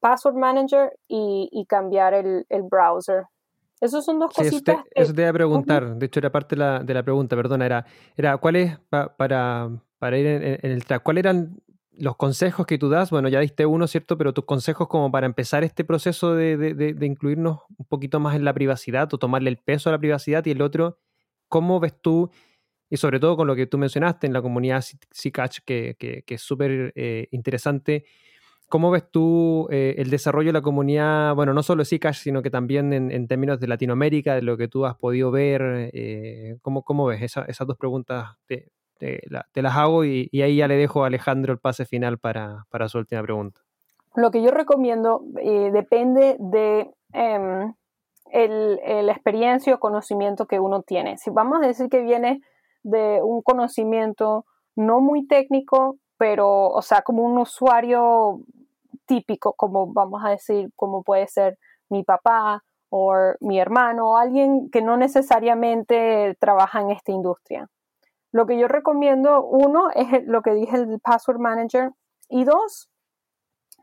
Password 0.00 0.36
Manager 0.36 0.92
y, 1.06 1.48
y 1.52 1.66
cambiar 1.66 2.14
el, 2.14 2.46
el, 2.48 2.62
browser. 2.62 3.24
Esas 3.80 4.04
son 4.04 4.18
dos 4.18 4.32
cositas. 4.32 4.76
Eso 4.76 4.84
te, 4.94 5.00
eso 5.02 5.14
te 5.14 5.22
iba 5.22 5.30
a 5.30 5.34
preguntar, 5.34 5.96
de 5.96 6.06
hecho 6.06 6.20
era 6.20 6.30
parte 6.30 6.56
de 6.56 6.60
la, 6.60 6.80
de 6.80 6.94
la 6.94 7.02
pregunta, 7.02 7.36
perdona, 7.36 7.66
era, 7.66 7.86
era 8.16 8.36
¿cuál 8.38 8.56
es 8.56 8.78
para 8.88 9.70
para 10.00 10.18
ir 10.18 10.26
en, 10.26 10.58
el 10.62 10.84
track. 10.84 11.02
¿Cuáles 11.02 11.24
eran 11.24 11.60
los 11.92 12.16
consejos 12.16 12.66
que 12.66 12.78
tú 12.78 12.88
das? 12.88 13.10
Bueno, 13.10 13.28
ya 13.28 13.38
diste 13.38 13.66
uno, 13.66 13.86
¿cierto? 13.86 14.16
Pero 14.16 14.32
tus 14.32 14.46
consejos 14.46 14.88
como 14.88 15.12
para 15.12 15.26
empezar 15.26 15.62
este 15.62 15.84
proceso 15.84 16.34
de, 16.34 16.56
de, 16.56 17.06
incluirnos 17.06 17.60
un 17.76 17.84
poquito 17.84 18.18
más 18.18 18.34
en 18.34 18.46
la 18.46 18.54
privacidad 18.54 19.12
o 19.12 19.18
tomarle 19.18 19.50
el 19.50 19.58
peso 19.58 19.90
a 19.90 19.92
la 19.92 19.98
privacidad. 19.98 20.44
Y 20.46 20.52
el 20.52 20.62
otro, 20.62 20.98
¿cómo 21.48 21.80
ves 21.80 21.94
tú, 22.00 22.30
y 22.88 22.96
sobre 22.96 23.20
todo 23.20 23.36
con 23.36 23.46
lo 23.46 23.54
que 23.54 23.66
tú 23.66 23.76
mencionaste 23.76 24.26
en 24.26 24.32
la 24.32 24.40
comunidad 24.40 24.82
Zcash, 25.14 25.58
que, 25.66 25.96
que, 25.98 26.22
que 26.22 26.34
es 26.34 26.40
súper 26.40 26.94
eh, 26.96 27.28
interesante, 27.30 28.06
¿Cómo 28.70 28.92
ves 28.92 29.10
tú 29.10 29.66
eh, 29.72 29.96
el 29.98 30.10
desarrollo 30.10 30.50
de 30.50 30.52
la 30.52 30.62
comunidad, 30.62 31.34
bueno, 31.34 31.52
no 31.52 31.60
solo 31.64 31.84
Zcash, 31.84 32.18
sino 32.22 32.40
que 32.40 32.50
también 32.50 32.92
en, 32.92 33.26
términos 33.26 33.58
de 33.58 33.66
Latinoamérica, 33.66 34.36
de 34.36 34.42
lo 34.42 34.56
que 34.56 34.68
tú 34.68 34.86
has 34.86 34.94
podido 34.94 35.32
ver? 35.32 35.90
Eh, 35.92 36.56
¿cómo, 36.62 36.84
¿cómo, 36.84 37.04
ves 37.04 37.20
esas 37.20 37.66
dos 37.66 37.76
preguntas? 37.76 38.36
Te, 38.46 38.70
las 39.28 39.76
hago 39.76 40.04
y, 40.04 40.30
ahí 40.40 40.58
ya 40.58 40.68
le 40.68 40.76
dejo 40.76 41.02
a 41.02 41.08
Alejandro 41.08 41.52
el 41.52 41.58
pase 41.58 41.84
final 41.84 42.18
para, 42.18 42.64
su 42.86 42.98
última 42.98 43.24
pregunta. 43.24 43.60
Lo 44.14 44.30
que 44.30 44.40
yo 44.40 44.52
recomiendo 44.52 45.24
eh, 45.42 45.72
depende 45.72 46.36
de 46.38 46.92
em, 47.12 47.74
el, 48.30 49.08
experiencia 49.08 49.74
o 49.74 49.80
conocimiento 49.80 50.46
que 50.46 50.60
uno 50.60 50.82
tiene. 50.82 51.16
Si 51.16 51.30
vamos 51.30 51.58
a 51.60 51.66
decir 51.66 51.88
que 51.88 52.02
viene 52.02 52.40
de 52.84 53.20
un 53.20 53.42
conocimiento 53.42 54.44
no 54.76 55.00
muy 55.00 55.26
técnico, 55.26 55.96
pero, 56.16 56.68
o 56.68 56.82
sea, 56.82 57.02
como 57.02 57.24
un 57.24 57.36
usuario 57.36 58.44
típico, 59.10 59.54
como 59.54 59.92
vamos 59.92 60.22
a 60.24 60.30
decir, 60.30 60.70
como 60.76 61.02
puede 61.02 61.26
ser 61.26 61.58
mi 61.88 62.04
papá 62.04 62.62
o 62.90 63.12
mi 63.40 63.58
hermano 63.58 64.10
o 64.10 64.16
alguien 64.16 64.70
que 64.70 64.82
no 64.82 64.96
necesariamente 64.96 66.36
trabaja 66.38 66.80
en 66.80 66.92
esta 66.92 67.10
industria. 67.10 67.68
Lo 68.30 68.46
que 68.46 68.56
yo 68.56 68.68
recomiendo, 68.68 69.44
uno, 69.44 69.90
es 69.90 70.24
lo 70.26 70.42
que 70.42 70.54
dije 70.54 70.76
el 70.76 71.00
Password 71.00 71.40
Manager, 71.40 71.90
y 72.28 72.44
dos, 72.44 72.88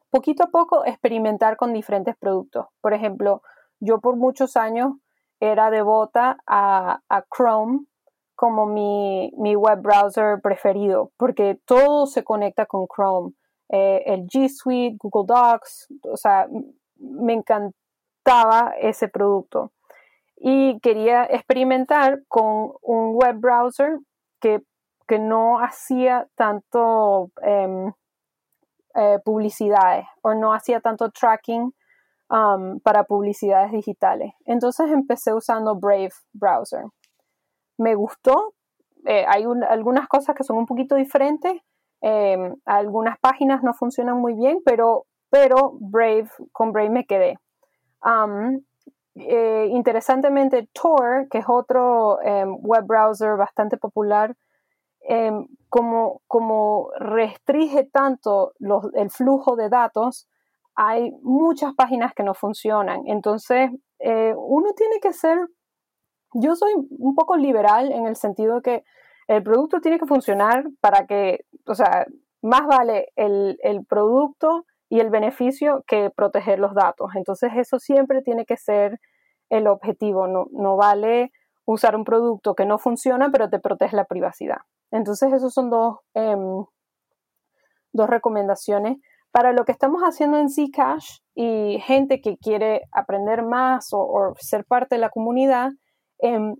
poquito 0.09 0.43
a 0.43 0.47
poco 0.47 0.85
experimentar 0.85 1.57
con 1.57 1.73
diferentes 1.73 2.15
productos. 2.15 2.67
Por 2.79 2.93
ejemplo, 2.93 3.41
yo 3.81 3.99
por 3.99 4.15
muchos 4.15 4.55
años 4.55 4.93
era 5.41 5.69
devota 5.69 6.37
a, 6.47 7.01
Chrome 7.35 7.81
como 8.33 8.65
mi, 8.65 9.55
web 9.57 9.81
browser 9.81 10.39
preferido, 10.41 11.11
porque 11.17 11.59
todo 11.65 12.05
se 12.05 12.23
conecta 12.23 12.65
con 12.65 12.87
Chrome. 12.87 13.33
Eh, 13.69 14.03
el 14.05 14.27
G 14.27 14.49
Suite, 14.49 14.97
Google 14.99 15.25
Docs, 15.27 15.87
o 16.03 16.17
sea, 16.17 16.47
me 16.95 17.33
encantaba 17.33 18.73
ese 18.79 19.07
producto. 19.07 19.71
Y 20.37 20.79
quería 20.81 21.25
experimentar 21.25 22.21
con 22.27 22.73
un 22.81 23.15
web 23.15 23.37
browser 23.39 23.97
que, 24.39 24.61
que, 25.07 25.17
no 25.17 25.59
hacía 25.59 26.27
tanto 26.35 27.31
em, 27.41 27.91
eh, 28.93 29.19
publicidades 29.23 30.05
o 30.21 30.33
no 30.33 30.53
hacía 30.53 30.79
tanto 30.79 31.09
tracking 31.11 31.73
um, 32.29 32.79
para 32.79 33.03
publicidades 33.03 33.71
digitales. 33.71 34.33
Entonces 34.45 34.91
empecé 34.91 35.33
usando 35.33 35.75
Brave 35.75 36.09
Browser. 36.33 36.85
Me 37.77 37.95
gustó. 37.95 38.53
Eh, 39.05 39.25
hay 39.27 39.45
algunas 39.69 40.07
cosas 40.07 40.35
que 40.35 40.43
son 40.43 40.57
un 40.57 40.65
poquito 40.65 40.95
diferentes. 40.95 41.61
Em, 42.01 42.55
algunas 42.65 43.17
páginas 43.19 43.63
no 43.63 43.73
funcionan 43.73 44.17
muy 44.17 44.33
bien, 44.33 44.59
pero, 44.63 45.05
pero 45.29 45.73
Brave, 45.79 46.29
con 46.51 46.71
Brave 46.71 46.89
me 46.89 47.05
quedé. 47.05 47.37
Eh, 49.15 49.69
interesantemente, 49.71 50.69
Tor, 50.73 51.27
que 51.29 51.39
es 51.39 51.45
otro 51.47 52.21
em, 52.21 52.55
web 52.61 52.85
browser 52.85 53.35
bastante 53.35 53.77
popular, 53.77 54.35
em, 55.01 55.47
como, 55.69 56.21
como, 56.27 56.91
restringe 56.99 57.85
tanto 57.85 58.53
el 58.93 59.09
flujo 59.09 59.55
de 59.55 59.69
datos, 59.69 60.27
hay 60.75 61.11
muchas 61.23 61.73
páginas 61.73 62.13
que 62.13 62.23
no 62.23 62.35
funcionan. 62.35 63.01
Entonces, 63.07 63.71
eh, 63.99 64.33
uno 64.37 64.73
tiene 64.75 64.99
que 64.99 65.13
ser, 65.13 65.39
yo 66.33 66.55
soy 66.55 66.73
un 66.75 67.15
poco 67.15 67.35
liberal 67.37 67.91
en 67.91 68.05
el 68.05 68.15
sentido 68.15 68.61
que 68.61 68.83
el 69.27 69.43
producto 69.43 69.81
tiene 69.81 69.99
que 69.99 70.05
funcionar 70.05 70.65
para 70.79 71.05
que, 71.05 71.45
o 71.65 71.75
sea, 71.75 72.05
más 72.41 72.65
vale 72.65 73.11
el, 73.15 73.57
el 73.61 73.85
producto 73.85 74.65
y 74.89 74.99
el 74.99 75.09
beneficio 75.09 75.83
que 75.87 76.09
proteger 76.09 76.59
los 76.59 76.73
datos. 76.73 77.11
Entonces 77.15 77.51
eso 77.55 77.79
siempre 77.79 78.21
tiene 78.21 78.45
que 78.45 78.57
ser 78.57 78.99
el 79.49 79.67
objetivo. 79.67 80.27
No, 80.27 80.47
no 80.51 80.77
vale 80.77 81.31
usar 81.65 81.95
un 81.95 82.05
producto 82.05 82.55
que 82.55 82.65
no 82.65 82.77
funciona 82.77 83.29
pero 83.31 83.49
te 83.49 83.59
protege 83.59 83.95
la 83.95 84.05
privacidad. 84.05 84.59
Entonces 84.91 85.33
esos 85.33 85.53
son 85.53 85.69
dos, 85.69 85.97
em, 86.13 86.63
dos 87.91 88.09
recomendaciones. 88.09 88.97
Para 89.31 89.51
lo 89.51 89.65
que 89.65 89.73
estamos 89.73 90.01
haciendo 90.03 90.37
en 90.37 90.49
Zcash 90.49 91.19
y 91.35 91.79
gente 91.81 92.21
que 92.21 92.37
quiere 92.37 92.83
aprender 92.91 93.43
más 93.43 93.89
o, 93.91 94.33
ser 94.39 94.65
parte 94.65 94.95
de 94.95 95.01
la 95.01 95.09
comunidad, 95.09 95.71
em, 96.19 96.55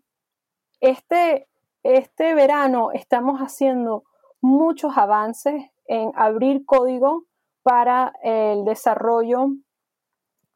este, 0.81 1.47
este 1.95 2.35
verano 2.35 2.91
estamos 2.91 3.39
haciendo 3.39 4.03
muchos 4.41 4.97
avances 4.97 5.71
en 5.85 6.11
abrir 6.15 6.65
código 6.65 7.23
para 7.63 8.11
el 8.23 8.65
desarrollo 8.65 9.51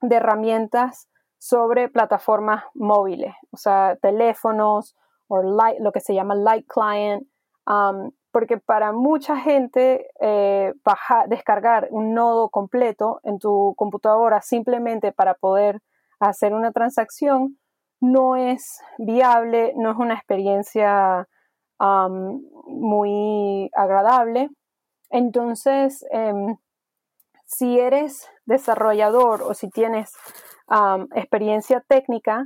de 0.02 0.16
herramientas 0.18 1.08
sobre 1.38 1.88
plataformas 1.88 2.66
móviles, 2.74 3.34
o 3.52 3.56
sea, 3.56 3.98
teléfonos 4.02 4.98
o 5.30 5.42
lo 5.42 5.92
que 5.94 6.02
se 6.02 6.14
llama 6.14 6.36
light 6.36 6.68
client, 6.68 7.26
um, 7.66 8.12
porque 8.34 8.58
para 8.58 8.92
mucha 8.92 9.38
gente 9.38 10.08
eh, 10.20 10.74
descargar 11.28 11.88
un 11.92 12.14
nodo 12.14 12.50
completo 12.50 13.22
en 13.24 13.40
tu 13.40 13.74
computadora 13.78 14.42
simplemente 14.42 15.14
para 15.14 15.36
poder 15.36 15.80
hacer 16.20 16.54
una 16.54 16.74
transacción 16.74 17.58
no 18.02 18.36
es 18.36 18.82
viable, 18.98 19.74
no 19.78 19.92
es 19.92 19.98
una 19.98 20.16
experiencia 20.16 21.28
muy 22.68 23.72
agradable. 23.74 24.50
Entonces, 25.10 26.06
em, 26.12 26.58
si 27.46 27.80
eres 27.80 28.30
desarrollador 28.46 29.42
o 29.42 29.54
si 29.54 29.70
tienes 29.70 30.14
experiencia 31.16 31.82
técnica, 31.82 32.46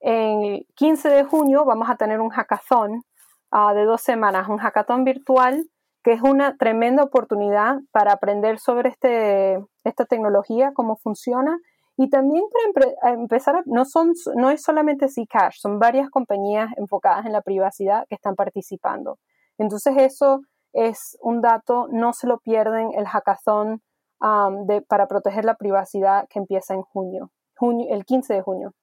en 0.00 0.64
15 0.76 1.08
de 1.08 1.24
junio 1.24 1.64
vamos 1.64 1.90
a 1.90 1.96
tener 1.96 2.20
un 2.20 2.30
hackathon 2.30 3.02
ah, 3.50 3.74
de 3.74 3.84
dos 3.84 4.00
semanas, 4.02 4.48
un 4.48 4.58
hackathon 4.58 5.04
virtual 5.04 5.68
que 6.02 6.12
es 6.12 6.22
una 6.22 6.56
tremenda 6.56 7.02
oportunidad 7.02 7.80
para 7.90 8.12
aprender 8.12 8.60
sobre 8.60 8.90
este, 8.90 9.58
esta 9.82 10.04
tecnología, 10.04 10.70
cómo 10.72 10.96
funciona 10.96 11.58
y 11.96 12.10
también 12.10 12.44
para 12.74 13.14
empezar, 13.14 13.62
no, 13.66 13.84
son, 13.86 14.12
no 14.34 14.50
es 14.50 14.62
solamente 14.62 15.08
Zcash, 15.08 15.56
son 15.58 15.78
varias 15.78 16.10
compañías 16.10 16.70
enfocadas 16.76 17.24
en 17.24 17.32
la 17.32 17.40
privacidad 17.40 18.06
que 18.08 18.14
están 18.14 18.34
participando. 18.34 19.18
Entonces 19.56 19.94
eso 19.96 20.42
es 20.74 21.16
un 21.22 21.40
dato, 21.40 21.88
no 21.90 22.12
se 22.12 22.26
lo 22.26 22.38
pierden 22.38 22.90
el 22.94 23.06
hackathon 23.06 23.80
para 24.18 25.08
proteger 25.08 25.44
la 25.44 25.56
privacidad 25.56 26.26
que 26.28 26.38
empieza 26.38 26.74
en 26.74 26.82
junio, 26.82 27.30
junio, 27.54 27.86
el 27.90 28.04
15 28.04 28.34
de 28.34 28.42
junio. 28.42 28.74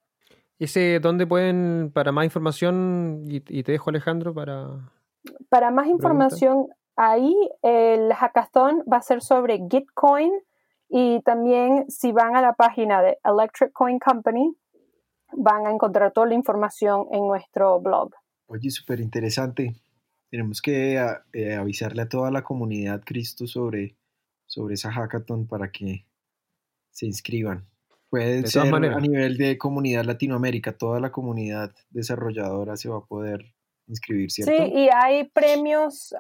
¿Ese 0.58 1.00
dónde 1.00 1.28
pueden, 1.28 1.92
para 1.94 2.12
más 2.12 2.26
información, 2.26 3.26
y, 3.28 3.42
te 3.42 3.72
dejo 3.72 3.90
Alejandro 3.90 4.34
para... 4.34 4.92
Para 5.50 5.72
más 5.72 5.88
información, 5.88 6.68
ahí 6.96 7.36
el 7.62 8.12
hackathon 8.14 8.84
va 8.92 8.98
a 8.98 9.02
ser 9.02 9.22
sobre 9.22 9.60
Gitcoin 9.70 10.32
y 10.94 11.22
también 11.24 11.90
si 11.90 12.12
van 12.12 12.36
a 12.36 12.42
la 12.42 12.54
página 12.54 13.02
de 13.02 13.18
Electric 13.26 13.74
Coin 13.74 13.98
Company, 14.00 14.56
van 15.36 15.66
a 15.66 15.72
encontrar 15.72 16.14
toda 16.14 16.28
la 16.28 16.36
información 16.36 17.08
en 17.12 17.28
nuestro 17.28 17.82
blog. 17.82 18.12
Oye, 18.46 18.70
súper 18.70 19.00
interesante. 19.00 19.74
Tenemos 20.30 20.62
que 20.62 21.04
eh, 21.34 21.56
avisarle 21.56 22.04
a 22.04 22.10
toda 22.10 22.30
la 22.32 22.44
comunidad 22.44 23.02
Cristo 23.04 23.48
sobre 23.48 23.98
sobre 24.54 24.76
esa 24.76 24.92
hackathon 24.92 25.48
para 25.48 25.72
que 25.72 26.06
se 26.92 27.08
inscriban. 27.08 27.66
Puede 28.10 28.46
ser 28.46 28.72
a 28.72 29.00
nivel 29.00 29.38
de 29.38 29.58
comunidad 29.58 30.04
Latinoamérica, 30.06 30.78
toda 30.78 31.00
la 31.00 31.12
comunidad 31.12 31.74
desarrolladora 31.90 32.78
se 32.78 32.88
va 32.88 32.98
a 32.98 33.06
poder 33.06 33.56
inscribir, 33.88 34.30
¿cierto? 34.30 34.54
Sí, 34.56 34.72
y 34.72 34.90
hay 34.94 35.24
premios, 35.30 36.14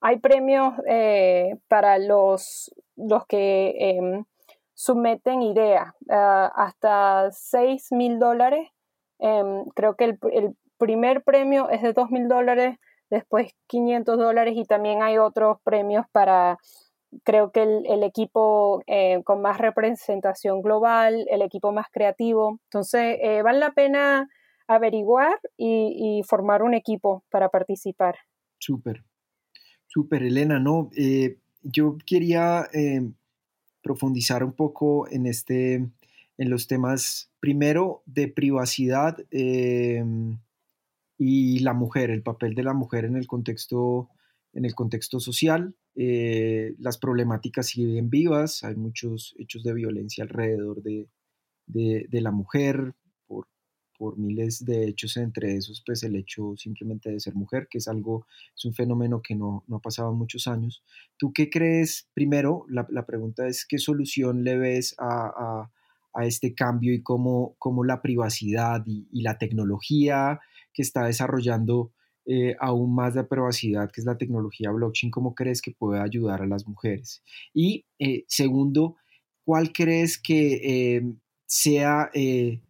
hay 0.00 0.18
premios 0.20 0.74
eh, 0.88 1.58
para 1.66 1.98
los, 1.98 2.72
los 3.08 3.26
que 3.26 3.74
eh, 3.78 4.24
ideas, 5.42 5.92
ah, 6.10 6.52
hasta 6.54 7.30
6 7.30 7.92
mil 7.92 8.18
dólares. 8.18 8.68
Em, 9.18 9.64
creo 9.74 9.96
que 9.96 10.04
el, 10.04 10.18
el, 10.32 10.56
primer 10.78 11.22
premio 11.22 11.68
es 11.68 11.82
de 11.82 11.92
2 11.92 12.10
mil 12.10 12.26
dólares, 12.26 12.78
después 13.10 13.52
500 13.66 14.16
dólares 14.16 14.54
y 14.56 14.64
también 14.64 15.02
hay 15.02 15.18
otros 15.18 15.58
premios 15.62 16.06
para 16.10 16.58
creo 17.24 17.50
que 17.50 17.62
el, 17.62 18.02
equipo 18.02 18.82
eh, 18.86 19.22
con 19.24 19.42
más 19.42 19.58
representación 19.58 20.62
global, 20.62 21.26
el 21.30 21.42
equipo 21.42 21.72
más 21.72 21.86
creativo. 21.90 22.60
Entonces, 22.64 23.18
eh, 23.20 23.42
vale 23.42 23.58
la 23.58 23.72
pena 23.72 24.28
averiguar 24.66 25.40
y, 25.56 26.22
formar 26.26 26.62
un 26.62 26.74
equipo 26.74 27.24
para 27.30 27.48
participar. 27.48 28.16
Súper, 28.58 29.04
súper, 29.86 30.22
Elena, 30.22 30.60
¿no? 30.60 30.90
Eh, 30.96 31.38
yo 31.62 31.98
quería 32.06 32.68
profundizar 33.82 34.44
un 34.44 34.52
poco 34.52 35.08
en, 35.10 35.26
este, 35.26 35.74
en 35.74 36.50
los 36.50 36.66
temas, 36.66 37.30
primero, 37.40 38.02
de 38.06 38.28
privacidad 38.28 39.16
y 41.22 41.58
la 41.58 41.74
mujer, 41.74 42.10
el 42.10 42.22
papel 42.22 42.54
de 42.54 42.62
la 42.62 42.72
mujer 42.72 43.04
en 43.04 43.14
el 43.14 43.26
contexto, 43.26 44.08
en 44.54 44.64
el 44.64 44.74
contexto 44.74 45.20
social. 45.20 45.74
Eh, 45.94 46.74
las 46.78 46.96
problemáticas 46.96 47.66
siguen 47.66 48.08
vivas, 48.08 48.64
hay 48.64 48.74
muchos 48.76 49.34
hechos 49.38 49.62
de 49.62 49.74
violencia 49.74 50.24
alrededor 50.24 50.82
de, 50.82 51.08
la 52.10 52.30
mujer, 52.30 52.94
por, 54.00 54.16
miles 54.16 54.64
de 54.64 54.88
hechos, 54.88 55.18
entre 55.18 55.54
esos, 55.54 55.82
pues 55.84 56.02
el 56.04 56.16
hecho 56.16 56.54
simplemente 56.56 57.10
de 57.10 57.20
ser 57.20 57.34
mujer, 57.34 57.68
que 57.70 57.76
es 57.76 57.86
algo, 57.86 58.26
es 58.56 58.64
un 58.64 58.72
fenómeno 58.72 59.20
que 59.20 59.34
no, 59.34 59.62
ha 59.70 59.78
pasado 59.78 60.14
muchos 60.14 60.46
años. 60.46 60.82
¿Tú 61.18 61.34
qué 61.34 61.50
crees? 61.50 62.08
Primero, 62.14 62.64
la, 62.70 63.04
pregunta 63.04 63.46
es, 63.46 63.66
¿qué 63.66 63.76
solución 63.76 64.42
le 64.42 64.56
ves 64.56 64.94
a, 64.98 65.70
este 66.22 66.54
cambio 66.54 66.94
y 66.94 67.02
cómo, 67.02 67.54
cómo 67.58 67.84
la 67.84 68.00
privacidad 68.00 68.82
y, 68.86 69.06
y 69.12 69.20
la 69.20 69.36
tecnología 69.36 70.40
que 70.72 70.82
está 70.82 71.04
desarrollando 71.04 71.92
eh, 72.32 72.54
aún 72.60 72.94
más 72.94 73.14
de 73.14 73.24
privacidad, 73.24 73.90
que 73.90 74.00
es 74.00 74.04
la 74.04 74.16
tecnología 74.16 74.70
blockchain, 74.70 75.10
¿cómo 75.10 75.34
crees 75.34 75.60
que 75.60 75.72
puede 75.72 76.00
ayudar 76.00 76.42
a 76.42 76.46
las 76.46 76.64
mujeres? 76.64 77.24
Y 77.52 77.86
eh, 77.98 78.24
segundo, 78.28 78.96
¿cuál 79.44 79.72
crees 79.72 80.16
que 80.16 80.96
em, 80.96 81.18
sea 81.46 82.08
eh, 82.14 82.60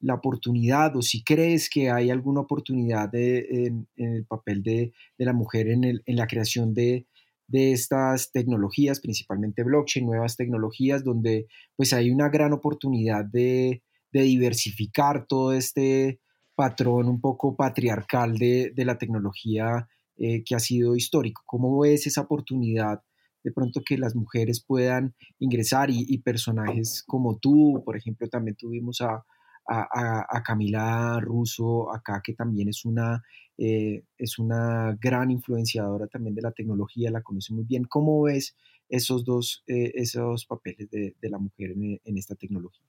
la 0.00 0.14
oportunidad 0.14 0.96
o 0.96 1.02
si 1.02 1.22
crees 1.22 1.68
que 1.68 1.90
hay 1.90 2.10
alguna 2.10 2.40
oportunidad 2.40 3.14
en, 3.14 3.86
el 3.96 4.24
papel 4.26 4.62
de, 4.62 4.92
la 5.18 5.32
mujer 5.32 5.68
en, 5.68 6.02
la 6.06 6.26
creación 6.26 6.74
de, 6.74 7.06
estas 7.52 8.30
tecnologías, 8.30 9.00
principalmente 9.00 9.64
blockchain, 9.64 10.06
nuevas 10.06 10.36
tecnologías, 10.36 11.02
donde 11.02 11.46
pues 11.76 11.92
hay 11.92 12.10
una 12.10 12.28
gran 12.28 12.52
oportunidad 12.52 13.24
de, 13.24 13.82
de 14.12 14.22
diversificar 14.22 15.26
todo 15.26 15.52
este 15.52 16.20
patrón 16.54 17.08
un 17.08 17.20
poco 17.20 17.56
patriarcal 17.56 18.38
de, 18.38 18.72
la 18.76 18.98
tecnología 18.98 19.88
eh, 20.16 20.44
que 20.44 20.54
ha 20.54 20.60
sido 20.60 20.94
histórico. 20.94 21.42
¿Cómo 21.46 21.80
ves 21.80 22.06
esa 22.06 22.20
oportunidad 22.20 23.02
de 23.42 23.50
pronto 23.50 23.80
que 23.84 23.96
las 23.96 24.14
mujeres 24.14 24.62
puedan 24.64 25.14
ingresar 25.38 25.88
y, 25.90 26.18
personajes 26.18 27.02
como 27.06 27.38
tú, 27.38 27.82
por 27.84 27.96
ejemplo, 27.96 28.28
también 28.28 28.56
tuvimos 28.56 29.00
a, 29.00 29.24
a, 29.70 30.42
Camila 30.42 31.20
Russo 31.20 31.92
acá, 31.92 32.20
que 32.24 32.34
también 32.34 32.68
es 32.68 32.84
una, 32.84 33.22
eh, 33.56 34.02
es 34.18 34.38
una 34.38 34.96
gran 35.00 35.30
influenciadora 35.30 36.08
también 36.08 36.34
de 36.34 36.42
la 36.42 36.50
tecnología, 36.50 37.10
la 37.10 37.22
conoce 37.22 37.54
muy 37.54 37.64
bien. 37.64 37.84
¿Cómo 37.84 38.22
ves 38.22 38.56
esos 38.88 39.24
dos 39.24 39.62
eh, 39.68 39.92
esos 39.94 40.46
papeles 40.46 40.90
de, 40.90 41.14
la 41.22 41.38
mujer 41.38 41.72
en, 41.72 42.18
esta 42.18 42.34
tecnología? 42.34 42.84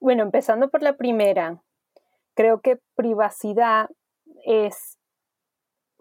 Bueno, 0.00 0.24
empezando 0.24 0.70
por 0.70 0.82
la 0.82 0.96
primera, 0.96 1.62
creo 2.34 2.60
que 2.60 2.80
privacidad 2.96 3.88
es 4.44 4.98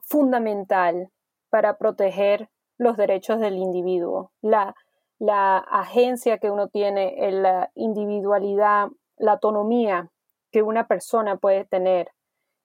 fundamental 0.02 1.10
para 1.52 1.78
proteger 1.78 2.49
los 2.80 2.97
derechos 2.97 3.39
del 3.39 3.58
individuo. 3.58 4.32
La, 4.41 4.74
la 5.20 5.60
agencia 5.60 6.39
que 6.39 6.49
uno 6.49 6.70
tiene, 6.70 7.16
la 7.32 7.70
individualidad 7.76 8.88
la 9.22 9.34
autonomía 9.34 10.09
que 10.51 10.63
una 10.63 10.88
persona 10.88 11.38
puede 11.38 11.65
tener 11.65 12.11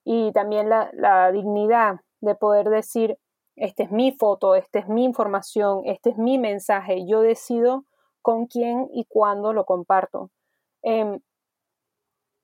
y 0.04 0.32
también 0.32 0.68
la, 0.68 1.30
dignidad 1.32 2.00
de 2.20 2.34
poder 2.34 2.68
decir, 2.68 3.18
esta 3.56 3.82
es 3.82 3.90
mi 3.90 4.12
foto, 4.12 4.54
esta 4.54 4.78
es 4.78 4.88
mi 4.88 5.04
información, 5.04 5.82
este 5.84 6.10
es 6.10 6.18
mi 6.18 6.38
mensaje, 6.38 7.06
yo 7.06 7.20
decido 7.20 7.84
con 8.22 8.46
quién 8.46 8.88
y 8.92 9.04
cuándo 9.06 9.52
lo 9.52 9.64
comparto. 9.64 10.30
Em, 10.82 11.20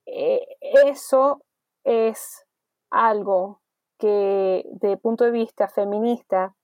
e, 0.05 0.45
eso 0.85 1.41
es 1.83 2.45
algo 2.89 3.61
que 3.97 4.65
de 4.71 4.97
punto 4.97 5.23
de 5.23 5.31
vista 5.31 5.67
feminista 5.67 6.55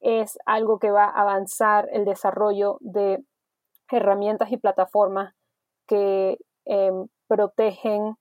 es 0.00 0.38
algo 0.46 0.78
que 0.78 0.90
va 0.90 1.04
a 1.04 1.22
avanzar 1.22 1.88
el 1.92 2.04
desarrollo 2.04 2.78
de 2.80 3.24
herramientas 3.90 4.52
y 4.52 4.56
plataformas 4.56 5.34
que 5.88 6.38
Em, 6.70 7.08
protegen 7.28 8.16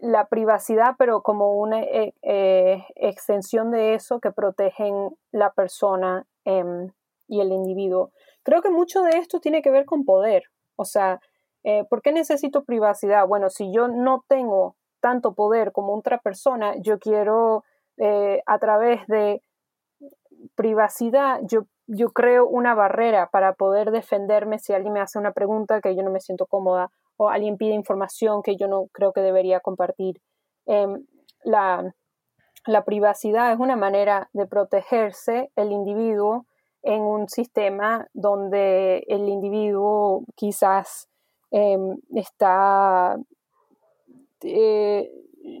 la 0.00 0.28
privacidad, 0.28 0.94
pero 0.96 1.22
como 1.22 1.54
una 1.54 1.82
eh, 1.82 2.14
eh, 2.22 2.84
extensión 2.94 3.72
de 3.72 3.94
eso 3.94 4.20
que 4.20 4.30
protegen 4.30 5.16
la 5.32 5.50
persona 5.50 6.26
em, 6.44 6.92
y 7.26 7.40
el 7.40 7.50
individuo. 7.50 8.12
Creo 8.44 8.62
que 8.62 8.70
mucho 8.70 9.02
de 9.02 9.18
esto 9.18 9.40
tiene 9.40 9.62
que 9.62 9.72
ver 9.72 9.84
con 9.84 10.04
poder. 10.04 10.44
O 10.76 10.84
sea, 10.84 11.20
eh, 11.64 11.84
¿por 11.90 12.02
qué 12.02 12.12
necesito 12.12 12.62
privacidad? 12.62 13.26
Bueno, 13.26 13.50
si 13.50 13.72
yo 13.72 13.88
no 13.88 14.24
tengo 14.28 14.76
tanto 15.00 15.34
poder 15.34 15.72
como 15.72 15.96
otra 15.96 16.18
persona, 16.18 16.76
yo 16.78 17.00
quiero 17.00 17.64
a 18.46 18.58
través 18.58 19.06
de 19.06 19.40
privacidad, 20.56 21.40
yo, 21.44 21.66
yo 21.86 22.10
creo 22.10 22.46
una 22.46 22.74
barrera 22.74 23.28
para 23.30 23.52
poder 23.52 23.92
defenderme 23.92 24.58
si 24.58 24.72
alguien 24.72 24.94
me 24.94 25.00
hace 25.00 25.16
una 25.16 25.30
pregunta 25.30 25.80
que 25.80 25.94
yo 25.94 26.02
no 26.02 26.10
me 26.10 26.18
siento 26.18 26.46
cómoda 26.46 26.90
o 27.16 27.28
alguien 27.28 27.56
pide 27.56 27.74
información 27.74 28.42
que 28.42 28.56
yo 28.56 28.68
no 28.68 28.86
creo 28.92 29.12
que 29.12 29.20
debería 29.20 29.60
compartir. 29.60 30.20
Em, 30.66 31.06
la, 31.44 31.92
privacidad 32.84 33.52
es 33.52 33.58
una 33.58 33.76
manera 33.76 34.30
de 34.32 34.46
protegerse 34.46 35.50
el 35.56 35.72
individuo 35.72 36.46
en 36.82 37.02
un 37.02 37.28
sistema 37.28 38.08
donde 38.12 39.04
el 39.08 39.28
individuo 39.28 40.24
quizás 40.34 41.08
em, 41.50 41.98
está 42.14 43.16
eh, 44.42 45.10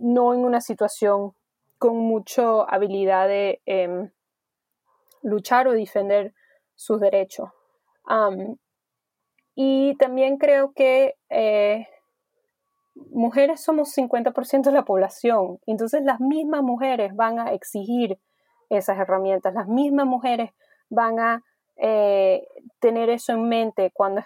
no 0.00 0.34
en 0.34 0.44
una 0.44 0.60
situación 0.60 1.32
con 1.78 1.96
mucha 1.96 2.62
habilidad 2.62 3.28
de 3.28 3.60
em, 3.66 4.10
luchar 5.22 5.68
o 5.68 5.72
defender 5.72 6.34
sus 6.74 7.00
derechos. 7.00 7.50
Y 9.54 9.96
también 9.96 10.38
creo 10.38 10.72
que 10.72 11.14
eh, 11.30 11.86
mujeres 12.94 13.62
somos 13.62 13.96
50% 13.96 14.62
de 14.62 14.72
la 14.72 14.84
población, 14.84 15.58
entonces 15.66 16.02
las 16.02 16.20
mismas 16.20 16.62
mujeres 16.62 17.14
van 17.14 17.38
a 17.38 17.52
exigir 17.52 18.18
esas 18.70 18.98
herramientas, 18.98 19.54
las 19.54 19.68
mismas 19.68 20.06
mujeres 20.06 20.50
van 20.90 21.20
a 21.20 21.42
eh, 21.76 22.46
tener 22.78 23.10
eso 23.10 23.32
en 23.32 23.48
mente 23.48 23.90
cuando, 23.92 24.22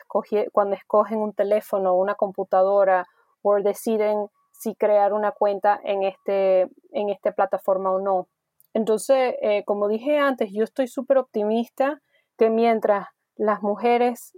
cuando 0.53 0.77
escogen 0.77 1.19
un 1.19 1.33
teléfono 1.33 1.95
una 1.95 2.15
computadora 2.15 3.07
o 3.43 3.55
deciden 3.57 4.29
si 4.53 4.75
crear 4.75 5.13
una 5.13 5.33
cuenta 5.33 5.81
en, 5.85 6.03
este, 6.03 6.63
en 6.93 7.09
esta 7.09 7.33
plataforma 7.33 7.93
o 7.93 8.01
no. 8.01 8.29
Entonces, 8.75 9.35
eh, 9.41 9.65
como 9.65 9.89
dije 9.89 10.19
antes, 10.19 10.51
yo 10.53 10.65
estoy 10.65 10.89
súper 10.89 11.17
optimista 11.19 12.03
que 12.37 12.51
mientras 12.51 13.07
las 13.37 13.63
mujeres 13.63 14.37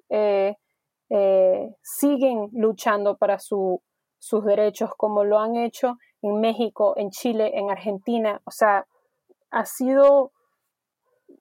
siguen 1.82 2.50
luchando 2.52 3.16
para 3.16 3.38
sus 3.38 4.44
derechos 4.44 4.90
como 4.96 5.24
lo 5.24 5.38
han 5.38 5.56
hecho 5.56 5.98
en 6.22 6.40
México, 6.40 6.94
en 6.96 7.10
Chile, 7.10 7.52
en 7.54 7.70
Argentina. 7.70 8.40
O 8.44 8.50
sea, 8.50 8.86
ha 9.50 9.64
sido 9.66 10.32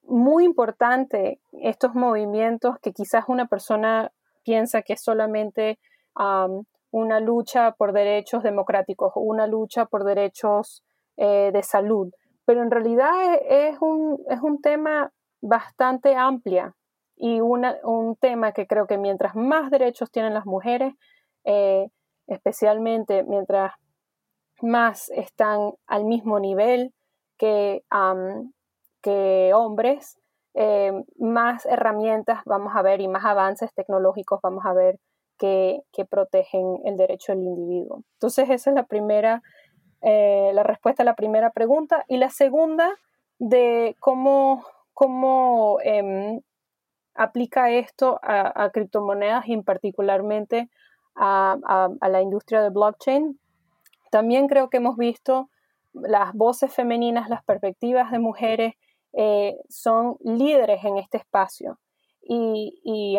muy 0.03 0.43
importante 0.43 1.39
estos 1.51 1.93
movimientos 1.93 2.79
que 2.81 2.91
quizás 2.91 3.25
una 3.27 3.47
persona 3.47 4.11
piensa 4.43 4.81
que 4.81 4.93
es 4.93 5.03
solamente 5.03 5.79
una 6.91 7.19
lucha 7.19 7.71
por 7.73 7.93
derechos 7.93 8.43
democráticos 8.43 9.13
una 9.15 9.47
lucha 9.47 9.85
por 9.85 10.03
derechos 10.03 10.83
eh, 11.17 11.51
de 11.53 11.63
salud, 11.63 12.11
pero 12.45 12.63
en 12.63 12.71
realidad 12.71 13.13
es 13.47 13.77
un, 13.79 14.19
es 14.29 14.41
un 14.41 14.61
tema 14.61 15.11
bastante 15.41 16.15
amplio 16.15 16.73
y 17.19 17.41
un 17.41 18.15
tema 18.19 18.53
que 18.53 18.65
creo 18.65 18.87
que 18.87 18.97
mientras 18.97 19.35
más 19.35 19.69
derechos 19.69 20.09
tienen 20.09 20.33
las 20.33 20.45
mujeres, 20.45 20.93
eh, 21.43 21.89
especialmente 22.27 23.23
mientras 23.23 23.73
más 24.61 25.09
están 25.09 25.73
al 25.85 26.05
mismo 26.05 26.39
nivel 26.39 26.93
que, 27.37 27.83
que 29.01 29.51
hombres, 29.53 30.17
eh, 30.53 30.93
más 31.17 31.65
herramientas 31.65 32.41
vamos 32.45 32.73
a 32.75 32.81
ver 32.81 33.01
y 33.01 33.09
más 33.09 33.25
avances 33.25 33.73
tecnológicos 33.73 34.39
vamos 34.41 34.65
a 34.65 34.73
ver 34.73 34.97
que, 35.37 35.81
protegen 36.09 36.79
el 36.85 36.95
derecho 36.95 37.33
del 37.33 37.43
individuo. 37.43 38.03
Entonces 38.13 38.49
esa 38.49 38.69
es 38.69 38.75
la 38.75 38.85
primera, 38.85 39.41
eh, 40.01 40.51
la 40.53 40.63
respuesta 40.63 41.03
a 41.03 41.05
la 41.05 41.15
primera 41.15 41.51
pregunta. 41.51 42.05
Y 42.07 42.17
la 42.17 42.29
segunda 42.29 42.95
de 43.39 43.97
cómo, 43.99 44.65
cómo 44.93 45.79
em, 45.83 46.41
aplica 47.19 47.69
esto 47.69 48.17
a, 48.23 48.69
criptomonedas 48.71 49.47
y 49.47 49.61
particularmente 49.61 50.69
a, 51.15 51.89
la 52.01 52.21
industria 52.21 52.61
de 52.61 52.69
blockchain. 52.69 53.37
También 54.09 54.47
creo 54.47 54.69
que 54.69 54.77
hemos 54.77 54.95
visto 54.95 55.49
las 55.93 56.33
voces 56.33 56.73
femeninas, 56.73 57.29
las 57.29 57.43
perspectivas 57.43 58.09
de 58.11 58.19
mujeres 58.19 58.73
eh, 59.11 59.57
son 59.67 60.15
líderes 60.23 60.85
en 60.85 60.97
este 60.97 61.17
espacio. 61.17 61.77
Y, 62.21 63.17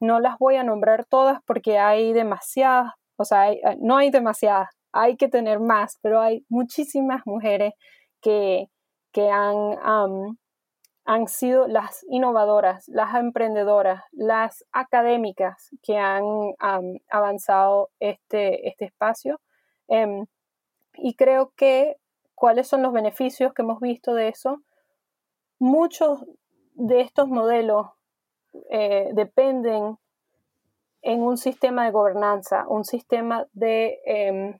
no 0.00 0.20
las 0.20 0.38
voy 0.38 0.56
a 0.56 0.64
nombrar 0.64 1.06
todas 1.06 1.38
porque 1.46 1.78
hay 1.78 2.12
demasiadas, 2.12 2.92
o 3.16 3.24
sea, 3.24 3.46
no 3.78 3.96
hay 3.96 4.10
demasiadas, 4.10 4.68
hay 4.92 5.16
que 5.16 5.28
tener 5.28 5.60
más, 5.60 5.98
pero 6.02 6.20
hay 6.20 6.44
muchísimas 6.50 7.22
mujeres 7.24 7.72
que, 8.20 8.66
que 9.12 9.30
han 9.30 10.36
han 11.04 11.28
sido 11.28 11.66
las 11.68 12.04
innovadoras, 12.08 12.88
las 12.88 13.14
emprendedoras, 13.14 14.04
las 14.12 14.64
académicas 14.72 15.70
que 15.82 15.98
han 15.98 16.24
avanzado 17.10 17.90
este, 18.00 18.68
este 18.68 18.86
espacio. 18.86 19.40
Em, 19.88 20.26
y 20.94 21.14
creo 21.14 21.52
que 21.56 21.96
cuáles 22.34 22.68
son 22.68 22.82
los 22.82 22.92
beneficios 22.92 23.52
que 23.52 23.62
hemos 23.62 23.80
visto 23.80 24.14
de 24.14 24.28
eso. 24.28 24.62
Muchos 25.58 26.24
de 26.74 27.02
estos 27.02 27.28
modelos 27.28 27.88
eh, 28.70 29.10
dependen 29.12 29.98
en 31.02 31.22
un 31.22 31.36
sistema 31.36 31.84
de 31.84 31.90
gobernanza, 31.90 32.66
un 32.66 32.84
sistema 32.84 33.46
de, 33.52 34.00
em, 34.06 34.58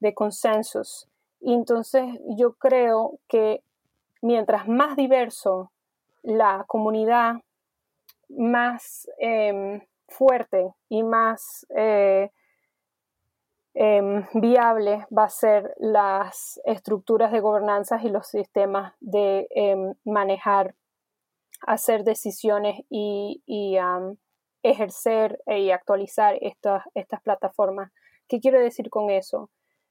de 0.00 0.14
consensus. 0.14 1.08
Y 1.40 1.54
entonces 1.54 2.06
yo 2.36 2.54
creo 2.54 3.20
que 3.28 3.62
mientras 4.20 4.68
más 4.68 4.96
diverso 4.96 5.72
la 6.22 6.64
comunidad, 6.66 7.36
más 8.28 9.08
em, 9.18 9.80
fuerte 10.08 10.74
y 10.88 11.02
más 11.02 11.66
eh, 11.76 12.30
em, 13.74 14.26
viable 14.34 15.06
va 15.16 15.24
a 15.24 15.28
ser 15.28 15.74
las 15.78 16.60
estructuras 16.64 17.32
de 17.32 17.40
gobernanza 17.40 18.00
y 18.02 18.08
los 18.08 18.26
sistemas 18.26 18.94
de 19.00 19.46
em, 19.50 19.94
manejar, 20.04 20.74
hacer 21.66 22.04
decisiones 22.04 22.80
y, 22.88 23.42
ejercer 24.62 25.40
y 25.46 25.70
actualizar 25.70 26.36
estas, 26.42 26.84
estas 26.94 27.22
plataformas. 27.22 27.90
¿Qué 28.28 28.40
quiero 28.40 28.60
decir 28.60 28.90
con 28.90 29.10
eso? 29.10 29.50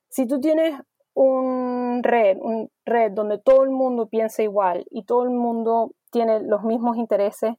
Si 0.10 0.28
tú 0.28 0.40
tienes 0.40 0.80
un 1.14 2.02
red, 2.04 2.38
un 2.40 2.70
red 2.86 3.12
donde 3.12 3.38
todo 3.38 3.64
el 3.64 3.70
mundo 3.72 4.08
piensa 4.08 4.44
igual 4.44 4.86
y 4.90 5.04
todo 5.04 5.24
el 5.24 5.32
mundo 5.32 5.92
tiene 6.12 6.40
los 6.42 6.64
mismos 6.64 6.98
intereses, 6.98 7.56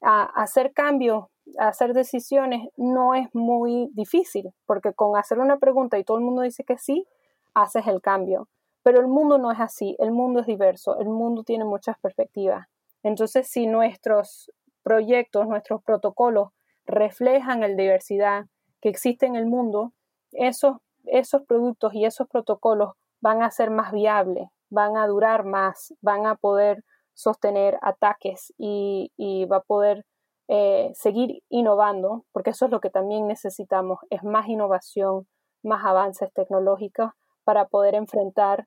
a 0.00 0.24
hacer 0.24 0.72
cambios 0.72 1.24
hacer 1.56 1.94
decisiones 1.94 2.68
no 2.76 3.14
es 3.14 3.28
muy 3.34 3.90
difícil, 3.94 4.52
porque 4.66 4.92
con 4.92 5.16
hacer 5.16 5.38
una 5.38 5.58
pregunta 5.58 5.98
y 5.98 6.04
todo 6.04 6.18
el 6.18 6.24
mundo 6.24 6.42
dice 6.42 6.64
que 6.64 6.78
sí, 6.78 7.06
haces 7.54 7.86
el 7.86 8.00
cambio. 8.02 8.48
Pero 8.82 9.00
el 9.00 9.08
mundo 9.08 9.38
no 9.38 9.50
es 9.50 9.60
así, 9.60 9.96
el 9.98 10.12
mundo 10.12 10.40
es 10.40 10.46
diverso, 10.46 10.98
el 10.98 11.08
mundo 11.08 11.42
tiene 11.42 11.64
muchas 11.64 11.98
perspectivas. 11.98 12.66
Entonces, 13.02 13.48
si 13.48 13.66
nuestros 13.66 14.52
proyectos, 14.82 15.46
nuestros 15.46 15.82
protocolos 15.82 16.50
reflejan 16.86 17.60
la 17.60 17.68
diversidad 17.68 18.46
que 18.80 18.88
existe 18.88 19.26
en 19.26 19.36
el 19.36 19.46
mundo, 19.46 19.92
esos, 20.32 20.76
esos 21.10 21.42
productos 21.42 21.94
y 21.94 22.04
esos 22.04 22.28
protocolos 22.28 22.92
van 23.20 23.42
a 23.42 23.50
ser 23.50 23.70
más 23.70 23.92
viables, 23.92 24.48
van 24.70 24.96
a 24.96 25.06
durar 25.06 25.44
más, 25.44 25.94
van 26.00 26.26
a 26.26 26.36
poder 26.36 26.84
sostener 27.14 27.78
ataques 27.82 28.52
y, 28.58 29.10
va 29.50 29.56
a 29.56 29.62
poder 29.62 30.04
eh, 30.48 30.90
seguir 30.94 31.42
innovando, 31.48 32.24
porque 32.32 32.50
eso 32.50 32.66
es 32.66 32.70
lo 32.70 32.80
que 32.80 32.90
también 32.90 33.26
necesitamos, 33.26 33.98
es 34.10 34.22
más 34.22 34.48
innovación, 34.48 35.26
más 35.62 35.84
avances 35.84 36.32
tecnológicos 36.32 37.10
para 37.44 37.66
poder 37.66 37.94
enfrentar 37.94 38.66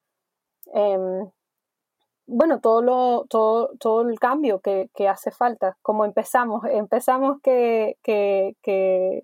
em, 0.73 1.29
bueno, 2.27 2.59
todo, 2.59 2.81
lo, 2.81 3.25
todo, 3.29 3.71
todo 3.79 4.07
el 4.09 4.19
cambio 4.19 4.61
que, 4.61 4.89
hace 5.07 5.31
falta. 5.31 5.77
Como 5.81 6.05
empezamos, 6.05 6.63
empezamos 6.65 7.41
que, 7.41 7.97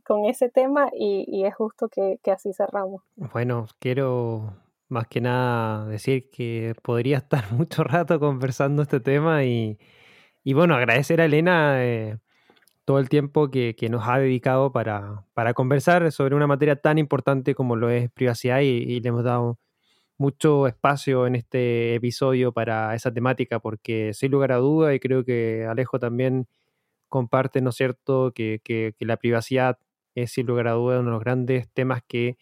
con 0.06 0.26
ese 0.26 0.50
tema 0.50 0.90
y, 0.94 1.46
es 1.46 1.56
justo 1.56 1.90
que, 1.90 2.20
así 2.32 2.54
cerramos. 2.54 3.04
Bueno, 3.16 3.68
quiero 3.80 4.54
más 4.90 5.08
que 5.08 5.22
nada 5.22 5.86
decir 5.86 6.30
que 6.32 6.74
podría 6.82 7.18
estar 7.18 7.52
mucho 7.52 7.84
rato 7.84 8.20
conversando 8.20 8.82
este 8.82 9.00
tema 9.00 9.44
y, 9.44 9.78
bueno, 10.46 10.76
agradecer 10.76 11.22
a 11.22 11.26
Elena 11.26 11.84
eh, 11.84 12.18
todo 12.86 13.00
el 13.00 13.10
tiempo 13.10 13.50
que, 13.50 13.76
nos 13.90 14.08
ha 14.08 14.20
dedicado 14.20 14.72
para, 14.72 15.26
conversar 15.56 16.12
sobre 16.12 16.36
una 16.36 16.48
materia 16.48 16.76
tan 16.76 16.98
importante 16.98 17.56
como 17.56 17.76
lo 17.76 17.90
es 17.90 18.12
privacidad 18.12 18.60
y 18.62 19.00
le 19.00 19.10
hemos 19.10 19.24
dado 19.24 19.60
mucho 20.18 20.68
espacio 20.68 21.28
en 21.28 21.36
este 21.36 21.96
episodio 21.96 22.52
para 22.52 22.96
esa 22.96 23.14
temática, 23.14 23.60
porque 23.60 24.14
sin 24.14 24.32
lugar 24.32 24.52
a 24.52 24.58
duda, 24.58 24.94
y 24.94 25.00
creo 25.00 25.24
que 25.24 25.66
Alejo 25.70 26.00
también 26.00 26.48
comparte, 27.10 27.62
¿no 27.62 27.72
es 27.72 27.76
cierto?, 27.78 28.34
que, 28.34 28.62
la 29.00 29.18
privacidad 29.18 29.80
es 30.16 30.32
sin 30.32 30.48
lugar 30.48 30.68
a 30.68 30.74
duda 30.74 31.00
uno 31.00 31.10
de 31.10 31.14
los 31.14 31.24
grandes 31.24 31.70
temas 31.74 32.02
que 32.08 32.38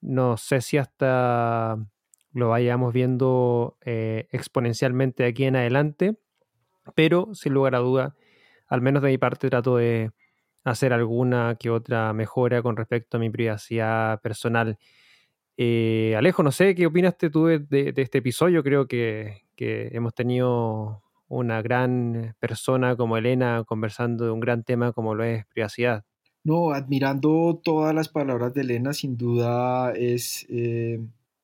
no 0.00 0.36
sé 0.36 0.60
si 0.60 0.78
hasta 0.78 1.78
lo 2.32 2.50
vayamos 2.50 2.92
viendo 2.92 3.78
eh, 3.84 4.28
exponencialmente 4.32 5.24
de 5.24 5.30
aquí 5.30 5.44
en 5.44 5.56
adelante, 5.56 6.18
pero 6.94 7.34
sin 7.34 7.54
lugar 7.54 7.74
a 7.74 7.78
duda, 7.78 8.16
al 8.68 8.82
menos 8.82 9.02
de 9.02 9.10
mi 9.10 9.18
parte 9.18 9.50
trato 9.50 9.76
de 9.76 10.12
hacer 10.64 10.92
alguna 10.92 11.56
que 11.58 11.70
otra 11.70 12.12
mejora 12.12 12.62
con 12.62 12.76
respecto 12.76 13.16
a 13.16 13.20
mi 13.20 13.30
privacidad 13.30 14.20
personal. 14.20 14.78
Eh, 15.56 16.14
Alejo, 16.16 16.42
no 16.42 16.52
sé, 16.52 16.74
¿qué 16.74 16.86
opinaste 16.86 17.30
tú 17.30 17.46
de, 17.46 17.94
este 17.96 18.18
episodio? 18.18 18.62
Creo 18.62 18.86
que, 18.86 19.44
hemos 19.56 20.14
tenido 20.14 21.02
una 21.28 21.62
gran 21.62 22.36
persona 22.38 22.94
como 22.94 23.16
Elena 23.16 23.64
conversando 23.66 24.26
de 24.26 24.30
un 24.30 24.40
gran 24.40 24.64
tema 24.64 24.92
como 24.92 25.14
lo 25.14 25.24
es 25.24 25.46
privacidad. 25.46 26.04
No, 26.44 26.72
admirando 26.72 27.60
todas 27.64 27.94
las 27.94 28.08
palabras 28.08 28.54
de 28.54 28.60
Elena, 28.60 28.92
sin 28.92 29.16
duda 29.16 29.92
es, 29.92 30.46
eh, 30.48 31.00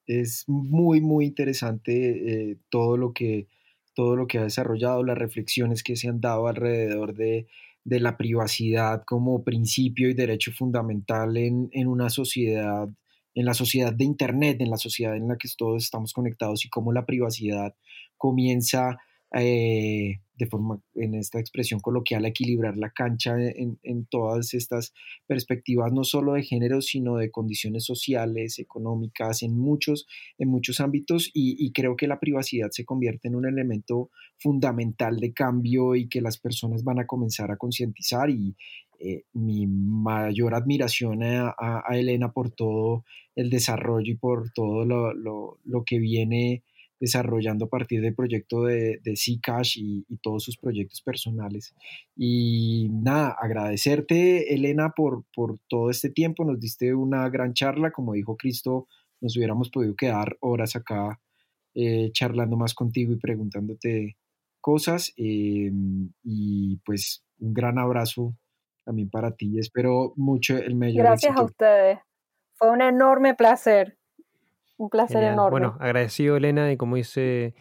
es 0.07 0.45
muy, 0.47 1.01
muy 1.01 1.25
interesante 1.25 2.51
eh, 2.51 2.59
todo, 2.69 2.97
lo 2.97 3.13
que, 3.13 3.49
todo 3.95 4.15
lo 4.15 4.27
que 4.27 4.39
ha 4.39 4.45
desarrollado, 4.45 5.03
las 5.03 5.19
reflexiones 5.19 5.83
que 5.83 5.97
se 5.97 6.09
han 6.09 6.21
dado 6.21 6.47
alrededor 6.47 7.15
de, 7.15 7.49
la 7.85 8.17
privacidad 8.17 9.03
como 9.05 9.43
principio 9.43 10.09
y 10.09 10.15
derecho 10.15 10.53
fundamental 10.53 11.37
en, 11.37 11.69
en 11.73 11.89
una 11.89 12.09
sociedad 12.11 12.89
en 13.35 13.45
la 13.45 13.55
sociedad 13.55 13.93
de 13.93 14.05
Internet, 14.05 14.61
en 14.61 14.71
la 14.71 14.77
sociedad 14.77 15.17
en 15.17 15.29
la 15.29 15.37
que 15.37 15.49
todos 15.57 15.83
estamos 15.83 16.13
conectados 16.13 16.65
y 16.65 16.69
cómo 16.69 16.93
la 16.93 17.07
privacidad 17.07 17.75
comienza 18.17 18.99
eh, 19.35 20.21
de 20.35 20.47
forma, 20.47 20.81
en 20.95 21.15
esta 21.15 21.39
expresión 21.39 21.81
coloquial, 21.81 22.25
a 22.25 22.29
equilibrar 22.29 22.77
la 22.77 22.91
cancha 22.91 23.37
en, 23.39 24.07
todas 24.07 24.55
estas 24.55 24.93
perspectivas, 25.27 25.93
no 25.93 26.05
solo 26.05 26.33
de 26.33 26.43
género, 26.43 26.81
sino 26.81 27.17
de 27.17 27.31
condiciones 27.31 27.85
sociales, 27.85 28.59
económicas, 28.59 29.43
en 29.43 29.57
muchos, 29.57 30.07
en 30.39 30.49
muchos 30.49 30.81
ámbitos, 30.81 31.31
y, 31.33 31.71
creo 31.73 31.97
que 31.97 32.09
la 32.09 32.19
privacidad 32.19 32.71
se 32.71 32.85
convierte 32.85 33.29
en 33.29 33.37
un 33.37 33.47
elemento 33.47 34.11
fundamental 34.39 35.21
de 35.21 35.33
cambio 35.33 35.95
y 35.95 36.09
que 36.09 36.21
las 36.21 36.39
personas 36.39 36.83
van 36.83 36.99
a 36.99 37.07
comenzar 37.07 37.51
a 37.51 37.57
concientizar 37.57 38.29
y, 38.31 38.57
eh, 39.05 39.25
mi 39.33 39.67
mayor 39.67 40.55
admiración 40.55 41.23
a, 41.25 41.85
Elena 41.91 42.33
por 42.33 42.51
todo 42.51 43.05
el 43.35 43.51
desarrollo 43.51 44.13
y 44.13 44.17
por 44.17 44.51
todo 44.53 44.85
lo, 44.85 45.85
que 45.85 45.99
viene 45.99 46.63
desarrollando 47.03 47.65
a 47.65 47.69
partir 47.69 48.01
del 48.01 48.15
proyecto 48.15 48.63
de, 48.63 49.01
de 49.03 49.17
Zcash 49.17 49.77
y, 49.77 50.07
todos 50.23 50.45
sus 50.45 50.57
proyectos 50.57 51.03
personales. 51.03 51.75
Y 52.15 52.91
nada, 52.93 53.37
agradecerte, 53.41 54.55
Elena, 54.55 54.93
por, 54.95 55.25
por 55.35 55.59
todo 55.69 55.91
este 55.91 56.11
tiempo. 56.11 56.45
Nos 56.45 56.61
diste 56.61 56.95
una 56.95 57.29
gran 57.29 57.55
charla. 57.55 57.91
Como 57.91 58.13
dijo 58.13 58.37
Cristo, 58.37 58.87
nos 59.21 59.37
hubiéramos 59.37 59.69
podido 59.69 59.97
quedar 59.97 60.37
horas 60.39 60.77
acá 60.77 61.21
eh, 61.75 62.13
charlando 62.13 62.57
más 62.57 62.73
contigo 62.73 63.13
y 63.13 63.17
preguntándote 63.17 64.17
cosas. 64.61 65.13
Em, 65.17 66.13
y 66.23 66.77
pues 66.85 67.25
un 67.41 67.53
gran 67.53 67.81
abrazo 67.81 68.37
también 68.85 69.11
para 69.11 69.35
ti. 69.35 69.59
Espero 69.59 70.13
mucho 70.15 70.57
el 70.57 70.77
mayor 70.77 71.05
Gracias 71.05 71.37
a 71.37 71.43
ustedes. 71.43 71.99
Fue 72.55 72.71
un 72.71 72.81
enorme 72.81 73.35
placer. 73.35 73.99
Un 74.77 74.91
placer 74.91 75.23
enorme. 75.23 75.51
Bueno, 75.51 75.77
agradecido 75.81 76.37
Elena 76.37 76.73
y 76.73 76.77
como 76.77 76.97
dice 76.97 77.55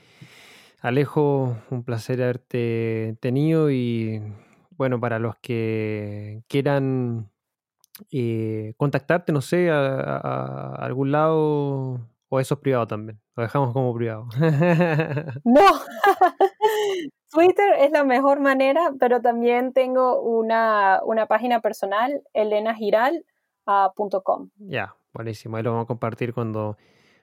Alejo, 0.82 1.57
un 1.70 1.84
placer 1.84 2.22
haberte 2.24 3.18
tenido 3.20 3.70
y 3.70 4.22
bueno, 4.72 4.99
para 4.99 5.20
los 5.20 5.36
que 5.38 6.43
quieran 6.47 7.30
eh, 8.12 8.74
contactarte, 8.78 9.32
no 9.32 9.41
sé, 9.41 9.70
a, 9.70 10.74
algún 10.80 11.12
lado 11.12 11.99
o 12.30 12.39
eso 12.39 12.55
es 12.55 12.59
privado 12.62 12.88
también. 12.88 13.20
Lo 13.36 13.43
dejamos 13.43 13.74
como 13.74 13.93
privado. 13.93 14.28
no, 15.43 15.62
Twitter 17.32 17.74
es 17.80 17.91
la 17.91 18.03
mejor 18.03 18.39
manera, 18.39 18.91
pero 18.99 19.22
también 19.22 19.74
tengo 19.74 20.22
una, 20.22 21.01
página 21.28 21.59
personal, 21.62 22.24
elenagiral.com. 22.34 23.24
Ah, 23.68 24.47
ya, 24.57 24.95
buenísimo. 25.14 25.57
Ahí 25.57 25.64
lo 25.64 25.72
vamos 25.72 25.86
a 25.86 25.88
compartir 25.88 26.34
cuando 26.34 26.78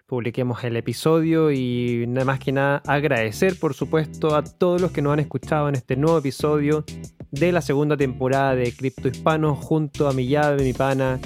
publiquemos 0.09 0.65
el 0.65 0.75
episodio 0.77 1.53
y 1.53 2.07
nada 2.09 2.25
más 2.25 2.41
que 2.41 2.51
nada 2.51 2.83
agradecer 2.87 3.59
por 3.59 3.75
supuesto 3.75 4.35
a 4.35 4.43
todos 4.43 4.81
los 4.81 4.91
que 4.91 5.03
nos 5.03 5.13
han 5.13 5.21
escuchado 5.21 5.69
en 5.69 5.75
este 5.75 5.97
nuevo 5.97 6.17
episodio 6.17 6.83
de 7.31 7.53
la 7.53 7.61
segunda 7.61 7.95
temporada 7.95 8.55
de 8.55 8.73
Cripto 8.73 9.09
Hispano 9.09 9.55
junto 9.55 10.09
a 10.09 10.15
mi 10.15 10.27
llave, 10.27 10.65
mi 10.65 10.73
pana, 10.73 11.21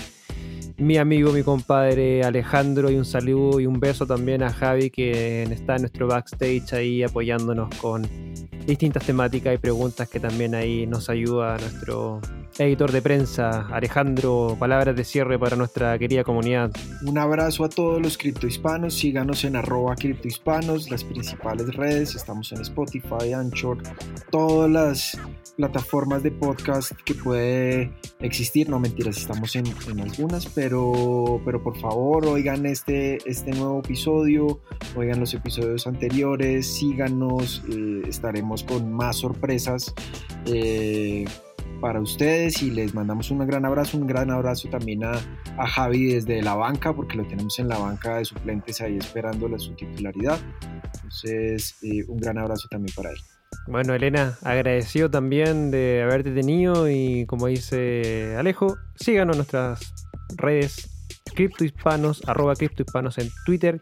mi 0.78 0.96
amigo, 0.96 1.30
mi 1.30 1.44
compadre 1.44 2.24
Alejandro 2.24 2.90
y 2.90 2.96
un 2.96 3.04
saludo 3.04 3.60
y 3.60 3.66
un 3.66 3.78
beso 3.78 4.04
también 4.04 4.42
a 4.42 4.52
Javi 4.52 4.90
que 4.90 5.44
está 5.44 5.76
en 5.76 5.82
nuestro 5.82 6.08
backstage 6.08 6.72
ahí 6.72 7.04
apoyándonos 7.04 7.72
con 7.76 8.02
distintas 8.66 9.06
temáticas 9.06 9.54
y 9.54 9.58
preguntas 9.58 10.08
que 10.08 10.18
también 10.18 10.56
ahí 10.56 10.88
nos 10.88 11.08
ayuda 11.08 11.56
nuestro 11.56 12.20
editor 12.58 12.92
de 12.92 13.02
prensa, 13.02 13.66
Alejandro, 13.72 14.56
palabras 14.58 14.94
de 14.96 15.04
cierre 15.04 15.38
para 15.38 15.56
nuestra 15.56 15.98
querida 15.98 16.24
comunidad. 16.24 16.70
Un 17.06 17.18
abrazo 17.18 17.64
a 17.64 17.68
todos 17.68 18.00
los 18.00 18.18
criptohispanos, 18.18 18.94
síganos 18.94 19.44
en 19.44 19.56
arroba 19.56 19.94
criptohispanos, 19.96 20.90
las 20.90 21.04
principales 21.04 21.74
redes, 21.74 22.14
estamos 22.14 22.52
en 22.52 22.60
Spotify, 22.60 23.32
Anchor, 23.34 23.78
todas 24.30 24.70
las 24.70 25.18
plataformas 25.56 26.22
de 26.22 26.30
podcast 26.30 26.92
que 27.04 27.14
puede 27.14 27.92
existir, 28.20 28.68
no 28.68 28.78
mentiras, 28.78 29.18
estamos 29.18 29.54
en, 29.56 29.66
algunas, 30.00 30.46
pero, 30.46 31.40
pero 31.44 31.62
por 31.62 31.78
favor 31.78 32.26
oigan 32.26 32.66
este, 32.66 33.18
este 33.28 33.52
nuevo 33.52 33.80
episodio, 33.80 34.60
oigan 34.96 35.20
los 35.20 35.34
episodios 35.34 35.86
anteriores, 35.86 36.66
síganos, 36.66 37.62
eh, 37.70 38.02
estaremos 38.08 38.64
con 38.64 38.92
más 38.92 39.16
sorpresas. 39.16 39.94
Eh, 40.46 41.24
para 41.82 42.00
ustedes 42.00 42.62
y 42.62 42.70
les 42.70 42.94
mandamos 42.94 43.32
un 43.32 43.44
gran 43.44 43.64
abrazo, 43.64 43.98
un 43.98 44.06
gran 44.06 44.30
abrazo 44.30 44.68
también 44.70 45.02
a, 45.04 45.14
a 45.58 45.66
Javi 45.66 46.14
desde 46.14 46.40
la 46.40 46.54
banca, 46.54 46.94
porque 46.94 47.16
lo 47.16 47.26
tenemos 47.26 47.58
en 47.58 47.68
la 47.68 47.76
banca 47.76 48.18
de 48.18 48.24
suplentes 48.24 48.80
ahí 48.80 48.96
esperando 48.96 49.48
la 49.48 49.58
su 49.58 49.74
titularidad. 49.74 50.38
Entonces, 50.94 51.76
eh, 51.82 52.04
un 52.06 52.18
gran 52.18 52.38
abrazo 52.38 52.68
también 52.70 52.94
para 52.94 53.10
él. 53.10 53.16
Bueno, 53.66 53.94
Elena, 53.94 54.38
agradecido 54.42 55.10
también 55.10 55.72
de 55.72 56.02
haberte 56.04 56.30
tenido 56.30 56.88
y 56.88 57.26
como 57.26 57.48
dice 57.48 58.36
Alejo, 58.38 58.76
síganos 58.94 59.34
en 59.34 59.38
nuestras 59.38 59.92
redes 60.36 60.88
criptohispanos, 61.34 62.22
arroba 62.28 62.54
criptohispanos 62.54 63.18
en 63.18 63.28
Twitter 63.44 63.80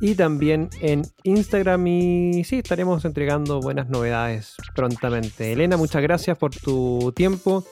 y 0.00 0.14
también 0.14 0.68
en 0.80 1.02
Instagram. 1.24 1.86
Y 1.86 2.44
sí, 2.44 2.58
estaremos 2.58 3.04
entregando 3.04 3.60
buenas 3.60 3.88
novedades 3.88 4.56
prontamente. 4.74 5.52
Elena, 5.52 5.76
muchas 5.76 6.02
gracias 6.02 6.36
por 6.38 6.54
tu 6.54 7.12
tiempo. 7.14 7.64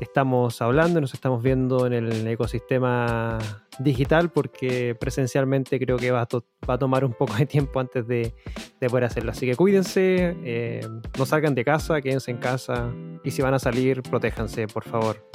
estamos 0.00 0.60
hablando, 0.60 1.00
nos 1.00 1.14
estamos 1.14 1.42
viendo 1.42 1.86
en 1.86 1.92
el 1.92 2.26
ecosistema 2.26 3.38
digital 3.78 4.30
porque 4.30 4.94
presencialmente 4.98 5.78
creo 5.78 5.96
que 5.96 6.10
va 6.10 6.22
a, 6.22 6.28
va 6.68 6.74
a 6.74 6.78
tomar 6.78 7.04
un 7.04 7.12
poco 7.12 7.34
de 7.34 7.46
tiempo 7.46 7.80
antes 7.80 8.06
de, 8.06 8.34
de 8.80 8.88
poder 8.88 9.04
hacerlo. 9.04 9.30
Así 9.30 9.46
que 9.46 9.54
cuídense, 9.54 10.36
eh, 10.44 10.86
no 11.18 11.26
salgan 11.26 11.54
de 11.54 11.64
casa, 11.64 12.00
quédense 12.00 12.30
en 12.30 12.38
casa 12.38 12.92
y 13.24 13.30
si 13.30 13.42
van 13.42 13.54
a 13.54 13.58
salir, 13.58 14.02
protéjanse, 14.02 14.66
por 14.66 14.84
favor. 14.84 15.28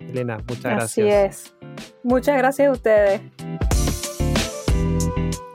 Elena, 0.00 0.38
muchas 0.48 0.64
gracias. 0.64 0.90
Así 0.90 1.02
es. 1.08 1.54
Muchas 2.02 2.36
gracias 2.36 2.68
a 2.68 2.72
ustedes. 2.72 3.20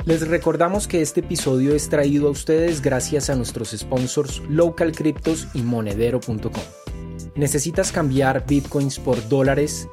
Les 0.05 0.27
recordamos 0.27 0.87
que 0.87 1.01
este 1.01 1.21
episodio 1.21 1.73
es 1.73 1.89
traído 1.89 2.27
a 2.27 2.29
ustedes 2.29 2.83
gracias 2.83 3.31
a 3.31 3.35
nuestros 3.35 3.71
sponsors 3.71 4.39
Local 4.47 4.91
Cryptos 4.91 5.47
y 5.55 5.63
Monedero.com. 5.63 6.51
¿Necesitas 7.33 7.91
cambiar 7.91 8.45
bitcoins 8.45 8.99
por 8.99 9.27
dólares, 9.27 9.89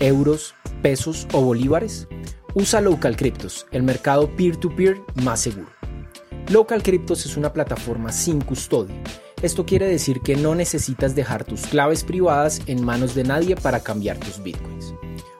euros, 0.00 0.54
pesos 0.82 1.26
o 1.32 1.40
bolívares? 1.40 2.08
Usa 2.52 2.82
Local 2.82 3.16
Cryptos, 3.16 3.66
el 3.70 3.84
mercado 3.84 4.28
peer-to-peer 4.36 5.00
más 5.22 5.40
seguro. 5.40 5.70
Local 6.50 6.82
Cryptos 6.82 7.24
es 7.24 7.38
una 7.38 7.54
plataforma 7.54 8.12
sin 8.12 8.42
custodia. 8.42 9.02
Esto 9.40 9.64
quiere 9.64 9.86
decir 9.86 10.20
que 10.20 10.36
no 10.36 10.54
necesitas 10.54 11.14
dejar 11.14 11.42
tus 11.42 11.62
claves 11.62 12.04
privadas 12.04 12.60
en 12.66 12.84
manos 12.84 13.14
de 13.14 13.24
nadie 13.24 13.56
para 13.56 13.80
cambiar 13.80 14.18
tus 14.18 14.42
bitcoins. 14.42 14.94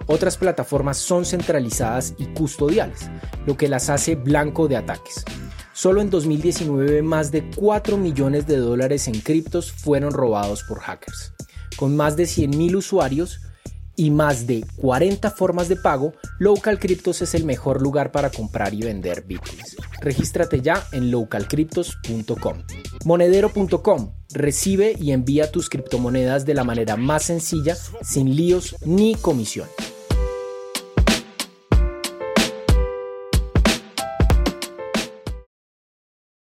Otras 0.07 0.36
plataformas 0.36 0.98
son 0.98 1.24
centralizadas 1.24 2.14
y 2.18 2.26
custodiales, 2.26 3.11
lo 3.46 3.57
que 3.57 3.68
las 3.68 3.88
hace 3.90 4.14
blanco 4.16 4.68
de 4.68 4.76
ataques. 4.76 5.24
Solo 5.72 6.00
en 6.00 6.11
2019 6.11 7.02
más 7.02 7.32
de 7.32 7.50
4 7.50 7.96
millones 7.96 8.46
de 8.46 8.59
dólares 8.59 9.09
en 9.09 9.20
criptos 9.20 9.72
fueron 9.72 10.12
robados 10.12 10.62
por 10.62 10.80
hackers. 10.80 11.32
Con 11.76 11.96
más 11.96 12.16
de 12.16 12.24
100.000 12.24 12.76
usuarios 12.76 13.40
y 13.96 14.11
más 14.11 14.46
de 14.46 14.64
40 14.76 15.30
formas 15.30 15.68
de 15.68 15.76
pago, 15.76 16.14
Local 16.38 16.78
Cryptos 16.78 17.22
es 17.22 17.34
el 17.34 17.44
mejor 17.44 17.82
lugar 17.82 18.12
para 18.12 18.30
comprar 18.30 18.74
y 18.74 18.82
vender 18.82 19.22
bitcoins. 19.22 19.76
Regístrate 20.00 20.61
ya 20.61 20.84
en 20.92 21.11
localcryptos.com. 21.11 22.62
Monedero.com 23.05 24.12
recibe 24.32 24.94
y 24.98 25.12
envía 25.12 25.50
tus 25.50 25.68
criptomonedas 25.68 26.44
de 26.44 26.55
la 26.55 26.64
manera 26.64 26.96
más 26.96 27.24
sencilla, 27.24 27.76
sin 28.02 28.34
líos 28.36 28.76
ni 28.84 29.14
comisión. 29.14 29.68